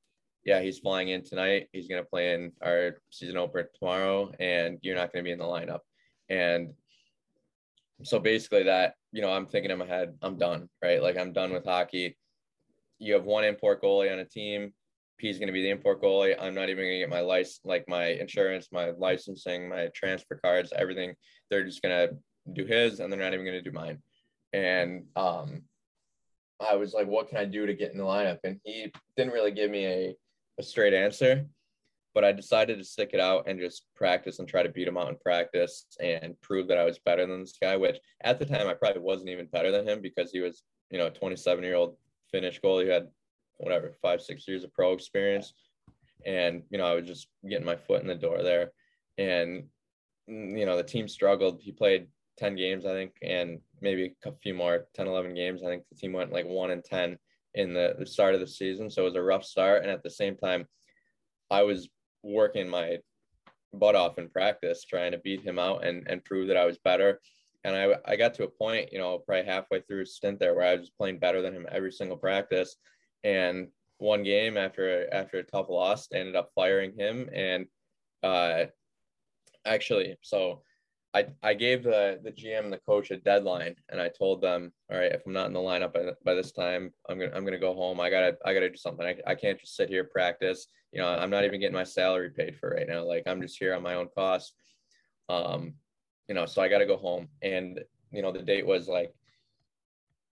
yeah, 0.43 0.61
he's 0.61 0.79
flying 0.79 1.09
in 1.09 1.23
tonight. 1.23 1.67
He's 1.71 1.87
gonna 1.87 2.03
play 2.03 2.33
in 2.33 2.51
our 2.63 2.97
season 3.09 3.37
opener 3.37 3.69
tomorrow, 3.77 4.31
and 4.39 4.77
you're 4.81 4.95
not 4.95 5.11
gonna 5.11 5.23
be 5.23 5.31
in 5.31 5.39
the 5.39 5.45
lineup. 5.45 5.79
And 6.29 6.73
so 8.03 8.19
basically 8.19 8.63
that 8.63 8.95
you 9.11 9.21
know 9.21 9.31
i'm 9.31 9.45
thinking 9.45 9.71
in 9.71 9.77
my 9.77 9.85
head 9.85 10.13
i'm 10.21 10.37
done 10.37 10.67
right 10.83 11.01
like 11.01 11.17
i'm 11.17 11.31
done 11.31 11.53
with 11.53 11.63
hockey 11.63 12.17
you 12.99 13.13
have 13.13 13.23
one 13.23 13.45
import 13.45 13.81
goalie 13.81 14.11
on 14.11 14.19
a 14.19 14.25
team 14.25 14.73
P's 15.17 15.37
going 15.37 15.47
to 15.47 15.53
be 15.53 15.61
the 15.61 15.69
import 15.69 16.01
goalie. 16.01 16.35
I'm 16.37 16.53
not 16.53 16.69
even 16.69 16.83
going 16.83 16.95
to 16.95 16.99
get 16.99 17.09
my 17.09 17.21
license, 17.21 17.61
like 17.63 17.87
my 17.87 18.07
insurance, 18.07 18.67
my 18.71 18.91
licensing, 18.97 19.69
my 19.69 19.89
transfer 19.95 20.35
cards, 20.35 20.73
everything. 20.75 21.13
They're 21.49 21.63
just 21.63 21.81
going 21.81 22.09
to 22.09 22.17
do 22.51 22.65
his, 22.65 22.99
and 22.99 23.11
they're 23.11 23.19
not 23.19 23.33
even 23.33 23.45
going 23.45 23.63
to 23.63 23.69
do 23.69 23.71
mine. 23.71 23.99
And 24.53 25.05
um, 25.15 25.63
I 26.59 26.75
was 26.75 26.93
like, 26.93 27.07
"What 27.07 27.29
can 27.29 27.37
I 27.37 27.45
do 27.45 27.65
to 27.65 27.73
get 27.73 27.91
in 27.91 27.97
the 27.97 28.03
lineup?" 28.03 28.39
And 28.43 28.59
he 28.63 28.91
didn't 29.17 29.33
really 29.33 29.51
give 29.51 29.71
me 29.71 29.85
a, 29.85 30.15
a 30.59 30.63
straight 30.63 30.93
answer 30.93 31.45
but 32.15 32.23
I 32.23 32.31
decided 32.31 32.77
to 32.77 32.83
stick 32.85 33.09
it 33.11 33.19
out 33.19 33.43
and 33.45 33.59
just 33.59 33.83
practice 33.93 34.39
and 34.39 34.47
try 34.47 34.63
to 34.63 34.69
beat 34.69 34.87
him 34.87 34.97
out 34.97 35.09
in 35.09 35.17
practice 35.17 35.85
and 35.99 36.39
prove 36.39 36.69
that 36.69 36.77
I 36.77 36.85
was 36.85 36.97
better 36.97 37.27
than 37.27 37.41
this 37.41 37.57
guy, 37.61 37.75
which 37.75 37.97
at 38.21 38.39
the 38.39 38.45
time 38.45 38.67
I 38.67 38.73
probably 38.73 39.01
wasn't 39.01 39.29
even 39.29 39.47
better 39.47 39.69
than 39.69 39.85
him 39.85 40.01
because 40.01 40.31
he 40.31 40.39
was, 40.39 40.63
you 40.89 40.97
know, 40.97 41.09
27 41.09 41.61
year 41.61 41.75
old 41.75 41.97
Finnish 42.31 42.61
goalie 42.61 42.85
who 42.85 42.91
had 42.91 43.09
whatever, 43.57 43.91
five, 44.01 44.21
six 44.21 44.47
years 44.47 44.63
of 44.63 44.73
pro 44.73 44.93
experience. 44.93 45.53
And, 46.25 46.63
you 46.69 46.77
know, 46.77 46.85
I 46.85 46.95
was 46.95 47.05
just 47.05 47.27
getting 47.47 47.65
my 47.65 47.75
foot 47.75 48.01
in 48.01 48.07
the 48.07 48.15
door 48.15 48.41
there. 48.41 48.71
And, 49.17 49.65
you 50.25 50.65
know, 50.65 50.77
the 50.77 50.83
team 50.83 51.09
struggled. 51.09 51.59
He 51.61 51.73
played 51.73 52.07
10 52.37 52.55
games, 52.55 52.85
I 52.85 52.91
think, 52.91 53.13
and 53.21 53.59
maybe 53.81 54.15
a 54.25 54.31
few 54.43 54.53
more, 54.53 54.87
10, 54.95 55.07
11 55.07 55.33
games. 55.33 55.63
I 55.63 55.67
think 55.67 55.83
the 55.89 55.97
team 55.97 56.13
went 56.13 56.33
like 56.33 56.45
one 56.45 56.71
and 56.71 56.83
10 56.83 57.17
in 57.53 57.73
the, 57.73 57.95
the 57.97 58.05
start 58.05 58.33
of 58.33 58.41
the 58.41 58.47
season. 58.47 58.89
So 58.89 59.01
it 59.01 59.05
was 59.05 59.15
a 59.15 59.21
rough 59.21 59.43
start. 59.43 59.83
And 59.83 59.91
at 59.91 60.03
the 60.03 60.09
same 60.09 60.35
time, 60.35 60.67
I 61.49 61.63
was 61.63 61.89
working 62.23 62.67
my 62.67 62.97
butt 63.73 63.95
off 63.95 64.17
in 64.17 64.29
practice, 64.29 64.83
trying 64.83 65.11
to 65.11 65.17
beat 65.19 65.41
him 65.41 65.59
out 65.59 65.85
and, 65.85 66.05
and 66.07 66.23
prove 66.23 66.47
that 66.47 66.57
I 66.57 66.65
was 66.65 66.77
better. 66.77 67.19
And 67.63 67.75
I, 67.75 67.95
I 68.05 68.15
got 68.15 68.33
to 68.35 68.43
a 68.43 68.49
point, 68.49 68.91
you 68.91 68.99
know, 68.99 69.17
probably 69.19 69.45
halfway 69.45 69.81
through 69.81 70.03
a 70.03 70.05
stint 70.05 70.39
there 70.39 70.53
where 70.53 70.67
I 70.67 70.75
was 70.75 70.91
playing 70.91 71.19
better 71.19 71.41
than 71.41 71.55
him 71.55 71.67
every 71.71 71.91
single 71.91 72.17
practice. 72.17 72.75
And 73.23 73.69
one 73.97 74.23
game 74.23 74.57
after 74.57 75.11
after 75.13 75.37
a 75.37 75.43
tough 75.43 75.69
loss, 75.69 76.07
ended 76.13 76.35
up 76.35 76.51
firing 76.53 76.93
him. 76.97 77.29
And 77.33 77.65
uh, 78.21 78.65
actually, 79.65 80.15
so 80.21 80.61
I, 81.15 81.27
I 81.41 81.53
gave 81.53 81.83
the, 81.83 82.19
the 82.21 82.31
GM 82.31 82.65
and 82.65 82.73
the 82.73 82.77
coach 82.77 83.09
a 83.09 83.15
deadline 83.15 83.75
and 83.87 84.01
I 84.01 84.09
told 84.09 84.41
them, 84.41 84.73
all 84.91 84.97
right, 84.97 85.13
if 85.13 85.21
I'm 85.25 85.31
not 85.31 85.47
in 85.47 85.53
the 85.53 85.59
lineup 85.59 85.93
by, 85.93 86.11
by 86.25 86.33
this 86.33 86.51
time, 86.51 86.91
I'm 87.07 87.17
going 87.17 87.31
to, 87.31 87.37
I'm 87.37 87.43
going 87.43 87.53
to 87.53 87.59
go 87.59 87.73
home. 87.73 88.01
I 88.01 88.09
gotta, 88.09 88.35
I 88.43 88.53
gotta 88.53 88.69
do 88.69 88.75
something. 88.75 89.05
I, 89.05 89.15
I 89.25 89.33
can't 89.33 89.57
just 89.57 89.77
sit 89.77 89.87
here, 89.87 90.03
practice, 90.03 90.67
you 90.91 90.99
know, 90.99 91.07
I'm 91.07 91.29
not 91.29 91.45
even 91.45 91.61
getting 91.61 91.73
my 91.73 91.85
salary 91.85 92.31
paid 92.31 92.57
for 92.57 92.71
right 92.71 92.87
now. 92.87 93.05
Like 93.05 93.23
I'm 93.27 93.41
just 93.41 93.57
here 93.57 93.73
on 93.73 93.81
my 93.81 93.95
own 93.95 94.09
cost. 94.13 94.55
Um, 95.29 95.75
you 96.27 96.35
know, 96.35 96.45
so 96.45 96.61
I 96.61 96.67
got 96.67 96.79
to 96.79 96.85
go 96.85 96.97
home 96.97 97.29
and, 97.41 97.79
you 98.11 98.21
know, 98.21 98.33
the 98.33 98.41
date 98.41 98.65
was 98.65 98.89
like 98.89 99.13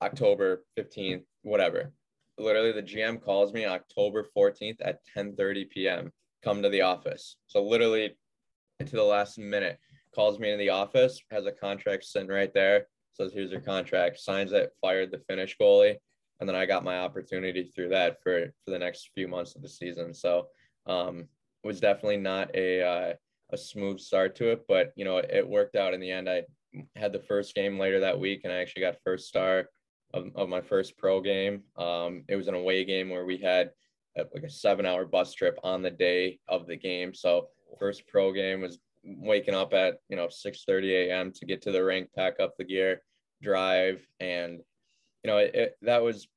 October 0.00 0.64
15th, 0.78 1.24
whatever. 1.42 1.92
Literally 2.38 2.72
the 2.72 2.82
GM 2.82 3.22
calls 3.22 3.52
me 3.52 3.66
October 3.66 4.26
14th 4.34 4.78
at 4.82 5.04
10 5.12 5.36
30 5.36 5.66
PM, 5.66 6.10
come 6.42 6.62
to 6.62 6.70
the 6.70 6.80
office. 6.80 7.36
So 7.48 7.62
literally 7.62 8.16
to 8.78 8.96
the 8.96 9.02
last 9.02 9.38
minute 9.38 9.78
calls 10.14 10.38
me 10.38 10.50
in 10.50 10.58
the 10.58 10.70
office, 10.70 11.20
has 11.30 11.46
a 11.46 11.52
contract 11.52 12.04
sitting 12.04 12.28
right 12.28 12.52
there, 12.52 12.86
says, 13.12 13.32
here's 13.32 13.50
your 13.50 13.60
contract, 13.60 14.18
signs 14.18 14.52
it, 14.52 14.72
fired 14.80 15.10
the 15.10 15.18
Finnish 15.28 15.56
goalie. 15.60 15.96
And 16.40 16.48
then 16.48 16.56
I 16.56 16.66
got 16.66 16.84
my 16.84 16.98
opportunity 16.98 17.64
through 17.64 17.90
that 17.90 18.22
for, 18.22 18.46
for 18.64 18.70
the 18.70 18.78
next 18.78 19.10
few 19.14 19.28
months 19.28 19.54
of 19.54 19.62
the 19.62 19.68
season. 19.68 20.14
So 20.14 20.46
um, 20.86 21.28
it 21.62 21.66
was 21.66 21.80
definitely 21.80 22.16
not 22.16 22.54
a, 22.54 22.82
uh, 22.82 23.14
a 23.52 23.56
smooth 23.56 24.00
start 24.00 24.36
to 24.36 24.50
it, 24.52 24.64
but 24.66 24.92
you 24.96 25.04
know, 25.04 25.18
it 25.18 25.46
worked 25.46 25.76
out 25.76 25.92
in 25.92 26.00
the 26.00 26.10
end. 26.10 26.28
I 26.28 26.44
had 26.96 27.12
the 27.12 27.20
first 27.20 27.54
game 27.54 27.78
later 27.78 28.00
that 28.00 28.18
week 28.18 28.42
and 28.44 28.52
I 28.52 28.56
actually 28.56 28.82
got 28.82 28.96
first 29.04 29.28
star 29.28 29.66
of, 30.14 30.30
of 30.34 30.48
my 30.48 30.60
first 30.60 30.96
pro 30.96 31.20
game. 31.20 31.62
Um, 31.76 32.24
it 32.28 32.36
was 32.36 32.48
an 32.48 32.54
away 32.54 32.84
game 32.84 33.10
where 33.10 33.26
we 33.26 33.36
had 33.36 33.70
a, 34.16 34.24
like 34.34 34.44
a 34.44 34.50
seven 34.50 34.86
hour 34.86 35.04
bus 35.04 35.34
trip 35.34 35.58
on 35.62 35.82
the 35.82 35.90
day 35.90 36.38
of 36.48 36.66
the 36.66 36.76
game. 36.76 37.12
So 37.12 37.48
first 37.78 38.06
pro 38.06 38.32
game 38.32 38.62
was 38.62 38.78
waking 39.02 39.54
up 39.54 39.72
at 39.72 39.94
you 40.08 40.16
know 40.16 40.28
6 40.28 40.64
30 40.66 40.94
a.m 40.94 41.32
to 41.32 41.46
get 41.46 41.62
to 41.62 41.72
the 41.72 41.82
rink 41.82 42.08
pack 42.14 42.38
up 42.38 42.54
the 42.58 42.64
gear 42.64 43.02
drive 43.42 44.06
and 44.20 44.60
you 45.24 45.30
know 45.30 45.38
it, 45.38 45.54
it, 45.54 45.76
that 45.82 46.02
was 46.02 46.28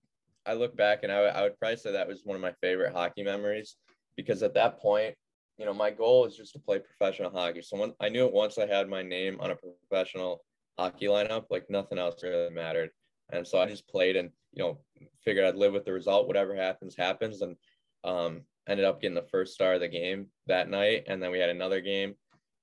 i 0.45 0.53
look 0.53 0.75
back 0.75 0.99
and 1.03 1.11
I, 1.11 1.19
I 1.23 1.41
would 1.43 1.59
probably 1.59 1.77
say 1.77 1.91
that 1.91 2.07
was 2.07 2.21
one 2.23 2.35
of 2.35 2.41
my 2.41 2.53
favorite 2.61 2.93
hockey 2.93 3.23
memories 3.23 3.75
because 4.15 4.43
at 4.43 4.53
that 4.53 4.79
point 4.79 5.15
you 5.57 5.65
know 5.65 5.73
my 5.73 5.91
goal 5.91 6.21
was 6.21 6.35
just 6.35 6.53
to 6.53 6.59
play 6.59 6.79
professional 6.79 7.31
hockey. 7.31 7.61
So 7.61 7.77
when 7.77 7.93
i 7.99 8.09
knew 8.09 8.25
it 8.25 8.33
once 8.33 8.57
i 8.57 8.65
had 8.65 8.89
my 8.89 9.03
name 9.03 9.37
on 9.39 9.51
a 9.51 9.55
professional 9.55 10.43
hockey 10.77 11.05
lineup 11.05 11.45
like 11.49 11.69
nothing 11.69 11.97
else 11.97 12.23
really 12.23 12.49
mattered. 12.49 12.89
And 13.31 13.47
so 13.47 13.59
i 13.59 13.65
just 13.65 13.87
played 13.87 14.15
and 14.15 14.29
you 14.53 14.63
know 14.63 14.79
figured 15.23 15.45
i'd 15.45 15.55
live 15.55 15.73
with 15.73 15.85
the 15.85 15.93
result. 15.93 16.27
Whatever 16.27 16.55
happens 16.55 16.95
happens. 16.95 17.41
And 17.41 17.55
um 18.03 18.41
ended 18.67 18.85
up 18.85 19.01
getting 19.01 19.15
the 19.15 19.27
first 19.29 19.53
star 19.53 19.73
of 19.73 19.81
the 19.81 19.87
game 19.87 20.27
that 20.47 20.69
night. 20.69 21.03
And 21.07 21.21
then 21.21 21.31
we 21.31 21.39
had 21.39 21.49
another 21.49 21.81
game 21.81 22.15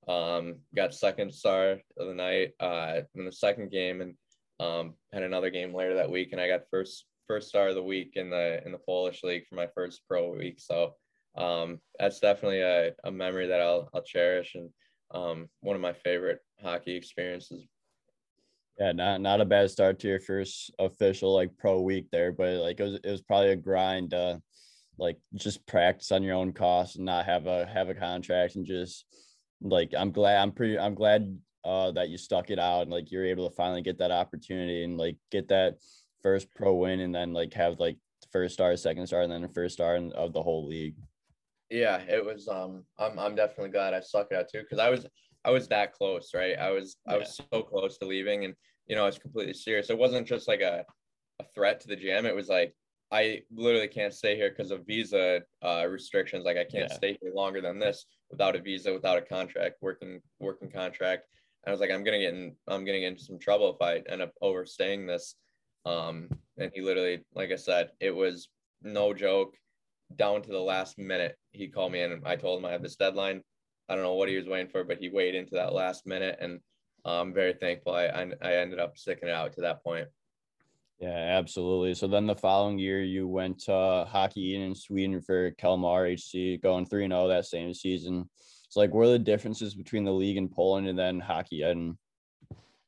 um, 0.08 0.56
got 0.74 0.94
second 0.94 1.32
star 1.32 1.72
of 1.98 2.08
the 2.08 2.14
night 2.14 2.52
uh, 2.60 3.00
in 3.14 3.24
the 3.24 3.32
second 3.32 3.70
game, 3.70 4.00
and 4.00 4.14
um, 4.58 4.94
had 5.12 5.22
another 5.22 5.50
game 5.50 5.74
later 5.74 5.94
that 5.94 6.10
week, 6.10 6.30
and 6.32 6.40
I 6.40 6.48
got 6.48 6.68
first 6.70 7.06
first 7.26 7.48
star 7.48 7.68
of 7.68 7.74
the 7.74 7.82
week 7.82 8.12
in 8.16 8.30
the 8.30 8.60
in 8.64 8.72
the 8.72 8.78
Polish 8.78 9.22
league 9.22 9.46
for 9.48 9.54
my 9.54 9.68
first 9.74 10.02
pro 10.08 10.32
week. 10.32 10.58
So 10.58 10.94
um, 11.36 11.80
that's 11.98 12.20
definitely 12.20 12.60
a, 12.60 12.92
a 13.04 13.10
memory 13.10 13.46
that 13.48 13.60
I'll 13.60 13.88
I'll 13.94 14.02
cherish 14.02 14.54
and 14.54 14.70
um, 15.12 15.48
one 15.60 15.76
of 15.76 15.82
my 15.82 15.92
favorite 15.92 16.40
hockey 16.62 16.94
experiences. 16.94 17.66
Yeah, 18.78 18.92
not 18.92 19.20
not 19.20 19.40
a 19.40 19.44
bad 19.44 19.70
start 19.70 19.98
to 20.00 20.08
your 20.08 20.20
first 20.20 20.72
official 20.78 21.34
like 21.34 21.56
pro 21.58 21.80
week 21.80 22.06
there, 22.10 22.32
but 22.32 22.54
like 22.54 22.80
it 22.80 22.84
was 22.84 22.94
it 22.94 23.10
was 23.10 23.22
probably 23.22 23.50
a 23.50 23.56
grind. 23.56 24.14
Like 24.98 25.18
just 25.34 25.66
practice 25.66 26.12
on 26.12 26.22
your 26.22 26.34
own 26.34 26.52
cost 26.52 26.96
and 26.96 27.06
not 27.06 27.24
have 27.24 27.46
a 27.46 27.64
have 27.66 27.88
a 27.88 27.94
contract 27.94 28.56
and 28.56 28.66
just 28.66 29.06
like 29.62 29.92
I'm 29.96 30.12
glad 30.12 30.40
I'm 30.40 30.52
pretty 30.52 30.78
I'm 30.78 30.94
glad 30.94 31.38
uh 31.64 31.90
that 31.92 32.08
you 32.08 32.16
stuck 32.16 32.50
it 32.50 32.58
out 32.58 32.82
and 32.82 32.90
like 32.90 33.10
you're 33.10 33.26
able 33.26 33.48
to 33.48 33.54
finally 33.54 33.82
get 33.82 33.98
that 33.98 34.10
opportunity 34.10 34.84
and 34.84 34.96
like 34.96 35.16
get 35.30 35.48
that 35.48 35.78
first 36.22 36.48
pro 36.54 36.74
win 36.74 37.00
and 37.00 37.14
then 37.14 37.32
like 37.32 37.52
have 37.54 37.78
like 37.78 37.96
first 38.32 38.54
star, 38.54 38.76
second 38.76 39.06
star, 39.06 39.22
and 39.22 39.32
then 39.32 39.42
the 39.42 39.48
first 39.48 39.74
star 39.74 39.96
in, 39.96 40.12
of 40.12 40.32
the 40.32 40.42
whole 40.42 40.66
league. 40.66 40.96
Yeah, 41.68 41.98
it 42.08 42.24
was 42.24 42.48
um 42.48 42.84
I'm 42.98 43.18
I'm 43.18 43.34
definitely 43.34 43.70
glad 43.70 43.94
I 43.94 44.00
stuck 44.00 44.28
it 44.30 44.36
out 44.36 44.48
too 44.52 44.60
because 44.60 44.78
I 44.78 44.90
was 44.90 45.06
I 45.44 45.50
was 45.50 45.68
that 45.68 45.92
close, 45.92 46.30
right? 46.34 46.58
I 46.58 46.70
was 46.70 46.96
yeah. 47.06 47.14
I 47.14 47.18
was 47.18 47.36
so 47.36 47.62
close 47.62 47.98
to 47.98 48.06
leaving 48.06 48.44
and 48.44 48.54
you 48.86 48.96
know 48.96 49.02
I 49.02 49.06
was 49.06 49.18
completely 49.18 49.54
serious. 49.54 49.90
It 49.90 49.98
wasn't 49.98 50.26
just 50.26 50.48
like 50.48 50.60
a 50.60 50.84
a 51.38 51.44
threat 51.54 51.80
to 51.80 51.88
the 51.88 51.96
gym. 51.96 52.26
It 52.26 52.34
was 52.34 52.48
like 52.48 52.74
I 53.12 53.42
literally 53.52 53.88
can't 53.88 54.14
stay 54.14 54.36
here 54.36 54.50
because 54.50 54.70
of 54.70 54.86
visa 54.86 55.40
uh, 55.62 55.86
restrictions. 55.88 56.44
Like 56.44 56.56
I 56.56 56.64
can't 56.64 56.88
yeah. 56.90 56.96
stay 56.96 57.18
here 57.20 57.32
longer 57.34 57.60
than 57.60 57.78
this 57.78 58.06
without 58.30 58.54
a 58.54 58.60
visa, 58.60 58.92
without 58.92 59.18
a 59.18 59.22
contract, 59.22 59.76
working 59.80 60.20
working 60.38 60.70
contract. 60.70 61.26
And 61.64 61.70
I 61.70 61.72
was 61.72 61.80
like, 61.80 61.90
I'm 61.90 62.04
gonna 62.04 62.20
get 62.20 62.34
in, 62.34 62.54
I'm 62.68 62.84
gonna 62.84 63.00
get 63.00 63.08
into 63.08 63.24
some 63.24 63.38
trouble 63.38 63.74
if 63.74 63.82
I 63.82 64.02
end 64.10 64.22
up 64.22 64.32
overstaying 64.40 65.06
this. 65.06 65.34
Um, 65.84 66.28
and 66.56 66.70
he 66.74 66.82
literally, 66.82 67.24
like 67.34 67.50
I 67.50 67.56
said, 67.56 67.90
it 68.00 68.14
was 68.14 68.48
no 68.82 69.12
joke. 69.12 69.56
Down 70.16 70.42
to 70.42 70.50
the 70.50 70.60
last 70.60 70.98
minute, 70.98 71.36
he 71.52 71.68
called 71.68 71.92
me 71.92 72.02
in 72.02 72.12
and 72.12 72.26
I 72.26 72.36
told 72.36 72.58
him 72.58 72.66
I 72.66 72.72
have 72.72 72.82
this 72.82 72.96
deadline. 72.96 73.42
I 73.88 73.94
don't 73.94 74.04
know 74.04 74.14
what 74.14 74.28
he 74.28 74.36
was 74.36 74.46
waiting 74.46 74.70
for, 74.70 74.84
but 74.84 74.98
he 74.98 75.08
waited 75.08 75.36
into 75.36 75.56
that 75.56 75.72
last 75.72 76.06
minute, 76.06 76.38
and 76.40 76.60
I'm 77.04 77.34
very 77.34 77.54
thankful. 77.54 77.92
I 77.92 78.06
I, 78.06 78.32
I 78.40 78.54
ended 78.56 78.78
up 78.78 78.96
sticking 78.96 79.28
it 79.28 79.34
out 79.34 79.52
to 79.54 79.62
that 79.62 79.82
point. 79.82 80.06
Yeah, 81.00 81.38
absolutely. 81.38 81.94
So 81.94 82.06
then 82.06 82.26
the 82.26 82.34
following 82.34 82.78
year, 82.78 83.02
you 83.02 83.26
went 83.26 83.64
Hockey 83.66 84.62
in 84.62 84.74
Sweden 84.74 85.22
for 85.22 85.50
Kalmar 85.52 86.06
HC, 86.06 86.60
going 86.62 86.84
3 86.84 87.08
0 87.08 87.28
that 87.28 87.46
same 87.46 87.72
season. 87.72 88.28
It's 88.66 88.76
like, 88.76 88.92
what 88.92 89.06
are 89.06 89.12
the 89.12 89.18
differences 89.18 89.74
between 89.74 90.04
the 90.04 90.12
league 90.12 90.36
in 90.36 90.48
Poland 90.48 90.88
and 90.88 90.98
then 90.98 91.20
Hockeyettan 91.20 91.96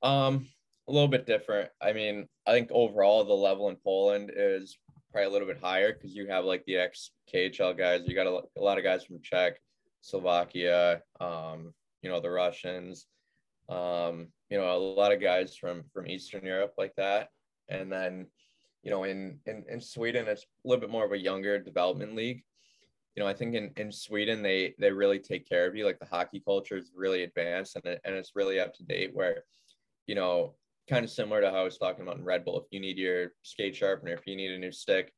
Um, 0.03 0.47
a 0.89 0.93
little 0.93 1.09
bit 1.09 1.27
different. 1.27 1.71
I 1.81 1.95
mean, 1.95 2.29
I 2.47 2.53
think 2.53 2.69
overall 2.71 3.25
the 3.25 3.33
level 3.33 3.71
in 3.71 3.77
Poland 3.83 4.31
is 4.37 4.77
probably 5.11 5.29
a 5.29 5.31
little 5.31 5.49
bit 5.49 5.61
higher 5.63 5.95
because 5.95 6.15
you 6.15 6.29
have 6.29 6.45
like 6.45 6.65
the 6.67 6.77
ex 6.77 7.13
KHL 7.33 7.77
guys. 7.77 8.03
You 8.07 8.15
got 8.15 8.27
a, 8.27 8.43
a, 8.59 8.63
lot 8.63 8.77
of 8.77 8.85
guys 8.85 9.05
from 9.05 9.23
Czech, 9.23 9.59
Slovakia, 10.03 11.01
um, 11.19 11.73
you 12.03 12.11
know, 12.11 12.21
the 12.21 12.31
Russians, 12.31 13.07
um, 13.71 14.29
you 14.51 14.59
know, 14.59 14.77
a 14.77 14.77
lot 14.77 15.13
of 15.13 15.21
guys 15.21 15.57
from 15.57 15.85
from 15.95 16.07
Eastern 16.07 16.45
Europe 16.45 16.75
like 16.77 16.95
that 16.97 17.29
and 17.69 17.91
then 17.91 18.27
you 18.83 18.91
know 18.91 19.05
in 19.05 19.39
in, 19.47 19.65
in 19.69 19.81
sweden 19.81 20.27
it's 20.29 20.43
a 20.43 20.69
little 20.69 20.81
bit 20.81 20.91
more 20.91 21.05
of 21.05 21.13
a 21.13 21.19
younger 21.19 21.59
development 21.59 22.15
league. 22.15 22.43
You 23.15 23.23
know 23.23 23.29
i 23.29 23.35
think 23.35 23.55
in, 23.55 23.71
in 23.77 23.93
sweden 23.93 24.43
they 24.43 24.75
they 24.79 24.91
really 24.91 25.19
take 25.19 25.49
care 25.49 25.67
of 25.67 25.77
you. 25.77 25.85
Like 25.85 25.99
the 25.99 26.07
hockey 26.07 26.43
culture 26.45 26.77
is 26.77 26.93
really 26.95 27.23
advanced 27.23 27.77
and, 27.77 27.85
it, 27.87 28.01
and 28.05 28.15
it's 28.15 28.33
really 28.35 28.59
up 28.61 28.75
to 28.75 28.85
date 28.85 29.11
where 29.15 29.45
you 30.07 30.15
know 30.15 30.55
kind 30.91 31.05
of 31.05 31.11
similar 31.11 31.41
to 31.41 31.51
how 31.51 31.59
i 31.59 31.65
was 31.65 31.79
talking 31.79 32.03
about 32.03 32.17
in 32.17 32.25
red 32.25 32.45
bull. 32.45 32.59
If 32.59 32.67
you 32.71 32.81
need 32.81 32.99
your 32.99 33.33
skate 33.43 33.77
sharpener 33.77 34.13
if 34.13 34.27
you 34.27 34.37
need 34.37 34.51
a 34.51 34.59
new 34.59 34.73
stick 34.73 35.13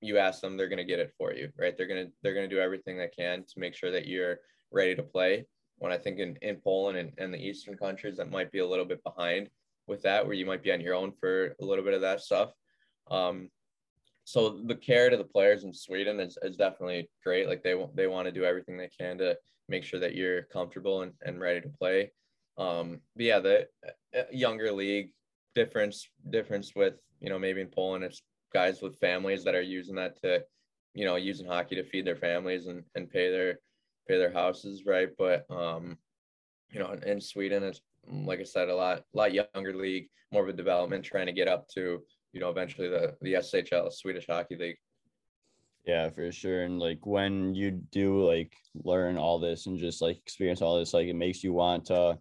you 0.00 0.16
ask 0.18 0.40
them 0.40 0.56
they're 0.56 0.68
going 0.68 0.78
to 0.78 0.84
get 0.84 1.00
it 1.00 1.12
for 1.18 1.34
you 1.34 1.50
right? 1.58 1.76
They're 1.76 1.86
going 1.86 2.06
to 2.06 2.12
they're 2.22 2.34
going 2.34 2.48
to 2.48 2.54
do 2.54 2.60
everything 2.60 2.96
they 2.96 3.08
can 3.08 3.40
to 3.40 3.58
make 3.58 3.74
sure 3.74 3.90
that 3.90 4.06
you're 4.06 4.38
ready 4.70 4.94
to 4.94 5.02
play. 5.02 5.46
When 5.78 5.92
i 5.92 5.98
think 5.98 6.18
in, 6.18 6.36
in 6.42 6.56
poland 6.56 6.98
and, 6.98 7.12
and 7.18 7.32
the 7.32 7.42
eastern 7.42 7.76
countries 7.76 8.18
that 8.18 8.30
might 8.30 8.52
be 8.52 8.58
a 8.60 8.68
little 8.68 8.84
bit 8.84 9.02
behind 9.02 9.48
with 9.86 10.02
that 10.02 10.24
where 10.24 10.34
you 10.34 10.46
might 10.46 10.62
be 10.62 10.72
on 10.72 10.80
your 10.80 10.94
own 10.94 11.12
for 11.12 11.54
a 11.60 11.64
little 11.64 11.84
bit 11.84 11.94
of 11.94 12.00
that 12.02 12.20
stuff. 12.20 12.52
Um, 13.10 13.50
so 14.24 14.60
the 14.64 14.76
care 14.76 15.10
to 15.10 15.16
the 15.16 15.24
players 15.24 15.64
in 15.64 15.72
sweden 15.72 16.20
is, 16.20 16.38
is 16.42 16.56
definitely 16.56 17.10
great. 17.24 17.48
Like 17.48 17.62
they, 17.62 17.74
they 17.94 18.06
want 18.06 18.26
to 18.26 18.32
do 18.32 18.44
everything 18.44 18.76
they 18.76 18.90
can 18.96 19.18
to 19.18 19.36
make 19.68 19.84
sure 19.84 20.00
that 20.00 20.14
you're 20.14 20.42
comfortable 20.42 21.02
and, 21.02 21.12
and 21.22 21.40
ready 21.40 21.60
to 21.60 21.68
play. 21.68 22.12
Um, 22.58 23.00
but 23.16 23.24
yeah 23.24 23.38
the 23.38 23.66
uh, 24.16 24.22
younger 24.30 24.70
league 24.70 25.12
difference 25.54 26.08
difference 26.28 26.72
with 26.76 26.94
you 27.20 27.28
know 27.28 27.38
maybe 27.38 27.60
in 27.60 27.68
poland 27.68 28.04
it's 28.04 28.22
guys 28.52 28.82
with 28.82 28.98
families 28.98 29.44
that 29.44 29.54
are 29.54 29.62
using 29.62 29.94
that 29.96 30.20
to, 30.22 30.42
you 30.94 31.04
know, 31.04 31.16
using 31.16 31.46
hockey 31.46 31.76
to 31.76 31.84
feed 31.84 32.04
their 32.04 32.16
families 32.16 32.66
and, 32.66 32.82
and 32.94 33.10
pay 33.10 33.30
their 33.30 33.58
pay 34.08 34.18
their 34.18 34.32
houses, 34.32 34.84
right? 34.86 35.08
But 35.16 35.46
um, 35.50 35.98
you 36.70 36.80
know, 36.80 36.92
in 37.04 37.20
Sweden, 37.20 37.62
it's 37.62 37.80
Mm, 38.08 38.26
like 38.26 38.40
I 38.40 38.44
said, 38.44 38.68
a 38.68 38.74
lot 38.74 39.02
lot 39.12 39.32
younger 39.32 39.74
league, 39.74 40.08
more 40.32 40.42
of 40.42 40.48
a 40.48 40.52
development, 40.52 41.04
trying 41.04 41.26
to 41.26 41.32
get 41.32 41.48
up 41.48 41.68
to, 41.74 42.00
you 42.32 42.40
know, 42.40 42.50
eventually 42.50 42.88
the 42.88 43.16
the 43.20 43.34
SHL, 43.34 43.92
Swedish 43.92 44.26
Hockey 44.26 44.56
League. 44.56 44.76
Yeah, 45.84 46.10
for 46.10 46.30
sure. 46.30 46.62
And 46.62 46.78
like 46.78 47.06
when 47.06 47.54
you 47.54 47.70
do 47.70 48.26
like 48.26 48.52
learn 48.84 49.16
all 49.16 49.38
this 49.38 49.66
and 49.66 49.78
just 49.78 50.02
like 50.02 50.18
experience 50.18 50.62
all 50.62 50.78
this, 50.78 50.94
like 50.94 51.08
it 51.08 51.14
makes 51.14 51.42
you 51.42 51.52
want 51.52 51.86
to 51.86 52.18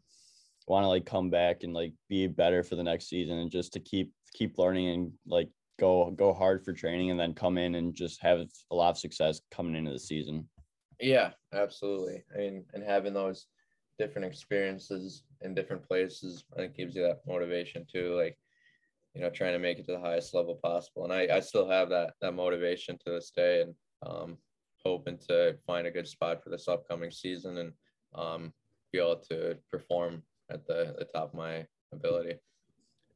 want 0.68 0.84
to 0.84 0.88
like 0.88 1.06
come 1.06 1.30
back 1.30 1.64
and 1.64 1.74
like 1.74 1.94
be 2.08 2.28
better 2.28 2.64
for 2.64 2.76
the 2.76 2.84
next 2.84 3.10
season 3.10 3.40
and 3.40 3.52
just 3.52 3.74
to 3.74 3.80
keep 3.80 4.14
keep 4.34 4.58
learning 4.58 4.90
and 4.90 5.12
like 5.28 5.50
go 5.80 6.12
go 6.12 6.34
hard 6.34 6.64
for 6.64 6.74
training 6.74 7.12
and 7.12 7.20
then 7.20 7.34
come 7.34 7.58
in 7.58 7.76
and 7.76 7.96
just 7.96 8.22
have 8.22 8.40
a 8.72 8.76
lot 8.76 8.92
of 8.92 8.98
success 8.98 9.42
coming 9.52 9.76
into 9.76 9.92
the 9.92 10.00
season. 10.00 10.48
Yeah, 11.00 11.32
absolutely. 11.54 12.24
I 12.34 12.40
mean, 12.40 12.66
and 12.74 12.84
having 12.84 13.14
those 13.14 13.48
different 14.00 14.26
experiences 14.26 15.24
in 15.42 15.54
different 15.54 15.88
places, 15.88 16.46
I 16.54 16.62
think 16.62 16.76
gives 16.76 16.96
you 16.96 17.04
that 17.04 17.20
motivation 17.28 17.86
too. 17.92 18.16
Like, 18.16 18.38
you 19.14 19.22
know, 19.22 19.30
trying 19.30 19.54
to 19.54 19.60
make 19.60 19.78
it 19.78 19.86
to 19.88 19.92
the 19.92 20.00
highest 20.00 20.34
level 20.34 20.60
possible. 20.64 21.04
And 21.04 21.14
I, 21.14 21.28
I 21.38 21.40
still 21.42 21.70
have 21.70 21.90
that 21.90 22.14
that 22.22 22.34
motivation 22.34 22.98
to 23.06 23.12
this 23.12 23.32
day 23.36 23.62
and 23.62 23.76
um 24.06 24.38
hoping 24.86 25.20
to 25.28 25.58
find 25.68 25.86
a 25.86 25.92
good 25.92 26.08
spot 26.08 26.42
for 26.42 26.50
this 26.50 26.70
upcoming 26.70 27.12
season 27.12 27.58
and 27.58 27.74
um 28.16 28.54
be 28.92 29.00
able 29.00 29.18
to 29.30 29.58
perform 29.70 30.24
at 30.50 30.66
the, 30.66 30.96
the 30.98 31.06
top 31.06 31.30
of 31.30 31.34
my 31.34 31.66
ability. 31.94 32.36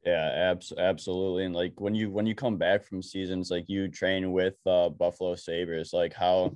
Yeah, 0.04 0.50
abs- 0.50 0.72
absolutely. 0.76 1.46
And 1.46 1.54
like 1.54 1.80
when 1.80 1.94
you 1.94 2.10
when 2.10 2.26
you 2.26 2.34
come 2.34 2.58
back 2.58 2.84
from 2.84 3.02
seasons, 3.02 3.50
like 3.50 3.68
you 3.68 3.88
train 3.88 4.32
with 4.32 4.54
uh, 4.66 4.90
Buffalo 4.90 5.34
Sabres, 5.34 5.92
like 5.94 6.12
how 6.12 6.54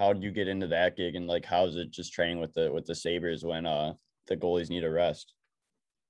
how 0.00 0.14
did 0.14 0.22
you 0.22 0.30
get 0.30 0.48
into 0.48 0.66
that 0.66 0.96
gig 0.96 1.14
and 1.14 1.26
like 1.26 1.44
how 1.44 1.66
is 1.66 1.76
it 1.76 1.90
just 1.90 2.14
training 2.14 2.40
with 2.40 2.54
the 2.54 2.72
with 2.72 2.86
the 2.86 2.94
Sabres 2.94 3.44
when 3.44 3.66
uh 3.66 3.92
the 4.28 4.36
goalies 4.36 4.70
need 4.70 4.82
a 4.82 4.90
rest? 4.90 5.34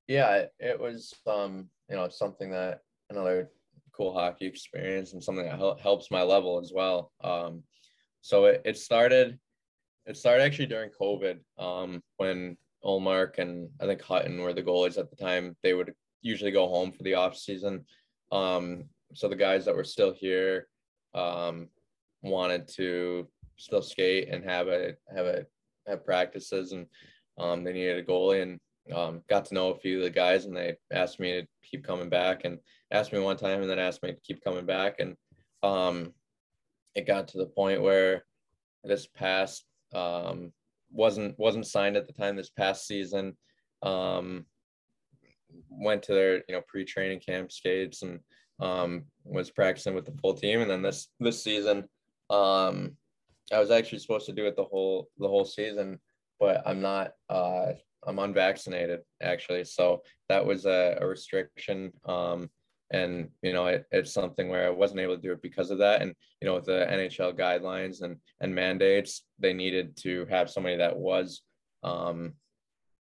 Yeah, 0.06 0.44
it 0.60 0.78
was 0.78 1.12
um 1.26 1.68
you 1.90 1.96
know 1.96 2.08
something 2.08 2.52
that 2.52 2.82
another 3.10 3.50
cool 3.92 4.14
hockey 4.14 4.46
experience 4.46 5.12
and 5.12 5.22
something 5.22 5.44
that 5.44 5.58
hel- 5.58 5.76
helps 5.82 6.10
my 6.10 6.22
level 6.22 6.60
as 6.60 6.72
well. 6.72 7.10
Um, 7.22 7.64
so 8.20 8.44
it, 8.44 8.62
it 8.64 8.78
started 8.78 9.40
it 10.06 10.16
started 10.16 10.44
actually 10.44 10.66
during 10.66 10.90
COVID 10.90 11.40
um 11.58 12.00
when 12.16 12.56
Ullmark 12.84 13.38
and 13.38 13.68
I 13.80 13.86
think 13.86 14.00
Hutton 14.02 14.40
were 14.40 14.52
the 14.52 14.62
goalies 14.62 14.98
at 14.98 15.10
the 15.10 15.16
time. 15.16 15.56
They 15.64 15.74
would 15.74 15.92
usually 16.22 16.52
go 16.52 16.68
home 16.68 16.92
for 16.92 17.02
the 17.02 17.14
off 17.14 17.36
season. 17.36 17.84
Um, 18.30 18.84
so 19.14 19.28
the 19.28 19.34
guys 19.34 19.64
that 19.64 19.74
were 19.74 19.84
still 19.84 20.14
here 20.14 20.68
um, 21.12 21.68
wanted 22.22 22.68
to 22.68 23.26
still 23.60 23.82
skate 23.82 24.28
and 24.28 24.44
have 24.44 24.68
a 24.68 24.94
have 25.14 25.26
a 25.26 25.46
have 25.86 26.04
practices, 26.04 26.72
and 26.72 26.86
um, 27.38 27.64
they 27.64 27.72
needed 27.72 27.98
a 27.98 28.02
goalie 28.02 28.42
and 28.42 28.60
um, 28.94 29.22
got 29.28 29.44
to 29.46 29.54
know 29.54 29.70
a 29.70 29.78
few 29.78 29.98
of 29.98 30.04
the 30.04 30.10
guys, 30.10 30.46
and 30.46 30.56
they 30.56 30.76
asked 30.92 31.20
me 31.20 31.40
to 31.40 31.46
keep 31.62 31.84
coming 31.84 32.08
back, 32.08 32.44
and 32.44 32.58
asked 32.90 33.12
me 33.12 33.20
one 33.20 33.36
time, 33.36 33.60
and 33.60 33.70
then 33.70 33.78
asked 33.78 34.02
me 34.02 34.12
to 34.12 34.20
keep 34.20 34.42
coming 34.42 34.66
back, 34.66 34.96
and 34.98 35.16
um, 35.62 36.12
it 36.94 37.06
got 37.06 37.28
to 37.28 37.38
the 37.38 37.46
point 37.46 37.82
where 37.82 38.24
this 38.84 39.06
past 39.06 39.64
um, 39.94 40.52
wasn't 40.90 41.38
wasn't 41.38 41.66
signed 41.66 41.96
at 41.96 42.06
the 42.06 42.12
time. 42.12 42.36
This 42.36 42.50
past 42.50 42.86
season, 42.86 43.36
um, 43.82 44.46
went 45.68 46.02
to 46.04 46.14
their 46.14 46.36
you 46.48 46.54
know 46.54 46.62
pre-training 46.66 47.20
camp 47.20 47.52
skates 47.52 48.02
and 48.02 48.20
um, 48.60 49.04
was 49.24 49.50
practicing 49.50 49.94
with 49.94 50.04
the 50.04 50.16
full 50.20 50.34
team. 50.34 50.60
And 50.60 50.70
then 50.70 50.82
this 50.82 51.08
this 51.18 51.42
season, 51.42 51.84
um, 52.28 52.96
I 53.52 53.58
was 53.58 53.70
actually 53.70 53.98
supposed 53.98 54.26
to 54.26 54.32
do 54.32 54.46
it 54.46 54.56
the 54.56 54.64
whole 54.64 55.08
the 55.18 55.28
whole 55.28 55.44
season, 55.44 55.98
but 56.38 56.62
I'm 56.66 56.80
not. 56.80 57.12
Uh, 57.28 57.72
I'm 58.06 58.18
unvaccinated 58.18 59.00
actually, 59.22 59.64
so 59.64 60.02
that 60.30 60.44
was 60.44 60.64
a, 60.64 60.96
a 61.00 61.06
restriction. 61.06 61.92
Um, 62.06 62.48
and 62.92 63.28
you 63.42 63.52
know, 63.52 63.66
it, 63.66 63.84
it's 63.90 64.12
something 64.12 64.48
where 64.48 64.66
I 64.66 64.70
wasn't 64.70 65.00
able 65.00 65.16
to 65.16 65.22
do 65.22 65.32
it 65.32 65.42
because 65.42 65.70
of 65.70 65.78
that. 65.78 66.00
And 66.00 66.14
you 66.40 66.48
know, 66.48 66.54
with 66.54 66.64
the 66.64 66.86
NHL 66.90 67.38
guidelines 67.38 68.02
and 68.02 68.16
and 68.40 68.54
mandates, 68.54 69.22
they 69.38 69.52
needed 69.52 69.96
to 69.98 70.26
have 70.30 70.50
somebody 70.50 70.76
that 70.76 70.96
was 70.96 71.42
um, 71.82 72.34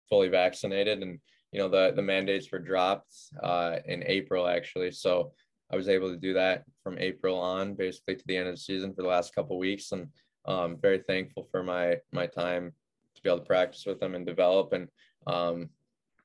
fully 0.09 0.29
vaccinated 0.29 1.01
and 1.01 1.19
you 1.51 1.59
know 1.59 1.69
the 1.69 1.93
the 1.95 2.01
mandates 2.01 2.51
were 2.51 2.59
dropped 2.59 3.13
uh, 3.41 3.77
in 3.85 4.03
April 4.05 4.47
actually, 4.47 4.91
so 4.91 5.33
I 5.71 5.75
was 5.75 5.89
able 5.89 6.09
to 6.09 6.17
do 6.17 6.33
that 6.33 6.63
from 6.83 6.97
April 6.97 7.39
on, 7.39 7.75
basically 7.75 8.15
to 8.15 8.23
the 8.25 8.37
end 8.37 8.47
of 8.47 8.55
the 8.55 8.61
season 8.61 8.93
for 8.93 9.03
the 9.03 9.07
last 9.07 9.35
couple 9.35 9.57
weeks, 9.59 9.91
and 9.91 10.07
um, 10.45 10.77
very 10.81 10.99
thankful 10.99 11.47
for 11.51 11.63
my 11.63 11.97
my 12.11 12.27
time 12.27 12.73
to 13.15 13.21
be 13.21 13.29
able 13.29 13.39
to 13.39 13.45
practice 13.45 13.85
with 13.85 13.99
them 13.99 14.15
and 14.15 14.25
develop 14.25 14.73
and 14.73 14.87
um, 15.27 15.69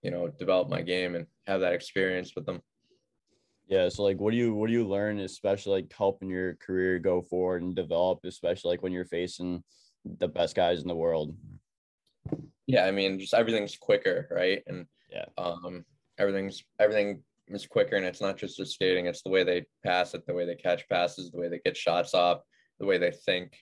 you 0.03 0.11
know 0.11 0.29
develop 0.29 0.69
my 0.69 0.83
game 0.83 1.15
and 1.15 1.27
have 1.47 1.61
that 1.61 1.73
experience 1.73 2.33
with 2.35 2.47
them. 2.47 2.61
Yeah, 3.67 3.89
so 3.89 4.03
like, 4.03 4.21
what 4.21 4.33
do 4.33 4.37
you 4.37 4.55
what 4.55 4.67
do 4.67 4.73
you 4.73 4.87
learn, 4.87 5.21
especially 5.21 5.83
like 5.83 5.93
helping 5.97 6.29
your 6.29 6.55
career 6.57 6.99
go 6.99 7.23
forward 7.23 7.63
and 7.63 7.75
develop, 7.75 8.21
especially 8.25 8.71
like 8.71 8.83
when 8.83 8.93
you're 8.93 9.07
facing 9.07 9.63
the 10.05 10.29
best 10.29 10.55
guys 10.55 10.83
in 10.83 10.89
the 10.89 10.95
world? 10.95 11.35
Yeah, 12.67 12.85
I 12.85 12.91
mean, 12.91 13.19
just 13.19 13.35
everything's 13.35 13.77
quicker, 13.77 14.29
right? 14.31 14.63
And 14.67 14.87
yeah. 15.11 15.25
Um, 15.39 15.85
everything's 16.19 16.63
everything 16.79 17.23
is 17.49 17.67
quicker, 17.67 17.97
and 17.97 18.05
it's 18.05 18.21
not 18.21 18.37
just 18.37 18.59
the 18.59 18.67
skating; 18.67 19.07
it's 19.07 19.23
the 19.23 19.31
way 19.31 19.45
they 19.45 19.65
pass 19.85 20.15
it, 20.15 20.27
the 20.27 20.35
way 20.35 20.45
they 20.45 20.57
catch 20.57 20.89
passes, 20.89 21.31
the 21.31 21.39
way 21.39 21.49
they 21.49 21.61
get 21.65 21.77
shots 21.77 22.15
off, 22.15 22.41
the 22.79 22.87
way 22.87 22.99
they 22.99 23.13
think. 23.13 23.53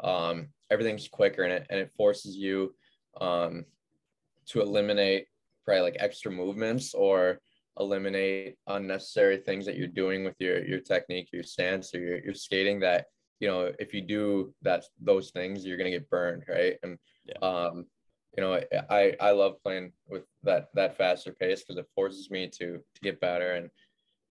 Um, 0.00 0.48
everything's 0.70 1.08
quicker, 1.08 1.42
and 1.42 1.52
it 1.52 1.66
and 1.70 1.80
it 1.80 1.92
forces 1.96 2.36
you 2.36 2.74
um, 3.20 3.64
to 4.46 4.60
eliminate 4.60 5.26
probably 5.64 5.82
like 5.82 5.96
extra 5.98 6.30
movements 6.30 6.94
or 6.94 7.40
eliminate 7.78 8.56
unnecessary 8.66 9.36
things 9.36 9.64
that 9.66 9.76
you're 9.76 9.86
doing 9.86 10.24
with 10.24 10.36
your 10.38 10.64
your 10.64 10.80
technique, 10.80 11.28
your 11.32 11.42
stance, 11.42 11.94
or 11.94 12.00
your, 12.00 12.18
your 12.18 12.34
skating. 12.34 12.80
That 12.80 13.06
you 13.40 13.48
know, 13.48 13.72
if 13.78 13.94
you 13.94 14.02
do 14.02 14.54
that 14.62 14.84
those 15.00 15.30
things, 15.30 15.64
you're 15.64 15.78
gonna 15.78 15.90
get 15.90 16.10
burned, 16.10 16.44
right? 16.48 16.76
And 16.82 16.98
yeah. 17.24 17.38
um, 17.42 17.86
you 18.36 18.42
know, 18.42 18.60
I 18.90 19.14
I 19.20 19.30
love 19.32 19.62
playing 19.62 19.92
with 20.08 20.24
that 20.44 20.68
that 20.74 20.96
faster 20.96 21.32
pace 21.32 21.62
because 21.62 21.78
it 21.78 21.86
forces 21.94 22.30
me 22.30 22.48
to 22.58 22.78
to 22.78 23.00
get 23.02 23.20
better 23.20 23.52
and 23.52 23.70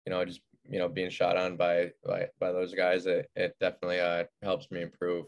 you 0.06 0.12
know 0.12 0.24
just 0.24 0.42
you 0.70 0.80
know 0.80 0.88
being 0.88 1.10
shot 1.10 1.38
on 1.38 1.58
by 1.58 1.92
by, 2.06 2.28
by 2.40 2.52
those 2.52 2.74
guys 2.74 3.06
it, 3.06 3.30
it 3.36 3.56
definitely 3.60 4.00
uh 4.00 4.24
helps 4.42 4.72
me 4.72 4.82
improve 4.82 5.26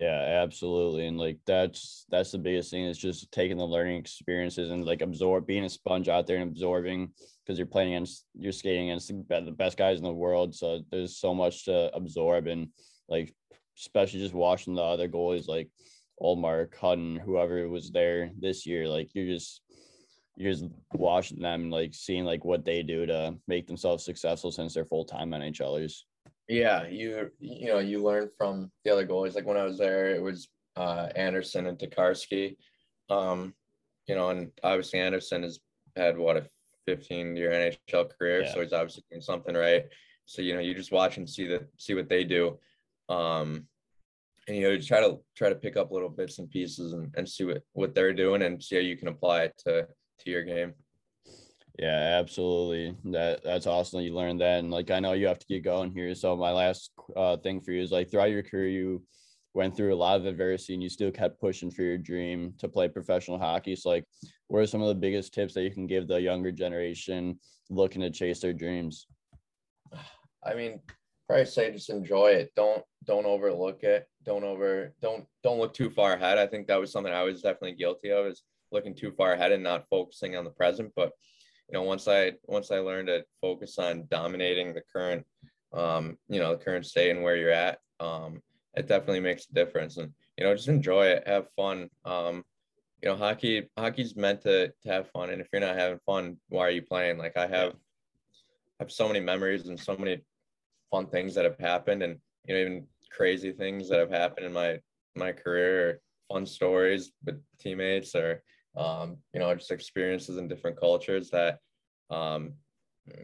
yeah 0.00 0.40
absolutely 0.42 1.06
and 1.06 1.18
like 1.18 1.38
that's 1.46 2.06
that's 2.10 2.32
the 2.32 2.38
biggest 2.38 2.70
thing 2.70 2.84
is 2.84 2.98
just 2.98 3.30
taking 3.30 3.58
the 3.58 3.64
learning 3.64 3.98
experiences 3.98 4.70
and 4.70 4.84
like 4.84 5.02
absorb 5.02 5.46
being 5.46 5.64
a 5.64 5.68
sponge 5.68 6.08
out 6.08 6.26
there 6.26 6.38
and 6.38 6.50
absorbing 6.50 7.10
because 7.44 7.58
you're 7.58 7.66
playing 7.66 7.94
against 7.94 8.24
you're 8.34 8.52
skating 8.52 8.88
against 8.90 9.08
the 9.08 9.54
best 9.56 9.76
guys 9.76 9.98
in 9.98 10.04
the 10.04 10.12
world 10.12 10.54
so 10.54 10.80
there's 10.90 11.16
so 11.18 11.34
much 11.34 11.64
to 11.66 11.94
absorb 11.94 12.46
and 12.46 12.68
like 13.08 13.34
especially 13.78 14.20
just 14.20 14.34
watching 14.34 14.74
the 14.74 14.82
other 14.82 15.08
goalies 15.08 15.48
like 15.48 15.68
Ullmark, 16.22 16.74
Hutton, 16.76 17.16
whoever 17.16 17.68
was 17.68 17.90
there 17.90 18.30
this 18.38 18.66
year, 18.66 18.88
like 18.88 19.10
you're 19.14 19.26
just 19.26 19.62
you're 20.36 20.52
just 20.52 20.66
watching 20.94 21.40
them, 21.40 21.70
like 21.70 21.94
seeing 21.94 22.24
like 22.24 22.44
what 22.44 22.64
they 22.64 22.82
do 22.82 23.06
to 23.06 23.34
make 23.46 23.66
themselves 23.66 24.04
successful 24.04 24.52
since 24.52 24.74
they're 24.74 24.84
full 24.84 25.04
time 25.04 25.30
NHLers. 25.30 26.02
Yeah, 26.50 26.88
you 26.88 27.30
you 27.38 27.66
know 27.68 27.78
you 27.78 28.02
learn 28.02 28.28
from 28.36 28.72
the 28.84 28.90
other 28.92 29.06
goalies. 29.06 29.36
Like 29.36 29.46
when 29.46 29.56
I 29.56 29.62
was 29.64 29.78
there, 29.78 30.14
it 30.16 30.20
was 30.20 30.48
uh, 30.76 31.08
Anderson 31.14 31.66
and 31.66 31.78
Tokarski. 31.78 32.56
Um, 33.08 33.54
you 34.08 34.16
know, 34.16 34.30
and 34.30 34.50
obviously 34.64 34.98
Anderson 34.98 35.44
has 35.44 35.60
had 35.94 36.18
what 36.18 36.36
a 36.36 36.46
15 36.86 37.36
year 37.36 37.50
NHL 37.52 38.10
career, 38.18 38.42
Yeah. 38.42 38.52
so 38.52 38.62
he's 38.62 38.72
obviously 38.72 39.04
doing 39.10 39.22
something 39.22 39.54
right. 39.54 39.84
So 40.26 40.42
you 40.42 40.54
know, 40.54 40.60
you 40.60 40.74
just 40.74 40.90
watch 40.90 41.18
and 41.18 41.30
see 41.30 41.46
the 41.46 41.68
see 41.78 41.94
what 41.94 42.08
they 42.08 42.24
do, 42.24 42.58
um, 43.08 43.66
and 44.48 44.56
you 44.56 44.62
know, 44.64 44.70
you 44.70 44.82
try 44.82 45.00
to 45.00 45.20
try 45.36 45.50
to 45.50 45.54
pick 45.54 45.76
up 45.76 45.92
little 45.92 46.08
bits 46.08 46.40
and 46.40 46.50
pieces 46.50 46.94
and, 46.94 47.14
and 47.16 47.28
see 47.28 47.44
what 47.44 47.62
what 47.74 47.94
they're 47.94 48.12
doing 48.12 48.42
and 48.42 48.60
see 48.60 48.74
how 48.74 48.82
you 48.82 48.96
can 48.96 49.06
apply 49.08 49.42
it 49.42 49.54
to 49.66 49.86
to 50.20 50.30
your 50.30 50.42
game. 50.42 50.74
Yeah, 51.78 52.18
absolutely. 52.20 52.96
That 53.12 53.42
that's 53.44 53.66
awesome 53.66 53.98
that 53.98 54.04
you 54.04 54.14
learned 54.14 54.40
that. 54.40 54.58
And 54.58 54.70
like 54.70 54.90
I 54.90 55.00
know 55.00 55.12
you 55.12 55.26
have 55.28 55.38
to 55.38 55.46
get 55.46 55.64
going 55.64 55.92
here. 55.92 56.14
So 56.14 56.36
my 56.36 56.50
last 56.50 56.90
uh, 57.16 57.36
thing 57.38 57.60
for 57.60 57.72
you 57.72 57.82
is 57.82 57.92
like 57.92 58.10
throughout 58.10 58.30
your 58.30 58.42
career, 58.42 58.68
you 58.68 59.02
went 59.54 59.76
through 59.76 59.92
a 59.92 59.96
lot 59.96 60.20
of 60.20 60.26
adversity 60.26 60.74
and 60.74 60.82
you 60.82 60.88
still 60.88 61.10
kept 61.10 61.40
pushing 61.40 61.70
for 61.70 61.82
your 61.82 61.98
dream 61.98 62.54
to 62.58 62.68
play 62.68 62.88
professional 62.88 63.38
hockey. 63.38 63.74
So 63.76 63.88
like 63.88 64.04
what 64.48 64.60
are 64.60 64.66
some 64.66 64.82
of 64.82 64.88
the 64.88 64.94
biggest 64.94 65.32
tips 65.32 65.54
that 65.54 65.62
you 65.62 65.70
can 65.70 65.86
give 65.86 66.06
the 66.06 66.20
younger 66.20 66.52
generation 66.52 67.38
looking 67.68 68.02
to 68.02 68.10
chase 68.10 68.40
their 68.40 68.52
dreams? 68.52 69.06
I 70.44 70.54
mean, 70.54 70.80
probably 71.26 71.46
say 71.46 71.72
just 71.72 71.90
enjoy 71.90 72.32
it. 72.32 72.52
Don't 72.56 72.82
don't 73.04 73.26
overlook 73.26 73.82
it. 73.82 74.08
Don't 74.24 74.44
over 74.44 74.94
don't 75.00 75.24
don't 75.42 75.58
look 75.58 75.74
too 75.74 75.90
far 75.90 76.14
ahead. 76.14 76.38
I 76.38 76.46
think 76.46 76.66
that 76.66 76.80
was 76.80 76.92
something 76.92 77.12
I 77.12 77.22
was 77.22 77.42
definitely 77.42 77.74
guilty 77.74 78.10
of 78.10 78.26
is 78.26 78.42
looking 78.72 78.94
too 78.94 79.12
far 79.12 79.32
ahead 79.32 79.52
and 79.52 79.62
not 79.62 79.88
focusing 79.88 80.36
on 80.36 80.44
the 80.44 80.50
present. 80.50 80.92
But 80.94 81.12
you 81.70 81.78
know, 81.78 81.82
once 81.84 82.08
I 82.08 82.32
once 82.46 82.70
I 82.70 82.78
learned 82.78 83.08
to 83.08 83.24
focus 83.40 83.78
on 83.78 84.06
dominating 84.10 84.74
the 84.74 84.82
current 84.92 85.24
um, 85.72 86.18
you 86.28 86.40
know, 86.40 86.56
the 86.56 86.64
current 86.64 86.84
state 86.84 87.10
and 87.10 87.22
where 87.22 87.36
you're 87.36 87.50
at, 87.50 87.78
um, 88.00 88.42
it 88.74 88.88
definitely 88.88 89.20
makes 89.20 89.46
a 89.48 89.54
difference. 89.54 89.96
And 89.98 90.12
you 90.36 90.44
know, 90.44 90.54
just 90.54 90.68
enjoy 90.68 91.06
it, 91.06 91.28
have 91.28 91.46
fun. 91.54 91.88
Um, 92.04 92.44
you 93.02 93.08
know, 93.08 93.16
hockey 93.16 93.68
hockey's 93.78 94.16
meant 94.16 94.42
to 94.42 94.68
to 94.68 94.88
have 94.88 95.10
fun. 95.10 95.30
And 95.30 95.40
if 95.40 95.48
you're 95.52 95.60
not 95.60 95.76
having 95.76 96.00
fun, 96.04 96.38
why 96.48 96.66
are 96.66 96.70
you 96.70 96.82
playing? 96.82 97.18
Like 97.18 97.36
I 97.36 97.46
have 97.46 97.74
have 98.80 98.90
so 98.90 99.06
many 99.06 99.20
memories 99.20 99.68
and 99.68 99.78
so 99.78 99.96
many 99.96 100.22
fun 100.90 101.06
things 101.06 101.34
that 101.34 101.44
have 101.44 101.58
happened 101.58 102.02
and 102.02 102.18
you 102.46 102.54
know 102.54 102.60
even 102.60 102.86
crazy 103.12 103.52
things 103.52 103.88
that 103.88 104.00
have 104.00 104.10
happened 104.10 104.46
in 104.46 104.52
my 104.52 104.78
my 105.14 105.30
career 105.30 105.88
or 105.88 106.00
fun 106.28 106.46
stories 106.46 107.12
with 107.24 107.40
teammates 107.58 108.14
or 108.14 108.42
um, 108.76 109.16
you 109.32 109.40
know 109.40 109.54
just 109.54 109.70
experiences 109.70 110.36
in 110.36 110.48
different 110.48 110.78
cultures 110.78 111.30
that 111.30 111.58
um, 112.10 112.54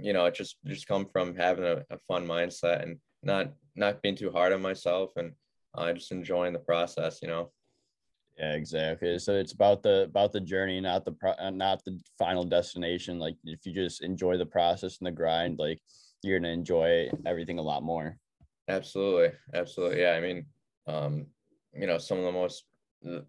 you 0.00 0.12
know 0.12 0.26
it 0.26 0.34
just 0.34 0.56
just 0.64 0.86
come 0.86 1.06
from 1.06 1.34
having 1.36 1.64
a, 1.64 1.84
a 1.90 1.98
fun 2.08 2.26
mindset 2.26 2.82
and 2.82 2.98
not 3.22 3.52
not 3.74 4.02
being 4.02 4.16
too 4.16 4.30
hard 4.30 4.52
on 4.52 4.62
myself 4.62 5.10
and 5.16 5.32
uh, 5.74 5.92
just 5.92 6.12
enjoying 6.12 6.52
the 6.52 6.58
process 6.58 7.20
you 7.22 7.28
know 7.28 7.50
Yeah, 8.38 8.52
exactly. 8.52 9.18
So 9.18 9.32
it's 9.32 9.52
about 9.52 9.82
the 9.82 10.04
about 10.04 10.32
the 10.32 10.40
journey, 10.40 10.80
not 10.80 11.04
the 11.04 11.12
pro, 11.12 11.32
uh, 11.32 11.50
not 11.50 11.82
the 11.84 11.98
final 12.18 12.44
destination. 12.44 13.18
Like 13.18 13.36
if 13.44 13.64
you 13.64 13.72
just 13.72 14.02
enjoy 14.02 14.36
the 14.36 14.44
process 14.44 14.98
and 14.98 15.06
the 15.06 15.12
grind, 15.12 15.58
like 15.58 15.80
you're 16.22 16.38
gonna 16.38 16.52
enjoy 16.52 17.08
everything 17.24 17.58
a 17.58 17.62
lot 17.62 17.82
more. 17.82 18.18
Absolutely, 18.68 19.30
absolutely. 19.54 20.00
Yeah, 20.02 20.12
I 20.12 20.20
mean, 20.20 20.46
um, 20.86 21.26
you 21.72 21.86
know, 21.86 21.98
some 21.98 22.18
of 22.18 22.24
the 22.24 22.32
most, 22.32 22.64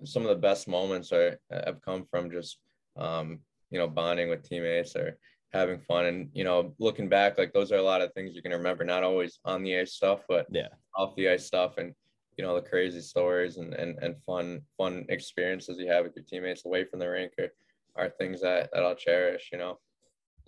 some 0.03 0.23
of 0.23 0.29
the 0.29 0.35
best 0.35 0.67
moments 0.67 1.11
are 1.11 1.39
have 1.51 1.81
come 1.81 2.05
from 2.05 2.31
just, 2.31 2.59
um, 2.95 3.39
you 3.69 3.79
know, 3.79 3.87
bonding 3.87 4.29
with 4.29 4.43
teammates 4.43 4.95
or 4.95 5.17
having 5.53 5.79
fun, 5.79 6.05
and 6.05 6.29
you 6.33 6.43
know, 6.43 6.73
looking 6.79 7.09
back, 7.09 7.37
like 7.37 7.53
those 7.53 7.71
are 7.71 7.77
a 7.77 7.81
lot 7.81 8.01
of 8.01 8.13
things 8.13 8.35
you 8.35 8.41
can 8.41 8.51
remember. 8.51 8.83
Not 8.83 9.03
always 9.03 9.39
on 9.45 9.63
the 9.63 9.77
ice 9.77 9.93
stuff, 9.93 10.21
but 10.27 10.47
Yeah. 10.49 10.69
off 10.95 11.15
the 11.15 11.29
ice 11.29 11.45
stuff, 11.45 11.77
and 11.77 11.93
you 12.37 12.43
know, 12.45 12.55
the 12.55 12.69
crazy 12.69 13.01
stories 13.01 13.57
and 13.57 13.73
and 13.73 13.97
and 14.01 14.15
fun 14.23 14.61
fun 14.77 15.05
experiences 15.09 15.77
you 15.79 15.87
have 15.87 16.05
with 16.05 16.15
your 16.15 16.25
teammates 16.25 16.65
away 16.65 16.83
from 16.85 16.99
the 16.99 17.09
rink 17.09 17.33
are, 17.39 17.53
are 17.95 18.09
things 18.09 18.41
that 18.41 18.69
that 18.73 18.83
I'll 18.83 18.95
cherish. 18.95 19.49
You 19.51 19.59
know. 19.59 19.79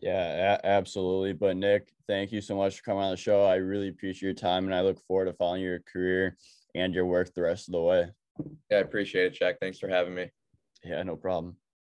Yeah, 0.02 0.56
a- 0.56 0.66
absolutely. 0.66 1.34
But 1.34 1.58
Nick, 1.58 1.92
thank 2.08 2.32
you 2.32 2.42
so 2.42 2.56
much 2.56 2.78
for 2.78 2.84
coming 2.84 3.04
on 3.04 3.12
the 3.12 3.18
show. 3.18 3.44
I 3.44 3.56
really 3.56 3.90
appreciate 3.90 4.28
your 4.28 4.34
time, 4.34 4.66
and 4.66 4.74
I 4.74 4.82
look 4.82 5.00
forward 5.06 5.26
to 5.26 5.34
following 5.34 5.62
your 5.62 5.80
career 5.80 6.38
and 6.76 6.94
your 6.94 7.06
work 7.06 7.34
the 7.34 7.42
rest 7.42 7.68
of 7.68 7.74
the 7.74 7.82
way. 7.82 8.10
Yeah, 8.70 8.78
I 8.78 8.82
appreciate 8.82 9.26
it, 9.28 9.34
Jack. 9.34 9.60
Thanks 9.60 9.80
for 9.80 9.88
having 9.88 10.14
me. 10.14 10.30
Yeah, 10.84 11.04
no 11.04 11.16
problem. 11.16 11.58